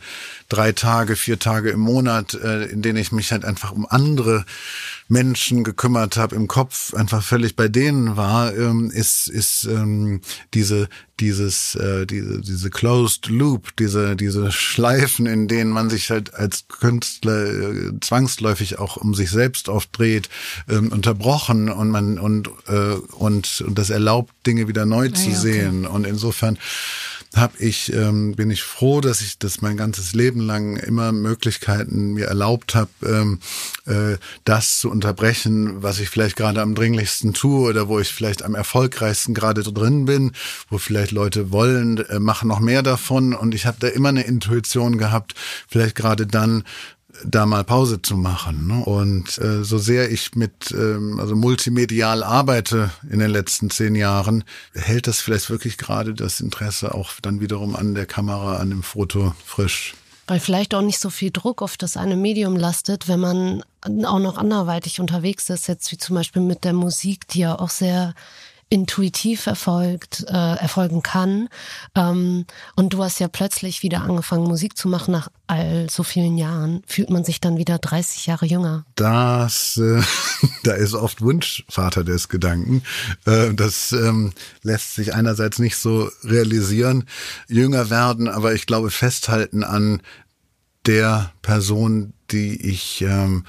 drei 0.48 0.72
Tage, 0.72 1.14
vier 1.14 1.38
Tage 1.38 1.70
im 1.70 1.78
Monat, 1.78 2.34
äh, 2.34 2.64
in 2.64 2.82
denen 2.82 2.98
ich 2.98 3.12
mich 3.12 3.30
halt 3.30 3.44
einfach 3.44 3.70
um 3.70 3.86
andere 3.86 4.44
Menschen 5.06 5.62
gekümmert 5.62 6.16
habe, 6.16 6.34
im 6.34 6.48
Kopf 6.48 6.92
einfach 6.94 7.22
völlig 7.22 7.54
bei 7.54 7.68
denen 7.68 8.16
war, 8.16 8.52
ähm, 8.56 8.90
ist, 8.90 9.28
ist 9.28 9.64
ähm, 9.64 10.20
diese, 10.52 10.88
dieses, 11.20 11.74
äh, 11.74 12.06
diese, 12.06 12.40
diese 12.40 12.70
Closed 12.70 13.28
Loop, 13.28 13.76
diese, 13.76 14.16
diese 14.16 14.50
Schleifen, 14.50 15.26
in 15.26 15.48
denen 15.48 15.70
man 15.70 15.90
sich 15.90 16.10
halt 16.10 16.34
als 16.34 16.66
Künstler 16.68 17.46
äh, 17.46 17.92
zwangsläufig 18.00 18.78
auch 18.78 18.96
um 18.96 19.14
sich 19.14 19.30
selbst 19.30 19.68
aufdreht, 19.68 20.28
ähm, 20.68 20.90
unterbrochen 20.90 21.68
und 21.68 21.90
man 21.90 22.18
und, 22.18 22.48
äh, 22.66 22.94
und, 23.14 23.60
und 23.66 23.78
das 23.78 23.90
erlaubt, 23.90 24.32
Dinge 24.46 24.66
wieder 24.68 24.86
neu 24.86 25.08
ah, 25.08 25.14
zu 25.14 25.30
ja, 25.30 25.36
okay. 25.36 25.36
sehen. 25.36 25.86
Und 25.86 26.06
insofern 26.06 26.58
habe 27.36 27.58
ich, 27.58 27.92
ähm, 27.92 28.34
bin 28.34 28.50
ich 28.50 28.62
froh, 28.62 29.00
dass 29.00 29.20
ich 29.20 29.38
das 29.38 29.62
mein 29.62 29.76
ganzes 29.76 30.14
Leben 30.14 30.40
lang 30.40 30.76
immer 30.76 31.12
Möglichkeiten 31.12 32.14
mir 32.14 32.26
erlaubt 32.26 32.74
habe, 32.74 32.90
ähm, 33.04 33.38
äh, 33.86 34.16
das 34.44 34.80
zu 34.80 34.90
unterbrechen, 34.90 35.82
was 35.82 36.00
ich 36.00 36.08
vielleicht 36.08 36.36
gerade 36.36 36.60
am 36.60 36.74
dringlichsten 36.74 37.32
tue 37.32 37.68
oder 37.68 37.88
wo 37.88 38.00
ich 38.00 38.08
vielleicht 38.08 38.42
am 38.42 38.54
erfolgreichsten 38.54 39.32
gerade 39.32 39.62
drin 39.62 40.06
bin, 40.06 40.32
wo 40.68 40.78
vielleicht 40.78 41.12
Leute 41.12 41.52
wollen, 41.52 41.98
äh, 41.98 42.18
machen 42.18 42.48
noch 42.48 42.60
mehr 42.60 42.82
davon. 42.82 43.32
Und 43.32 43.54
ich 43.54 43.66
habe 43.66 43.76
da 43.78 43.86
immer 43.86 44.08
eine 44.08 44.22
Intuition 44.22 44.98
gehabt, 44.98 45.34
vielleicht 45.68 45.94
gerade 45.94 46.26
dann 46.26 46.64
da 47.24 47.46
mal 47.46 47.64
Pause 47.64 48.02
zu 48.02 48.16
machen. 48.16 48.66
Ne? 48.66 48.84
Und 48.84 49.38
äh, 49.38 49.64
so 49.64 49.78
sehr 49.78 50.10
ich 50.10 50.34
mit 50.34 50.72
ähm, 50.72 51.18
also 51.20 51.36
multimedial 51.36 52.22
arbeite 52.22 52.90
in 53.10 53.18
den 53.18 53.30
letzten 53.30 53.70
zehn 53.70 53.94
Jahren, 53.94 54.44
hält 54.74 55.06
das 55.06 55.20
vielleicht 55.20 55.50
wirklich 55.50 55.78
gerade 55.78 56.14
das 56.14 56.40
Interesse 56.40 56.94
auch 56.94 57.12
dann 57.22 57.40
wiederum 57.40 57.76
an 57.76 57.94
der 57.94 58.06
Kamera, 58.06 58.56
an 58.56 58.70
dem 58.70 58.82
Foto 58.82 59.34
frisch. 59.44 59.94
Weil 60.26 60.40
vielleicht 60.40 60.74
auch 60.74 60.82
nicht 60.82 61.00
so 61.00 61.10
viel 61.10 61.32
Druck 61.32 61.60
auf 61.60 61.76
das 61.76 61.96
eine 61.96 62.14
Medium 62.16 62.54
lastet, 62.56 63.08
wenn 63.08 63.18
man 63.18 63.64
auch 64.04 64.20
noch 64.20 64.38
anderweitig 64.38 65.00
unterwegs 65.00 65.50
ist, 65.50 65.66
jetzt 65.66 65.90
wie 65.90 65.98
zum 65.98 66.14
Beispiel 66.14 66.42
mit 66.42 66.64
der 66.64 66.72
Musik, 66.72 67.26
die 67.28 67.40
ja 67.40 67.58
auch 67.58 67.70
sehr 67.70 68.14
intuitiv 68.70 69.46
erfolgt, 69.46 70.24
äh, 70.28 70.54
erfolgen 70.56 71.02
kann. 71.02 71.48
Ähm, 71.96 72.46
und 72.76 72.92
du 72.92 73.02
hast 73.02 73.18
ja 73.18 73.26
plötzlich 73.26 73.82
wieder 73.82 74.02
angefangen, 74.02 74.44
Musik 74.44 74.76
zu 74.76 74.88
machen 74.88 75.10
nach 75.10 75.28
all 75.48 75.90
so 75.90 76.04
vielen 76.04 76.38
Jahren. 76.38 76.82
Fühlt 76.86 77.10
man 77.10 77.24
sich 77.24 77.40
dann 77.40 77.58
wieder 77.58 77.78
30 77.78 78.26
Jahre 78.26 78.46
jünger? 78.46 78.86
Das, 78.94 79.76
äh, 79.76 80.00
da 80.62 80.72
ist 80.72 80.94
oft 80.94 81.20
Wunschvater 81.20 82.04
des 82.04 82.28
Gedanken. 82.28 82.82
Äh, 83.26 83.52
das 83.54 83.90
ähm, 83.90 84.32
lässt 84.62 84.94
sich 84.94 85.14
einerseits 85.14 85.58
nicht 85.58 85.76
so 85.76 86.08
realisieren, 86.22 87.04
jünger 87.48 87.90
werden, 87.90 88.28
aber 88.28 88.54
ich 88.54 88.66
glaube 88.66 88.90
festhalten 88.90 89.64
an 89.64 90.00
der 90.86 91.32
Person, 91.42 92.14
die 92.30 92.68
ich 92.68 93.02
ähm, 93.02 93.44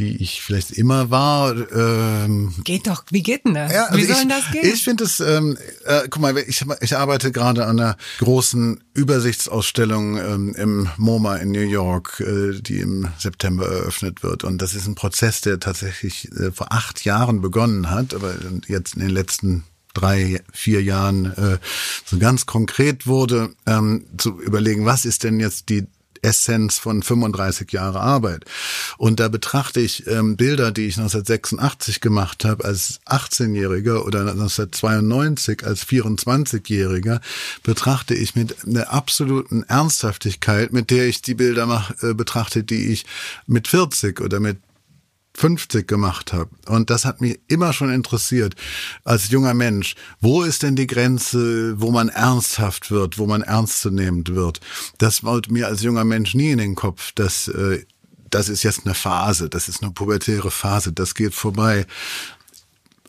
die 0.00 0.16
ich 0.22 0.40
vielleicht 0.40 0.72
immer 0.72 1.10
war. 1.10 1.54
Ähm, 1.72 2.54
geht 2.64 2.86
doch, 2.86 3.04
wie 3.10 3.22
geht 3.22 3.44
denn 3.44 3.54
das? 3.54 3.72
Ja, 3.72 3.84
also 3.84 3.98
wie 3.98 4.04
soll 4.04 4.16
denn 4.16 4.30
das 4.30 4.50
gehen? 4.50 4.64
Ich 4.64 4.82
finde 4.82 5.04
es, 5.04 5.20
ähm, 5.20 5.58
äh, 5.84 6.08
guck 6.08 6.22
mal, 6.22 6.36
ich, 6.38 6.64
ich 6.80 6.96
arbeite 6.96 7.30
gerade 7.30 7.66
an 7.66 7.78
einer 7.78 7.96
großen 8.18 8.82
Übersichtsausstellung 8.94 10.16
ähm, 10.16 10.54
im 10.56 10.88
MoMA 10.96 11.36
in 11.36 11.52
New 11.52 11.60
York, 11.60 12.20
äh, 12.20 12.58
die 12.60 12.80
im 12.80 13.08
September 13.18 13.66
eröffnet 13.66 14.22
wird. 14.22 14.42
Und 14.42 14.62
das 14.62 14.74
ist 14.74 14.86
ein 14.86 14.94
Prozess, 14.94 15.42
der 15.42 15.60
tatsächlich 15.60 16.32
äh, 16.32 16.50
vor 16.50 16.72
acht 16.72 17.04
Jahren 17.04 17.42
begonnen 17.42 17.90
hat, 17.90 18.14
aber 18.14 18.34
jetzt 18.66 18.94
in 18.94 19.00
den 19.00 19.10
letzten 19.10 19.64
drei, 19.92 20.40
vier 20.52 20.82
Jahren 20.82 21.26
äh, 21.36 21.58
so 22.06 22.18
ganz 22.18 22.46
konkret 22.46 23.06
wurde, 23.06 23.50
ähm, 23.66 24.06
zu 24.16 24.40
überlegen, 24.40 24.86
was 24.86 25.04
ist 25.04 25.24
denn 25.24 25.40
jetzt 25.40 25.68
die 25.68 25.86
Essenz 26.22 26.78
von 26.78 27.02
35 27.02 27.72
Jahre 27.72 28.00
Arbeit. 28.00 28.44
Und 28.98 29.20
da 29.20 29.28
betrachte 29.28 29.80
ich 29.80 30.06
ähm, 30.06 30.36
Bilder, 30.36 30.72
die 30.72 30.86
ich 30.86 30.98
1986 30.98 32.00
gemacht 32.00 32.44
habe 32.44 32.64
als 32.64 33.00
18-Jähriger 33.06 34.04
oder 34.04 34.20
1992 34.20 35.64
als 35.64 35.86
24-Jähriger, 35.86 37.20
betrachte 37.62 38.14
ich 38.14 38.34
mit 38.34 38.66
einer 38.66 38.92
absoluten 38.92 39.62
Ernsthaftigkeit, 39.64 40.72
mit 40.72 40.90
der 40.90 41.06
ich 41.06 41.22
die 41.22 41.34
Bilder 41.34 41.66
mach, 41.66 41.90
äh, 42.02 42.14
betrachte, 42.14 42.64
die 42.64 42.92
ich 42.92 43.06
mit 43.46 43.68
40 43.68 44.20
oder 44.20 44.40
mit 44.40 44.58
50 45.40 45.88
gemacht 45.88 46.34
habe. 46.34 46.50
Und 46.66 46.90
das 46.90 47.06
hat 47.06 47.22
mich 47.22 47.40
immer 47.48 47.72
schon 47.72 47.90
interessiert 47.90 48.54
als 49.04 49.30
junger 49.30 49.54
Mensch. 49.54 49.94
Wo 50.20 50.42
ist 50.42 50.62
denn 50.62 50.76
die 50.76 50.86
Grenze, 50.86 51.80
wo 51.80 51.90
man 51.90 52.10
ernsthaft 52.10 52.90
wird, 52.90 53.16
wo 53.16 53.26
man 53.26 53.40
ernstzunehmend 53.40 54.34
wird? 54.34 54.60
Das 54.98 55.24
wollte 55.24 55.50
mir 55.50 55.66
als 55.66 55.82
junger 55.82 56.04
Mensch 56.04 56.34
nie 56.34 56.50
in 56.50 56.58
den 56.58 56.74
Kopf, 56.74 57.12
dass 57.12 57.48
äh, 57.48 57.84
das 58.28 58.50
ist 58.50 58.62
jetzt 58.64 58.84
eine 58.84 58.94
Phase, 58.94 59.48
das 59.48 59.68
ist 59.68 59.82
eine 59.82 59.92
pubertäre 59.92 60.50
Phase, 60.50 60.92
das 60.92 61.14
geht 61.14 61.34
vorbei. 61.34 61.86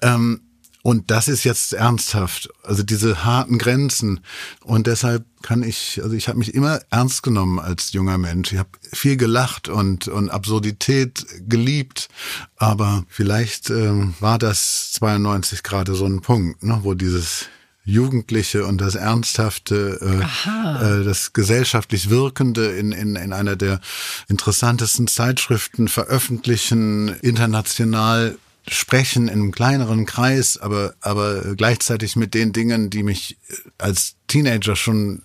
Ähm, 0.01 0.39
und 0.84 1.11
das 1.11 1.27
ist 1.27 1.43
jetzt 1.43 1.73
ernsthaft, 1.73 2.49
also 2.63 2.82
diese 2.82 3.23
harten 3.23 3.59
Grenzen. 3.59 4.21
Und 4.63 4.88
deshalb 4.88 5.25
kann 5.43 5.61
ich, 5.63 5.99
also 6.03 6.15
ich 6.15 6.27
habe 6.27 6.39
mich 6.39 6.53
immer 6.53 6.79
ernst 6.89 7.21
genommen 7.23 7.59
als 7.59 7.93
junger 7.93 8.17
Mensch. 8.17 8.51
Ich 8.51 8.57
habe 8.57 8.69
viel 8.91 9.17
gelacht 9.17 9.69
und, 9.69 10.07
und 10.07 10.29
Absurdität 10.29 11.25
geliebt. 11.47 12.09
Aber 12.57 13.05
vielleicht 13.07 13.69
ähm, 13.69 14.15
war 14.19 14.39
das 14.39 14.91
92 14.93 15.61
gerade 15.61 15.93
so 15.93 16.05
ein 16.05 16.21
Punkt, 16.21 16.63
ne, 16.63 16.79
wo 16.82 16.95
dieses 16.95 17.45
Jugendliche 17.84 18.65
und 18.65 18.79
das 18.79 18.95
Ernsthafte, 18.95 19.99
äh, 20.01 21.01
äh, 21.01 21.03
das 21.03 21.34
gesellschaftlich 21.34 22.09
Wirkende 22.09 22.67
in, 22.67 22.91
in, 22.91 23.15
in 23.15 23.34
einer 23.34 23.55
der 23.55 23.82
interessantesten 24.27 25.07
Zeitschriften 25.07 25.88
veröffentlichen, 25.88 27.09
international 27.21 28.38
sprechen 28.68 29.28
in 29.28 29.34
einem 29.34 29.51
kleineren 29.51 30.05
Kreis, 30.05 30.57
aber, 30.57 30.93
aber 31.01 31.55
gleichzeitig 31.55 32.16
mit 32.16 32.34
den 32.34 32.53
Dingen, 32.53 32.89
die 32.89 33.03
mich 33.03 33.38
als 33.78 34.16
Teenager 34.28 34.76
schon 34.76 35.24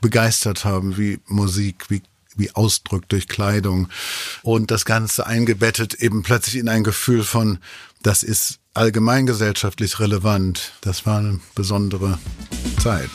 begeistert 0.00 0.64
haben, 0.64 0.96
wie 0.96 1.18
Musik, 1.26 1.86
wie, 1.88 2.02
wie 2.36 2.50
Ausdruck 2.54 3.08
durch 3.08 3.28
Kleidung 3.28 3.88
und 4.42 4.70
das 4.70 4.84
Ganze 4.84 5.26
eingebettet 5.26 5.94
eben 5.94 6.22
plötzlich 6.22 6.56
in 6.56 6.68
ein 6.68 6.84
Gefühl 6.84 7.24
von, 7.24 7.58
das 8.02 8.22
ist 8.22 8.58
allgemeingesellschaftlich 8.74 9.98
relevant. 10.00 10.72
Das 10.82 11.06
war 11.06 11.18
eine 11.18 11.40
besondere 11.54 12.18
Zeit. 12.78 13.10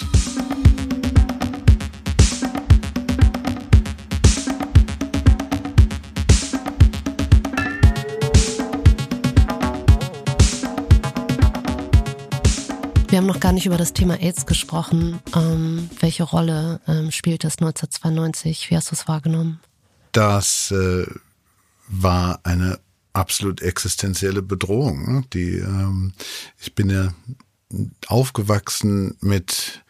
Wir 13.11 13.17
haben 13.17 13.25
noch 13.25 13.41
gar 13.41 13.51
nicht 13.51 13.65
über 13.65 13.75
das 13.75 13.91
Thema 13.91 14.21
AIDS 14.21 14.45
gesprochen. 14.45 15.19
Ähm, 15.35 15.89
welche 15.99 16.23
Rolle 16.23 16.79
ähm, 16.87 17.11
spielt 17.11 17.43
das 17.43 17.57
1992? 17.57 18.69
Wie 18.69 18.77
hast 18.77 18.89
du 18.89 18.95
es 18.95 19.05
wahrgenommen? 19.05 19.59
Das 20.13 20.71
äh, 20.71 21.05
war 21.89 22.39
eine 22.43 22.79
absolut 23.11 23.61
existenzielle 23.61 24.41
Bedrohung. 24.41 25.13
Ne? 25.13 25.23
Die, 25.33 25.57
ähm, 25.57 26.13
ich 26.57 26.73
bin 26.73 26.89
ja 26.89 27.13
aufgewachsen 28.07 29.17
mit 29.19 29.83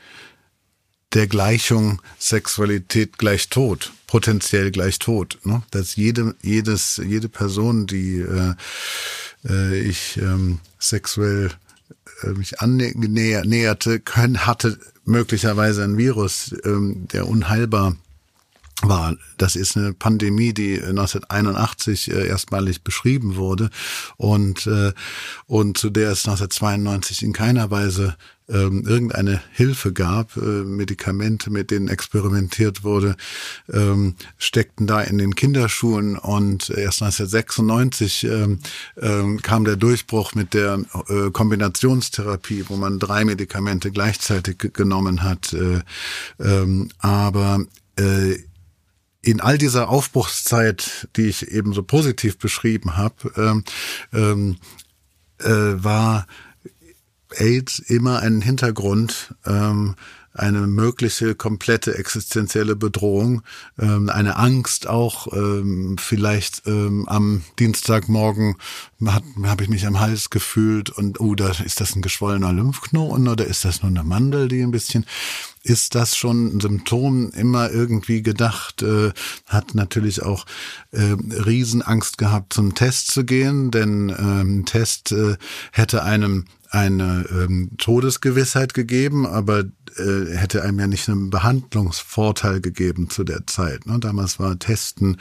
der 1.13 1.27
Gleichung 1.27 2.01
Sexualität 2.17 3.19
gleich 3.19 3.49
Tod, 3.49 3.91
potenziell 4.07 4.71
gleich 4.71 4.97
Tod. 4.97 5.37
Ne? 5.43 5.61
Dass 5.69 5.95
jede, 5.95 6.33
jedes, 6.41 6.97
jede 6.97 7.29
Person, 7.29 7.85
die 7.85 8.21
äh, 8.21 8.55
äh, 9.47 9.79
ich 9.79 10.17
ähm, 10.17 10.59
sexuell 10.79 11.51
mich 12.35 12.59
annäherte, 12.59 13.99
können, 13.99 14.45
hatte 14.45 14.77
möglicherweise 15.05 15.83
ein 15.83 15.97
Virus, 15.97 16.55
ähm, 16.63 17.07
der 17.11 17.27
unheilbar 17.27 17.95
war. 18.83 19.15
Das 19.37 19.55
ist 19.55 19.77
eine 19.77 19.93
Pandemie, 19.93 20.53
die 20.53 20.75
1981 20.75 22.11
äh, 22.11 22.27
erstmalig 22.27 22.83
beschrieben 22.83 23.35
wurde 23.35 23.69
und, 24.17 24.67
äh, 24.67 24.93
und 25.47 25.77
zu 25.77 25.89
der 25.89 26.11
es 26.11 26.25
1992 26.25 27.23
in 27.23 27.33
keiner 27.33 27.71
Weise 27.71 28.15
ähm, 28.51 28.83
irgendeine 28.85 29.41
Hilfe 29.53 29.93
gab, 29.93 30.35
äh, 30.35 30.39
Medikamente, 30.39 31.49
mit 31.49 31.71
denen 31.71 31.87
experimentiert 31.87 32.83
wurde, 32.83 33.15
ähm, 33.71 34.15
steckten 34.37 34.87
da 34.87 35.01
in 35.01 35.17
den 35.17 35.35
Kinderschuhen 35.35 36.17
und 36.17 36.69
erst 36.69 37.01
1996 37.01 38.23
ähm, 38.25 38.59
ähm, 39.01 39.41
kam 39.41 39.63
der 39.63 39.77
Durchbruch 39.77 40.35
mit 40.35 40.53
der 40.53 40.79
äh, 41.07 41.31
Kombinationstherapie, 41.31 42.65
wo 42.67 42.75
man 42.75 42.99
drei 42.99 43.25
Medikamente 43.25 43.91
gleichzeitig 43.91 44.57
genommen 44.73 45.23
hat. 45.23 45.53
Äh, 45.53 45.81
ähm, 46.39 46.89
aber 46.99 47.63
äh, 47.97 48.35
in 49.21 49.39
all 49.39 49.57
dieser 49.57 49.89
Aufbruchszeit, 49.89 51.07
die 51.15 51.27
ich 51.27 51.47
eben 51.51 51.73
so 51.73 51.83
positiv 51.83 52.37
beschrieben 52.37 52.97
habe, 52.97 53.15
ähm, 53.37 53.63
ähm, 54.13 54.57
äh, 55.39 55.83
war 55.83 56.27
AIDS 57.37 57.79
immer 57.79 58.19
ein 58.19 58.41
Hintergrund, 58.41 59.35
ähm, 59.45 59.95
eine 60.33 60.61
mögliche 60.61 61.35
komplette 61.35 61.97
existenzielle 61.97 62.75
Bedrohung, 62.75 63.41
ähm, 63.77 64.09
eine 64.09 64.37
Angst 64.37 64.87
auch 64.87 65.31
ähm, 65.33 65.97
vielleicht 65.99 66.63
ähm, 66.67 67.07
am 67.07 67.43
Dienstagmorgen 67.59 68.55
habe 69.05 69.63
ich 69.63 69.69
mich 69.69 69.85
am 69.85 69.99
Hals 69.99 70.29
gefühlt 70.29 70.89
und 70.89 71.19
oh, 71.19 71.35
da 71.35 71.49
ist 71.49 71.81
das 71.81 71.95
ein 71.95 72.01
geschwollener 72.01 72.53
Lymphknoten 72.53 73.27
oder 73.27 73.45
ist 73.45 73.65
das 73.65 73.81
nur 73.81 73.89
eine 73.89 74.03
Mandel, 74.03 74.47
die 74.47 74.61
ein 74.61 74.71
bisschen 74.71 75.05
ist 75.63 75.95
das 75.95 76.15
schon 76.15 76.55
ein 76.55 76.59
Symptom 76.59 77.29
immer 77.31 77.71
irgendwie 77.71 78.21
gedacht, 78.23 78.81
äh, 78.81 79.11
hat 79.47 79.75
natürlich 79.75 80.23
auch 80.23 80.45
äh, 80.91 81.15
Riesenangst 81.45 82.17
gehabt, 82.17 82.53
zum 82.53 82.73
Test 82.73 83.11
zu 83.11 83.23
gehen, 83.25 83.71
denn 83.71 84.09
ähm, 84.17 84.65
Test 84.65 85.11
äh, 85.11 85.37
hätte 85.71 86.03
einem 86.03 86.45
eine 86.71 87.25
ähm, 87.29 87.71
Todesgewissheit 87.77 88.73
gegeben, 88.73 89.27
aber 89.27 89.65
äh, 89.97 90.37
hätte 90.37 90.63
einem 90.63 90.79
ja 90.79 90.87
nicht 90.87 91.09
einen 91.09 91.29
Behandlungsvorteil 91.29 92.61
gegeben 92.61 93.09
zu 93.09 93.25
der 93.25 93.45
Zeit. 93.45 93.85
Ne? 93.85 93.99
Damals 93.99 94.39
war 94.39 94.57
Testen 94.57 95.17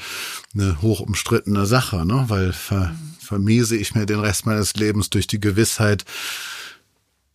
eine 0.55 0.81
hoch 0.81 1.01
umstrittene 1.01 1.67
Sache, 1.67 2.07
ne? 2.07 2.27
weil 2.29 2.53
ver, 2.53 2.95
vermiese 3.19 3.77
ich 3.77 3.97
mir 3.97 4.07
den 4.07 4.21
Rest 4.21 4.47
meines 4.47 4.75
Lebens 4.75 5.11
durch 5.11 5.27
die 5.27 5.41
Gewissheit, 5.41 6.05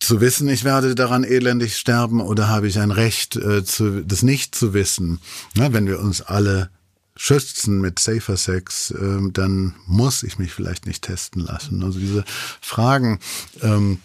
zu 0.06 0.20
wissen, 0.20 0.48
ich 0.48 0.62
werde 0.62 0.94
daran 0.94 1.24
elendig 1.24 1.76
sterben 1.76 2.20
oder 2.20 2.48
habe 2.48 2.68
ich 2.68 2.78
ein 2.78 2.92
Recht, 2.92 3.34
äh, 3.34 3.64
zu, 3.64 4.04
das 4.04 4.22
nicht 4.22 4.54
zu 4.54 4.72
wissen. 4.72 5.18
Ja, 5.54 5.72
wenn 5.72 5.86
wir 5.86 5.98
uns 5.98 6.22
alle 6.22 6.70
schützen 7.16 7.80
mit 7.80 7.98
Safer 7.98 8.36
Sex, 8.36 8.92
äh, 8.92 9.18
dann 9.32 9.74
muss 9.86 10.22
ich 10.22 10.38
mich 10.38 10.52
vielleicht 10.52 10.86
nicht 10.86 11.02
testen 11.02 11.42
lassen. 11.42 11.82
Also 11.82 11.98
diese 11.98 12.24
Fragen, 12.60 13.18
ähm, 13.62 13.98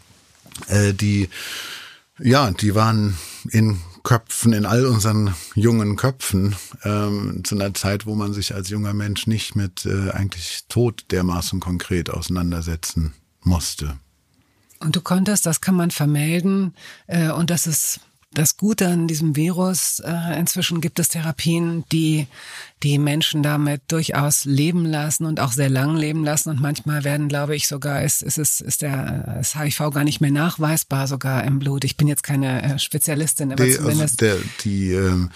äh, 0.68 0.94
die 0.94 1.30
ja, 2.20 2.52
die 2.52 2.76
waren 2.76 3.18
in 3.50 3.80
Köpfen, 4.04 4.54
in 4.54 4.66
all 4.66 4.86
unseren 4.86 5.36
jungen 5.54 5.96
Köpfen, 5.98 6.56
ähm, 6.84 7.44
zu 7.44 7.56
einer 7.56 7.74
Zeit, 7.74 8.06
wo 8.06 8.16
man 8.16 8.34
sich 8.34 8.56
als 8.56 8.70
junger 8.70 8.94
Mensch 8.94 9.28
nicht 9.28 9.56
mit 9.56 9.86
äh, 9.86 10.10
eigentlich 10.12 10.66
Tod 10.68 11.06
dermaßen 11.12 11.60
konkret 11.60 12.10
auseinandersetzen 12.10 13.14
musste. 13.42 14.00
Und 14.82 14.96
du 14.96 15.02
konntest, 15.02 15.46
das 15.46 15.62
kann 15.62 15.76
man 15.76 15.92
vermelden, 15.92 16.74
äh, 17.08 17.30
und 17.30 17.50
das 17.50 17.68
ist 17.68 18.00
das 18.34 18.56
Gute 18.56 18.88
an 18.88 19.08
diesem 19.08 19.36
Virus, 19.36 20.00
äh, 20.00 20.40
inzwischen 20.40 20.80
gibt 20.80 21.00
es 21.00 21.10
Therapien, 21.10 21.84
die 21.92 22.28
die 22.82 22.98
Menschen 22.98 23.44
damit 23.44 23.82
durchaus 23.90 24.46
leben 24.46 24.86
lassen 24.86 25.26
und 25.26 25.42
auch 25.42 25.52
sehr 25.52 25.70
lang 25.70 25.98
leben 25.98 26.24
lassen. 26.24 26.50
Und 26.50 26.62
manchmal 26.62 27.04
werden, 27.04 27.28
glaube 27.28 27.56
ich, 27.56 27.68
sogar 27.68 28.04
ist, 28.04 28.22
ist, 28.22 28.38
ist, 28.38 28.62
ist 28.62 28.84
der 28.84 29.36
das 29.38 29.60
HIV 29.60 29.92
gar 29.94 30.06
nicht 30.06 30.22
mehr 30.22 30.32
nachweisbar 30.32 31.08
sogar 31.08 31.44
im 31.44 31.60
Blut. 31.60 31.84
Ich 31.84 31.98
bin 31.98 32.08
jetzt 32.08 32.24
keine 32.24 32.64
äh, 32.64 32.80
Spezialistin, 32.80 33.52
aber 33.52 33.66
die, 33.66 33.74
zumindest. 33.74 34.24
Also 34.24 34.38
der, 34.38 34.50
die 34.64 34.94
ähm, 34.94 35.30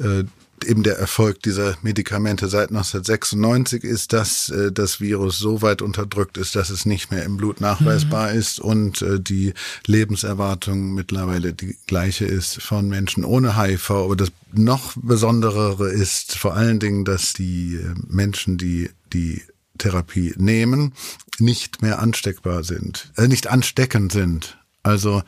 äh, 0.00 0.24
eben 0.64 0.82
der 0.82 0.98
Erfolg 0.98 1.42
dieser 1.42 1.76
Medikamente 1.82 2.48
seit 2.48 2.70
1996 2.70 3.84
ist, 3.84 4.12
dass 4.12 4.48
äh, 4.50 4.72
das 4.72 5.00
Virus 5.00 5.38
so 5.38 5.62
weit 5.62 5.82
unterdrückt 5.82 6.38
ist, 6.38 6.56
dass 6.56 6.70
es 6.70 6.86
nicht 6.86 7.10
mehr 7.10 7.24
im 7.24 7.36
Blut 7.36 7.60
nachweisbar 7.60 8.32
mhm. 8.32 8.38
ist 8.38 8.60
und 8.60 9.02
äh, 9.02 9.20
die 9.20 9.54
Lebenserwartung 9.86 10.94
mittlerweile 10.94 11.52
die 11.52 11.76
gleiche 11.86 12.24
ist 12.24 12.60
von 12.62 12.88
Menschen 12.88 13.24
ohne 13.24 13.56
HIV. 13.56 13.90
Aber 13.90 14.16
das 14.16 14.32
noch 14.52 14.92
Besonderere 14.96 15.90
ist 15.90 16.36
vor 16.36 16.54
allen 16.54 16.78
Dingen, 16.78 17.04
dass 17.04 17.32
die 17.32 17.76
äh, 17.76 17.94
Menschen, 18.08 18.58
die 18.58 18.90
die 19.12 19.42
Therapie 19.78 20.34
nehmen, 20.36 20.92
nicht 21.38 21.82
mehr 21.82 21.98
ansteckbar 21.98 22.64
sind, 22.64 23.12
äh, 23.16 23.28
nicht 23.28 23.48
ansteckend 23.48 24.12
sind. 24.12 24.56
Also 24.84 25.22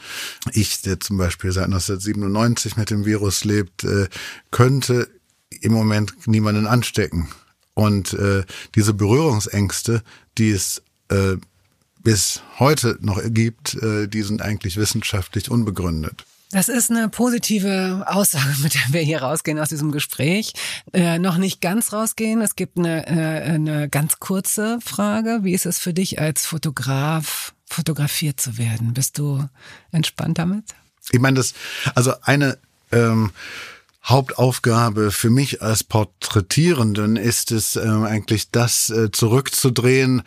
ich, 0.52 0.82
der 0.82 1.00
zum 1.00 1.16
Beispiel 1.16 1.50
seit 1.50 1.64
1997 1.64 2.76
mit 2.76 2.90
dem 2.90 3.06
Virus 3.06 3.44
lebt, 3.44 3.84
äh, 3.84 4.08
könnte 4.50 5.08
im 5.60 5.72
Moment 5.72 6.26
niemanden 6.26 6.66
anstecken. 6.66 7.28
Und 7.74 8.14
äh, 8.14 8.44
diese 8.74 8.94
Berührungsängste, 8.94 10.02
die 10.38 10.50
es 10.50 10.82
äh, 11.10 11.36
bis 12.02 12.42
heute 12.58 12.98
noch 13.00 13.20
gibt, 13.26 13.74
äh, 13.82 14.06
die 14.06 14.22
sind 14.22 14.40
eigentlich 14.40 14.76
wissenschaftlich 14.76 15.50
unbegründet. 15.50 16.24
Das 16.52 16.68
ist 16.68 16.90
eine 16.90 17.08
positive 17.08 18.04
Aussage, 18.06 18.54
mit 18.62 18.74
der 18.74 18.92
wir 18.92 19.00
hier 19.00 19.22
rausgehen 19.22 19.58
aus 19.58 19.68
diesem 19.68 19.90
Gespräch. 19.90 20.52
Äh, 20.92 21.18
noch 21.18 21.36
nicht 21.36 21.60
ganz 21.60 21.92
rausgehen. 21.92 22.40
Es 22.40 22.54
gibt 22.54 22.78
eine, 22.78 23.06
äh, 23.08 23.42
eine 23.54 23.88
ganz 23.88 24.20
kurze 24.20 24.78
Frage. 24.80 25.40
Wie 25.42 25.52
ist 25.52 25.66
es 25.66 25.78
für 25.78 25.92
dich 25.92 26.20
als 26.20 26.46
Fotograf, 26.46 27.52
fotografiert 27.68 28.40
zu 28.40 28.56
werden? 28.56 28.94
Bist 28.94 29.18
du 29.18 29.48
entspannt 29.90 30.38
damit? 30.38 30.64
Ich 31.10 31.20
meine, 31.20 31.36
das, 31.36 31.54
also 31.94 32.14
eine 32.22 32.58
ähm, 32.92 33.32
Hauptaufgabe 34.06 35.10
für 35.10 35.30
mich 35.30 35.62
als 35.62 35.82
Porträtierenden 35.82 37.16
ist 37.16 37.50
es 37.50 37.74
äh, 37.74 37.80
eigentlich 37.80 38.50
das 38.52 38.88
äh, 38.88 39.10
zurückzudrehen, 39.10 40.22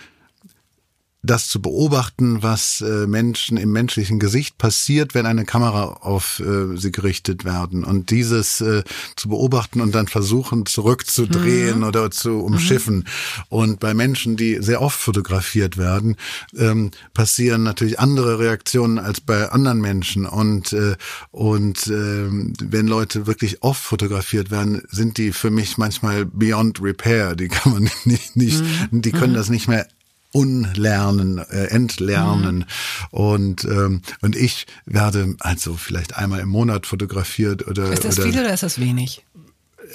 das 1.22 1.49
zu 1.49 1.61
beobachten, 1.61 2.41
was 2.43 2.80
äh, 2.80 3.05
Menschen 3.05 3.57
im 3.57 3.74
menschlichen 3.74 4.20
Gesicht 4.20 4.57
passiert, 4.57 5.13
wenn 5.13 5.26
eine 5.26 5.43
Kamera 5.43 5.84
auf 6.01 6.39
äh, 6.39 6.78
sie 6.78 6.93
gerichtet 6.93 7.43
werden 7.43 7.84
und 7.84 8.09
dieses 8.09 8.61
äh, 8.61 8.84
zu 9.17 9.28
beobachten 9.28 9.82
und 9.82 9.93
dann 9.93 10.07
versuchen 10.07 10.65
zurückzudrehen 10.65 11.80
mhm. 11.80 11.84
oder 11.84 12.09
zu 12.09 12.39
umschiffen. 12.39 12.99
Mhm. 12.99 13.03
Und 13.49 13.80
bei 13.82 13.93
Menschen, 13.93 14.38
die 14.38 14.59
sehr 14.61 14.82
oft 14.82 14.97
fotografiert 14.97 15.78
werden, 15.78 16.15
ähm, 16.57 16.91
passieren 17.13 17.63
natürlich 17.63 17.99
andere 17.99 18.39
Reaktionen 18.39 18.97
als 18.97 19.20
bei 19.20 19.49
anderen 19.49 19.82
Menschen. 19.82 20.26
Und 20.26 20.72
äh, 20.72 20.95
und 21.32 21.88
äh, 21.88 22.28
wenn 22.30 22.88
Leute 22.88 23.28
wirklich 23.28 23.61
oft 23.61 23.84
fotografiert 23.84 24.51
werden, 24.51 24.84
sind 24.89 25.17
die 25.17 25.34
für 25.34 25.51
mich 25.51 25.78
manchmal 25.78 26.26
beyond 26.26 26.82
repair. 26.82 27.36
Die 27.36 27.49
kann 27.49 27.74
man 27.74 27.84
nicht, 28.05 28.38
nicht 28.38 28.61
mhm. 28.91 29.01
die 29.01 29.11
können 29.11 29.34
mhm. 29.34 29.38
das 29.38 29.49
nicht 29.49 29.67
mehr 29.67 29.86
unlernen, 30.32 31.39
äh, 31.39 31.65
entlernen. 31.65 32.57
Mhm. 32.57 32.65
Und, 33.11 33.65
ähm, 33.65 34.01
und 34.21 34.36
ich 34.36 34.67
werde 34.86 35.36
also 35.39 35.75
vielleicht 35.75 36.15
einmal 36.17 36.39
im 36.39 36.49
Monat 36.49 36.86
fotografiert 36.86 37.67
oder. 37.67 37.91
Ist 37.91 38.05
das 38.05 38.19
oder, 38.19 38.27
viel 38.27 38.39
oder 38.39 38.53
ist 38.53 38.63
das 38.63 38.80
wenig? 38.80 39.25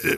Äh, 0.02 0.16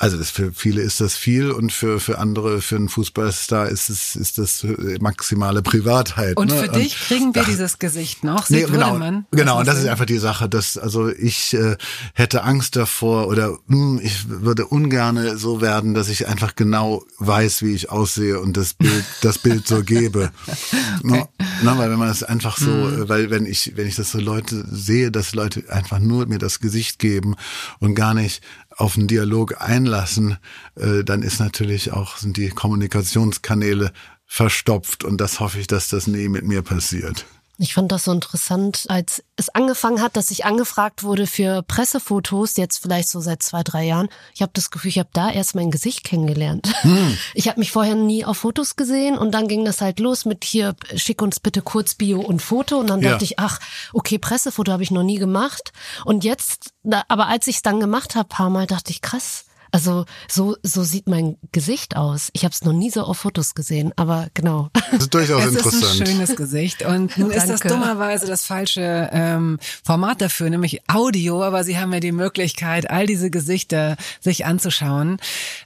also 0.00 0.16
das 0.16 0.30
für 0.30 0.52
viele 0.52 0.80
ist 0.80 1.00
das 1.00 1.16
viel 1.16 1.50
und 1.50 1.72
für 1.72 1.98
für 1.98 2.18
andere, 2.18 2.60
für 2.60 2.76
einen 2.76 2.88
Fußballstar 2.88 3.68
ist 3.68 3.90
es 3.90 4.14
ist 4.14 4.38
das 4.38 4.64
maximale 5.00 5.60
Privatheit. 5.60 6.36
Und 6.36 6.52
ne? 6.52 6.56
für 6.56 6.68
dich 6.68 6.94
kriegen 7.00 7.34
wir 7.34 7.42
ach, 7.42 7.46
dieses 7.46 7.80
Gesicht 7.80 8.22
noch. 8.22 8.46
Sieht 8.46 8.66
nee, 8.66 8.72
genau, 8.72 8.96
man, 8.96 9.26
genau. 9.32 9.58
Und 9.58 9.66
das 9.66 9.80
ist 9.80 9.88
einfach 9.88 10.06
die 10.06 10.18
Sache, 10.18 10.48
dass 10.48 10.78
also 10.78 11.08
ich 11.08 11.52
äh, 11.54 11.76
hätte 12.14 12.44
Angst 12.44 12.76
davor 12.76 13.26
oder 13.26 13.58
mh, 13.66 13.76
hm, 13.76 14.00
ich 14.00 14.28
würde 14.28 14.66
ungerne 14.66 15.36
so 15.36 15.60
werden, 15.60 15.94
dass 15.94 16.08
ich 16.08 16.28
einfach 16.28 16.54
genau 16.54 17.02
weiß, 17.18 17.62
wie 17.62 17.74
ich 17.74 17.90
aussehe 17.90 18.38
und 18.38 18.56
das 18.56 18.74
Bild 18.74 19.04
das 19.22 19.38
Bild 19.38 19.66
so 19.66 19.82
gebe. 19.82 20.30
okay. 20.46 21.02
no, 21.02 21.28
no, 21.62 21.76
weil 21.76 21.90
wenn 21.90 21.98
man 21.98 22.06
das 22.06 22.22
einfach 22.22 22.56
so, 22.56 22.70
mhm. 22.70 23.08
weil 23.08 23.30
wenn 23.30 23.46
ich 23.46 23.72
wenn 23.74 23.88
ich 23.88 23.96
das 23.96 24.12
so 24.12 24.20
Leute 24.20 24.64
sehe, 24.70 25.10
dass 25.10 25.34
Leute 25.34 25.64
einfach 25.70 25.98
nur 25.98 26.26
mir 26.26 26.38
das 26.38 26.60
Gesicht 26.60 27.00
geben 27.00 27.34
und 27.80 27.96
gar 27.96 28.14
nicht 28.14 28.42
auf 28.78 28.96
einen 28.96 29.08
Dialog 29.08 29.60
einlassen, 29.60 30.38
äh, 30.76 31.04
dann 31.04 31.22
ist 31.22 31.40
natürlich 31.40 31.92
auch, 31.92 32.16
sind 32.16 32.36
die 32.36 32.48
Kommunikationskanäle 32.48 33.92
verstopft 34.24 35.04
und 35.04 35.20
das 35.20 35.40
hoffe 35.40 35.58
ich, 35.58 35.66
dass 35.66 35.88
das 35.88 36.06
nie 36.06 36.28
mit 36.28 36.44
mir 36.44 36.62
passiert. 36.62 37.26
Ich 37.60 37.74
fand 37.74 37.90
das 37.90 38.04
so 38.04 38.12
interessant, 38.12 38.84
als 38.88 39.24
es 39.34 39.48
angefangen 39.48 40.00
hat, 40.00 40.16
dass 40.16 40.30
ich 40.30 40.44
angefragt 40.44 41.02
wurde 41.02 41.26
für 41.26 41.62
Pressefotos, 41.62 42.56
jetzt 42.56 42.78
vielleicht 42.78 43.08
so 43.08 43.18
seit 43.20 43.42
zwei, 43.42 43.64
drei 43.64 43.84
Jahren. 43.84 44.08
Ich 44.32 44.42
habe 44.42 44.52
das 44.54 44.70
Gefühl, 44.70 44.90
ich 44.90 44.98
habe 45.00 45.08
da 45.12 45.28
erst 45.28 45.56
mein 45.56 45.72
Gesicht 45.72 46.04
kennengelernt. 46.04 46.72
Hm. 46.82 47.16
Ich 47.34 47.48
habe 47.48 47.60
mich 47.60 47.72
vorher 47.72 47.94
nie 47.94 48.24
auf 48.24 48.38
Fotos 48.38 48.76
gesehen 48.76 49.16
und 49.16 49.32
dann 49.32 49.48
ging 49.48 49.64
das 49.64 49.80
halt 49.80 50.00
los 50.00 50.24
mit 50.24 50.44
hier, 50.44 50.74
schick 50.94 51.22
uns 51.22 51.40
bitte 51.40 51.62
kurz 51.62 51.94
Bio 51.94 52.20
und 52.20 52.42
Foto. 52.42 52.78
Und 52.78 52.88
dann 52.88 53.00
ja. 53.00 53.10
dachte 53.10 53.24
ich, 53.24 53.38
ach, 53.38 53.60
okay, 53.92 54.18
Pressefoto 54.18 54.72
habe 54.72 54.82
ich 54.82 54.90
noch 54.90 55.02
nie 55.02 55.18
gemacht. 55.18 55.72
Und 56.04 56.24
jetzt, 56.24 56.70
aber 57.08 57.26
als 57.26 57.46
ich 57.46 57.56
es 57.56 57.62
dann 57.62 57.80
gemacht 57.80 58.14
habe, 58.14 58.28
paar 58.28 58.50
Mal, 58.50 58.66
dachte 58.66 58.90
ich, 58.90 59.02
krass, 59.02 59.44
also 59.70 60.04
so, 60.28 60.56
so 60.62 60.82
sieht 60.82 61.08
mein 61.08 61.36
Gesicht 61.52 61.96
aus. 61.96 62.30
Ich 62.32 62.44
habe 62.44 62.52
es 62.52 62.62
noch 62.62 62.72
nie 62.72 62.90
so 62.90 63.02
auf 63.02 63.18
Fotos 63.18 63.54
gesehen, 63.54 63.92
aber 63.96 64.28
genau. 64.34 64.70
Das 64.90 65.02
ist 65.02 65.14
durchaus 65.14 65.44
es 65.44 65.50
interessant. 65.56 65.82
Es 65.82 65.94
ist 65.94 66.00
ein 66.00 66.06
schönes 66.06 66.36
Gesicht 66.36 66.84
und 66.84 67.18
nun 67.18 67.30
ist 67.30 67.48
das 67.48 67.60
dummerweise 67.60 68.26
das 68.26 68.44
falsche 68.44 69.10
ähm, 69.12 69.58
Format 69.84 70.20
dafür, 70.20 70.50
nämlich 70.50 70.82
Audio, 70.88 71.42
aber 71.42 71.64
Sie 71.64 71.78
haben 71.78 71.92
ja 71.92 72.00
die 72.00 72.12
Möglichkeit, 72.12 72.90
all 72.90 73.06
diese 73.06 73.30
Gesichter 73.30 73.96
sich 74.20 74.46
anzuschauen. 74.46 75.18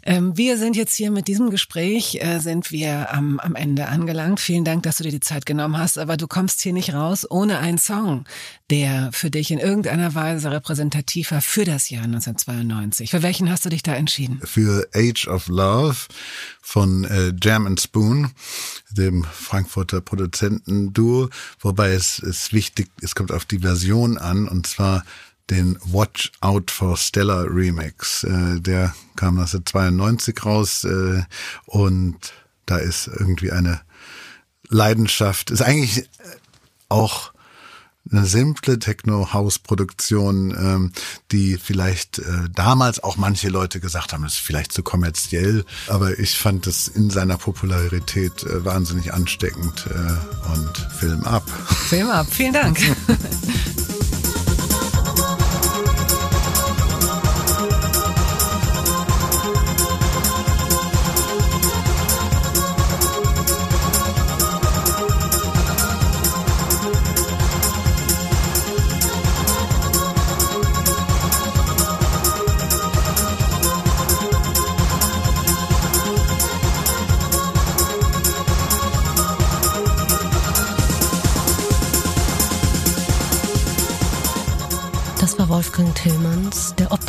Ähm, 0.03 0.37
wir 0.37 0.59
sind 0.59 0.77
jetzt 0.77 0.95
hier 0.95 1.11
mit 1.11 1.29
diesem 1.29 1.51
Gespräch, 1.51 2.19
äh, 2.21 2.39
sind 2.39 2.71
wir 2.71 3.13
am, 3.13 3.39
am 3.41 3.55
Ende 3.55 3.89
angelangt. 3.89 4.41
Vielen 4.41 4.65
Dank, 4.65 4.83
dass 4.83 4.99
du 4.99 5.05
dir 5.05 5.11
die 5.11 5.21
Zeit 5.21 5.47
genommen 5.47 5.79
hast, 5.79 5.99
aber 5.99 6.17
du 6.17 6.27
kommst 6.27 6.61
hier 6.63 6.73
nicht 6.73 6.95
raus 6.95 7.27
ohne 7.31 7.59
einen 7.59 7.79
Song, 7.79 8.25
der 8.71 9.11
für 9.13 9.31
dich 9.31 9.51
in 9.51 9.59
irgendeiner 9.59 10.15
Weise 10.15 10.51
repräsentativ 10.51 11.31
war 11.31 11.41
für 11.41 11.65
das 11.65 11.91
Jahr 11.91 12.05
1992. 12.05 13.11
Für 13.11 13.23
welchen 13.23 13.51
hast 13.51 13.65
du 13.65 13.69
dich 13.69 13.83
da 13.83 13.92
da 13.93 13.99
entschieden? 13.99 14.41
Für 14.45 14.89
Age 14.95 15.29
of 15.29 15.49
Love 15.49 15.97
von 16.61 17.05
äh, 17.05 17.33
Jam 17.41 17.67
and 17.67 17.81
Spoon, 17.81 18.31
dem 18.91 19.25
Frankfurter 19.25 20.01
Produzentenduo, 20.01 21.29
wobei 21.61 21.93
es 21.93 22.19
ist 22.19 22.53
wichtig, 22.53 22.91
es 23.03 23.15
kommt 23.15 23.33
auf 23.33 23.45
die 23.45 23.61
Version 23.61 24.19
an 24.19 24.49
und 24.49 24.67
zwar 24.67 25.05
den 25.51 25.79
Watch 25.85 26.33
Out 26.41 26.71
for 26.71 26.97
Stella 26.97 27.43
Remix. 27.43 28.25
Äh, 28.25 28.61
der 28.61 28.95
kam 29.17 29.39
1992 29.39 30.45
raus 30.45 30.85
äh, 30.85 31.23
und 31.67 32.17
da 32.67 32.79
ist 32.79 33.09
irgendwie 33.09 33.53
eine 33.53 33.83
Leidenschaft, 34.69 35.51
ist 35.51 35.63
eigentlich 35.63 36.09
auch 36.89 37.32
eine 38.11 38.27
simple 38.27 38.79
Techno-House-Produktion, 38.79 40.51
ähm, 40.51 40.93
die 41.31 41.57
vielleicht 41.57 42.19
äh, 42.19 42.49
damals 42.55 43.03
auch 43.03 43.17
manche 43.17 43.49
Leute 43.49 43.81
gesagt 43.81 44.13
haben, 44.13 44.25
das 44.25 44.35
ist 44.35 44.41
vielleicht 44.41 44.73
zu 44.73 44.83
kommerziell, 44.83 45.65
aber 45.87 46.19
ich 46.19 46.37
fand 46.37 46.67
es 46.67 46.89
in 46.89 47.11
seiner 47.11 47.39
Popularität 47.39 48.43
äh, 48.43 48.65
wahnsinnig 48.65 49.15
ansteckend 49.15 49.87
äh, 49.89 50.53
und 50.53 50.77
Film 50.99 51.25
ab. 51.25 51.49
Film 51.89 52.09
ab, 52.09 52.27
vielen 52.31 52.53
Dank. 52.53 52.79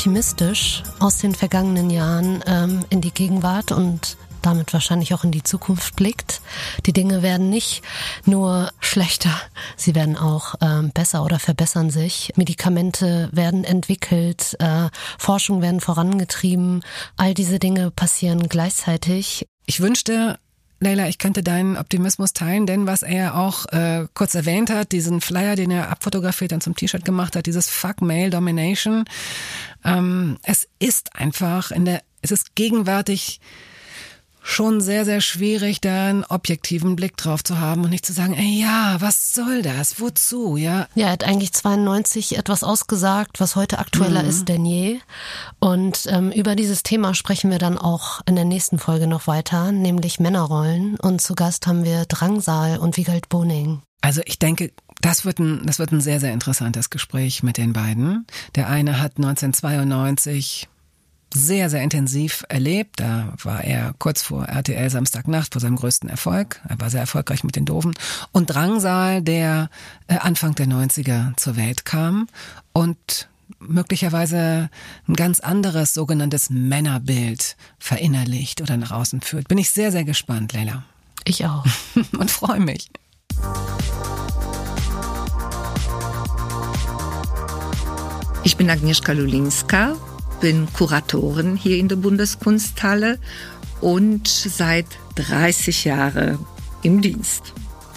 optimistisch 0.04 0.84
aus 1.00 1.20
den 1.20 1.34
vergangenen 1.34 1.90
Jahren 1.90 2.44
ähm, 2.46 2.84
in 2.90 3.00
die 3.00 3.14
Gegenwart 3.14 3.72
und 3.72 4.18
damit 4.42 4.74
wahrscheinlich 4.74 5.14
auch 5.14 5.24
in 5.24 5.32
die 5.32 5.44
Zukunft 5.44 5.96
blickt. 5.96 6.42
Die 6.86 6.92
Dinge 6.92 7.22
werden 7.22 7.50
nicht 7.50 7.84
nur 8.26 8.70
schlechter, 8.82 9.32
sie 9.78 9.96
werden 9.96 10.18
auch 10.18 10.56
ähm, 10.60 10.92
besser 10.94 11.24
oder 11.24 11.40
verbessern 11.40 11.90
sich. 11.90 12.34
Medikamente 12.36 13.30
werden 13.32 13.64
entwickelt, 13.64 14.58
äh, 14.60 14.90
Forschung 15.18 15.62
werden 15.62 15.80
vorangetrieben. 15.80 16.84
All 17.16 17.34
diese 17.34 17.58
Dinge 17.58 17.90
passieren 17.90 18.50
gleichzeitig. 18.50 19.48
Ich 19.66 19.80
wünschte, 19.80 20.38
Leila, 20.84 21.08
ich 21.08 21.18
könnte 21.18 21.44
deinen 21.44 21.78
Optimismus 21.78 22.34
teilen, 22.34 22.66
denn 22.66 22.88
was 22.88 23.04
er 23.04 23.36
auch 23.36 23.66
äh, 23.68 24.08
kurz 24.14 24.36
erwähnt 24.36 24.70
hat, 24.70 24.92
diesen 24.92 25.22
Flyer, 25.22 25.56
den 25.56 25.72
er 25.72 25.90
abfotografiert 25.90 26.54
und 26.54 26.62
zum 26.62 26.76
T-Shirt 26.76 27.06
gemacht 27.06 27.36
hat, 27.36 27.46
dieses 27.46 27.70
Fuck 27.70 28.02
Male 28.02 28.30
Domination, 28.30 29.06
ähm, 29.84 30.38
es 30.44 30.68
ist 30.80 31.16
einfach 31.16 31.72
in 31.72 31.86
der, 31.86 32.02
es 32.22 32.32
ist 32.32 32.56
gegenwärtig 32.56 33.40
schon 34.44 34.82
sehr, 34.82 35.06
sehr 35.06 35.22
schwierig, 35.22 35.82
da 35.82 36.10
einen 36.10 36.26
objektiven 36.26 36.96
Blick 36.96 37.18
drauf 37.18 37.44
zu 37.44 37.60
haben 37.60 37.84
und 37.84 37.90
nicht 37.90 38.06
zu 38.06 38.14
sagen, 38.14 38.34
ey, 38.34 38.60
ja, 38.62 38.98
was 39.00 39.34
soll 39.34 39.62
das? 39.62 40.00
Wozu? 40.00 40.58
Ja. 40.58 40.88
Ja, 40.94 41.08
er 41.08 41.12
hat 41.14 41.24
eigentlich 41.24 41.54
92 41.54 42.38
etwas 42.38 42.64
ausgesagt, 42.64 43.40
was 43.40 43.56
heute 43.56 43.80
aktueller 43.80 44.24
mhm. 44.24 44.30
ist 44.30 44.50
denn 44.50 44.66
je. 44.66 45.00
Und 45.60 46.06
ähm, 46.10 46.32
über 46.32 46.56
dieses 46.56 46.84
Thema 46.84 47.16
sprechen 47.16 47.50
wir 47.50 47.58
dann 47.58 47.78
auch 47.78 48.22
in 48.26 48.36
der 48.36 48.46
nächsten 48.46 48.78
Folge 48.78 49.08
noch 49.08 49.28
weiter, 49.28 49.72
nämlich 49.72 50.20
Männerrollen. 50.20 51.00
Und 51.00 51.22
zu 51.22 51.34
Gast 51.34 51.66
haben 51.66 51.86
wir 51.86 52.06
Drangsal 52.06 52.78
und 52.78 52.98
Wiegald 52.98 53.30
Boning. 53.30 53.82
Also 54.02 54.22
ich 54.26 54.38
denke, 54.38 54.74
das 55.00 55.24
wird 55.24 55.40
ein, 55.40 55.66
das 55.66 55.80
wird 55.80 55.94
ein 55.94 56.02
sehr, 56.02 56.20
sehr 56.20 56.34
interessantes 56.34 56.90
Gespräch 56.90 57.44
mit 57.44 57.58
den 57.58 57.72
beiden. 57.72 58.28
Der 58.56 58.68
eine 58.68 59.00
hat 59.00 59.14
1992 59.16 60.68
sehr, 61.34 61.70
sehr 61.70 61.82
intensiv 61.82 62.46
erlebt. 62.50 63.00
Da 63.00 63.34
war 63.44 63.64
er 63.64 63.94
kurz 63.98 64.22
vor 64.22 64.46
RTL 64.46 64.90
Samstagnacht 64.90 65.54
vor 65.54 65.62
seinem 65.62 65.76
größten 65.76 66.10
Erfolg. 66.10 66.62
Er 66.68 66.80
war 66.80 66.90
sehr 66.90 67.02
erfolgreich 67.02 67.44
mit 67.44 67.56
den 67.56 67.66
Doofen. 67.66 67.94
Und 68.32 68.48
Drangsal, 68.48 69.22
der 69.22 69.70
äh, 70.08 70.18
Anfang 70.18 70.56
der 70.56 70.68
90er 70.68 71.36
zur 71.38 71.56
Welt 71.56 71.86
kam 71.86 72.28
und 72.72 73.28
möglicherweise 73.60 74.70
ein 75.08 75.16
ganz 75.16 75.40
anderes 75.40 75.94
sogenanntes 75.94 76.50
Männerbild 76.50 77.56
verinnerlicht 77.80 78.62
oder 78.62 78.78
nach 78.78 78.92
außen 78.92 79.22
führt. 79.22 79.48
Bin 79.48 79.58
ich 79.58 79.70
sehr, 79.70 79.92
sehr 79.92 80.04
gespannt, 80.04 80.54
Leila. 80.54 80.84
Ich 81.26 81.46
auch. 81.46 81.66
und 82.18 82.32
freue 82.32 82.60
mich. 82.60 82.90
Ich 88.44 88.58
bin 88.58 88.70
Agnieszka 88.70 89.14
Lulinska 89.14 89.96
bin 90.44 90.68
Kuratorin 90.74 91.56
hier 91.56 91.78
in 91.78 91.88
der 91.88 91.96
Bundeskunsthalle 91.96 93.18
und 93.80 94.28
seit 94.28 94.88
30 95.16 95.86
Jahren 95.86 96.38
im 96.82 97.02
Dienst. 97.02 97.54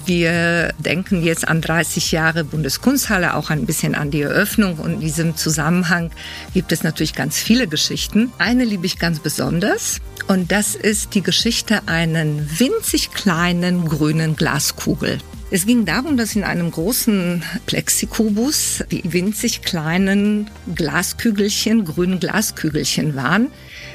Wir 0.06 0.72
denken 0.78 1.24
jetzt 1.24 1.48
an 1.48 1.60
30 1.60 2.12
Jahre 2.12 2.44
Bundeskunsthalle, 2.44 3.34
auch 3.34 3.50
ein 3.50 3.66
bisschen 3.66 3.96
an 3.96 4.12
die 4.12 4.22
Eröffnung. 4.22 4.78
Und 4.78 4.94
in 4.94 5.00
diesem 5.00 5.36
Zusammenhang 5.36 6.12
gibt 6.54 6.70
es 6.70 6.84
natürlich 6.84 7.12
ganz 7.12 7.38
viele 7.38 7.66
Geschichten. 7.66 8.32
Eine 8.38 8.64
liebe 8.64 8.86
ich 8.86 9.00
ganz 9.00 9.18
besonders. 9.18 10.00
Und 10.28 10.52
das 10.52 10.76
ist 10.76 11.14
die 11.14 11.22
Geschichte 11.22 11.88
einer 11.88 12.24
winzig 12.24 13.10
kleinen 13.10 13.88
grünen 13.88 14.36
Glaskugel. 14.36 15.18
Es 15.50 15.66
ging 15.66 15.84
darum, 15.84 16.16
dass 16.16 16.36
in 16.36 16.44
einem 16.44 16.70
großen 16.70 17.42
Plexikubus 17.66 18.84
die 18.92 19.12
winzig 19.12 19.62
kleinen 19.62 20.48
Glaskügelchen, 20.72 21.84
grünen 21.84 22.20
Glaskügelchen 22.20 23.16
waren. 23.16 23.48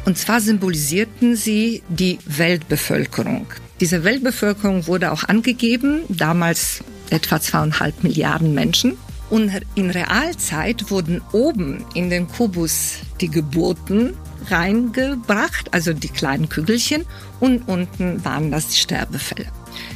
Und 0.03 0.17
zwar 0.17 0.41
symbolisierten 0.41 1.37
sie 1.37 1.83
die 1.87 2.19
Weltbevölkerung. 2.25 3.47
Diese 3.81 4.03
Weltbevölkerung 4.03 4.85
wurde 4.85 5.11
auch 5.11 5.23
angegeben, 5.23 6.03
damals 6.07 6.83
etwa 7.09 7.41
zweieinhalb 7.41 8.03
Milliarden 8.03 8.53
Menschen. 8.53 8.95
Und 9.31 9.51
in 9.73 9.89
Realzeit 9.89 10.91
wurden 10.91 11.19
oben 11.31 11.83
in 11.95 12.11
den 12.11 12.27
Kubus 12.27 12.97
die 13.21 13.29
Geburten 13.29 14.13
reingebracht, 14.49 15.73
also 15.73 15.93
die 15.93 16.09
kleinen 16.09 16.47
Kügelchen, 16.47 17.05
und 17.39 17.67
unten 17.67 18.23
waren 18.23 18.51
das 18.51 18.67
die 18.67 18.77
Sterbefälle. 18.77 19.47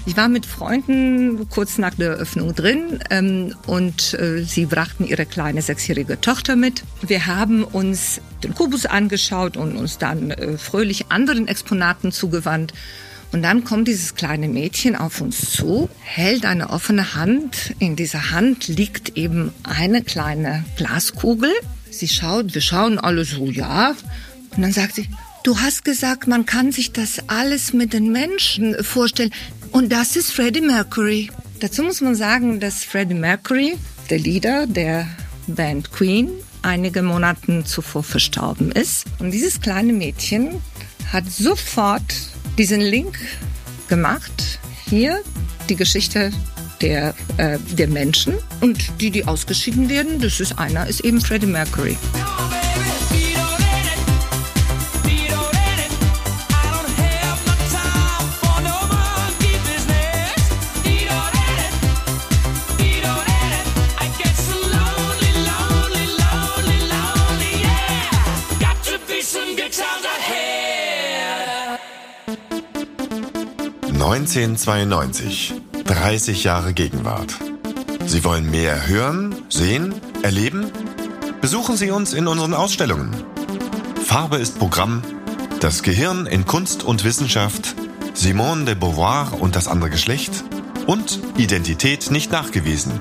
Ich 0.07 0.17
war 0.17 0.29
mit 0.29 0.47
Freunden 0.47 1.47
kurz 1.49 1.77
nach 1.77 1.93
der 1.93 2.11
Eröffnung 2.11 2.55
drin 2.55 2.99
ähm, 3.11 3.53
und 3.67 4.13
äh, 4.15 4.43
sie 4.43 4.65
brachten 4.65 5.05
ihre 5.05 5.25
kleine 5.25 5.61
sechsjährige 5.61 6.19
Tochter 6.21 6.55
mit. 6.55 6.83
Wir 7.01 7.27
haben 7.27 7.63
uns 7.63 8.21
den 8.43 8.55
Kubus 8.55 8.85
angeschaut 8.85 9.57
und 9.57 9.75
uns 9.75 9.99
dann 9.99 10.31
äh, 10.31 10.57
fröhlich 10.57 11.11
anderen 11.11 11.47
Exponaten 11.47 12.11
zugewandt. 12.11 12.73
Und 13.31 13.41
dann 13.41 13.63
kommt 13.63 13.87
dieses 13.87 14.15
kleine 14.15 14.47
Mädchen 14.47 14.95
auf 14.95 15.19
uns 15.19 15.51
zu, 15.51 15.89
hält 16.01 16.45
eine 16.45 16.69
offene 16.69 17.15
Hand. 17.15 17.75
In 17.79 17.95
dieser 17.95 18.31
Hand 18.31 18.67
liegt 18.67 19.17
eben 19.17 19.51
eine 19.63 20.03
kleine 20.03 20.63
Glaskugel. 20.77 21.51
Sie 21.89 22.07
schaut, 22.07 22.53
wir 22.53 22.61
schauen 22.61 22.97
alle 22.97 23.25
so, 23.25 23.47
ja. 23.47 23.95
Und 24.55 24.61
dann 24.61 24.71
sagt 24.71 24.95
sie, 24.95 25.09
du 25.43 25.59
hast 25.59 25.83
gesagt, 25.83 26.27
man 26.27 26.45
kann 26.45 26.71
sich 26.71 26.91
das 26.93 27.27
alles 27.27 27.73
mit 27.73 27.93
den 27.93 28.11
Menschen 28.11 28.81
vorstellen. 28.83 29.31
Und 29.71 29.91
das 29.91 30.15
ist 30.15 30.31
Freddie 30.31 30.61
Mercury. 30.61 31.29
Dazu 31.59 31.83
muss 31.83 32.01
man 32.01 32.15
sagen, 32.15 32.59
dass 32.59 32.83
Freddie 32.83 33.15
Mercury, 33.15 33.77
der 34.09 34.19
Leader 34.19 34.67
der 34.67 35.07
Band 35.47 35.91
Queen, 35.91 36.29
einige 36.61 37.01
Monate 37.01 37.63
zuvor 37.63 38.03
verstorben 38.03 38.71
ist. 38.71 39.05
Und 39.19 39.31
dieses 39.31 39.61
kleine 39.61 39.93
Mädchen 39.93 40.61
hat 41.11 41.29
sofort 41.29 42.13
diesen 42.57 42.81
Link 42.81 43.19
gemacht. 43.87 44.59
Hier 44.89 45.21
die 45.69 45.75
Geschichte 45.75 46.31
der, 46.81 47.15
äh, 47.37 47.57
der 47.77 47.87
Menschen 47.87 48.35
und 48.61 49.01
die, 49.01 49.11
die 49.11 49.25
ausgeschieden 49.25 49.89
werden, 49.89 50.19
das 50.19 50.39
ist 50.39 50.57
einer, 50.59 50.87
ist 50.87 51.01
eben 51.01 51.21
Freddie 51.21 51.47
Mercury. 51.47 51.97
...1992. 74.05 75.53
30 75.83 76.43
Jahre 76.43 76.73
Gegenwart. 76.73 77.33
Sie 78.05 78.23
wollen 78.23 78.51
mehr 78.51 78.87
hören, 78.87 79.33
sehen, 79.49 79.95
erleben? 80.21 80.71
Besuchen 81.41 81.75
Sie 81.75 81.89
uns 81.89 82.13
in 82.13 82.27
unseren 82.27 82.53
Ausstellungen. 82.53 83.09
Farbe 84.03 84.37
ist 84.37 84.59
Programm. 84.59 85.01
Das 85.59 85.81
Gehirn 85.81 86.27
in 86.27 86.45
Kunst 86.45 86.83
und 86.83 87.03
Wissenschaft. 87.03 87.73
Simone 88.13 88.65
de 88.65 88.75
Beauvoir 88.75 89.41
und 89.41 89.55
das 89.55 89.67
andere 89.67 89.89
Geschlecht. 89.89 90.43
Und 90.85 91.19
Identität 91.37 92.11
nicht 92.11 92.31
nachgewiesen. 92.31 92.91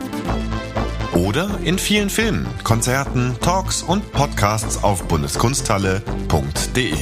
Oder 1.12 1.50
in 1.64 1.78
vielen 1.78 2.08
Filmen, 2.08 2.46
Konzerten, 2.64 3.36
Talks 3.42 3.82
und 3.82 4.10
Podcasts 4.12 4.82
auf 4.82 5.06
bundeskunsthalle.de. 5.06 6.94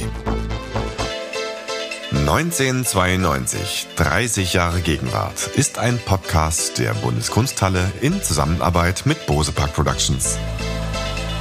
1992, 2.15 3.87
30 3.95 4.53
Jahre 4.53 4.81
Gegenwart, 4.81 5.47
ist 5.55 5.79
ein 5.79 5.97
Podcast 5.97 6.77
der 6.77 6.93
Bundeskunsthalle 6.93 7.91
in 8.01 8.21
Zusammenarbeit 8.21 9.05
mit 9.05 9.25
Bose 9.25 9.51
Park 9.51 9.73
Productions. 9.73 10.37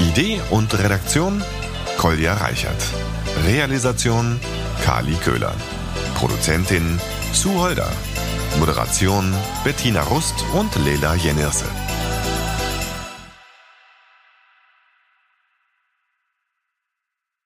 Idee 0.01 0.41
und 0.51 0.77
Redaktion 0.79 1.45
Kolja 1.99 2.35
Reichert. 2.35 2.83
Realisation 3.47 4.41
Kali 4.83 5.14
Köhler. 5.23 5.55
Produzentin 6.14 6.99
Sue 7.33 7.55
Holder. 7.55 7.93
Moderation 8.59 9.33
Bettina 9.64 10.03
Rust 10.03 10.35
und 10.55 10.75
Lela 10.85 11.14
Jenirse. 11.14 11.66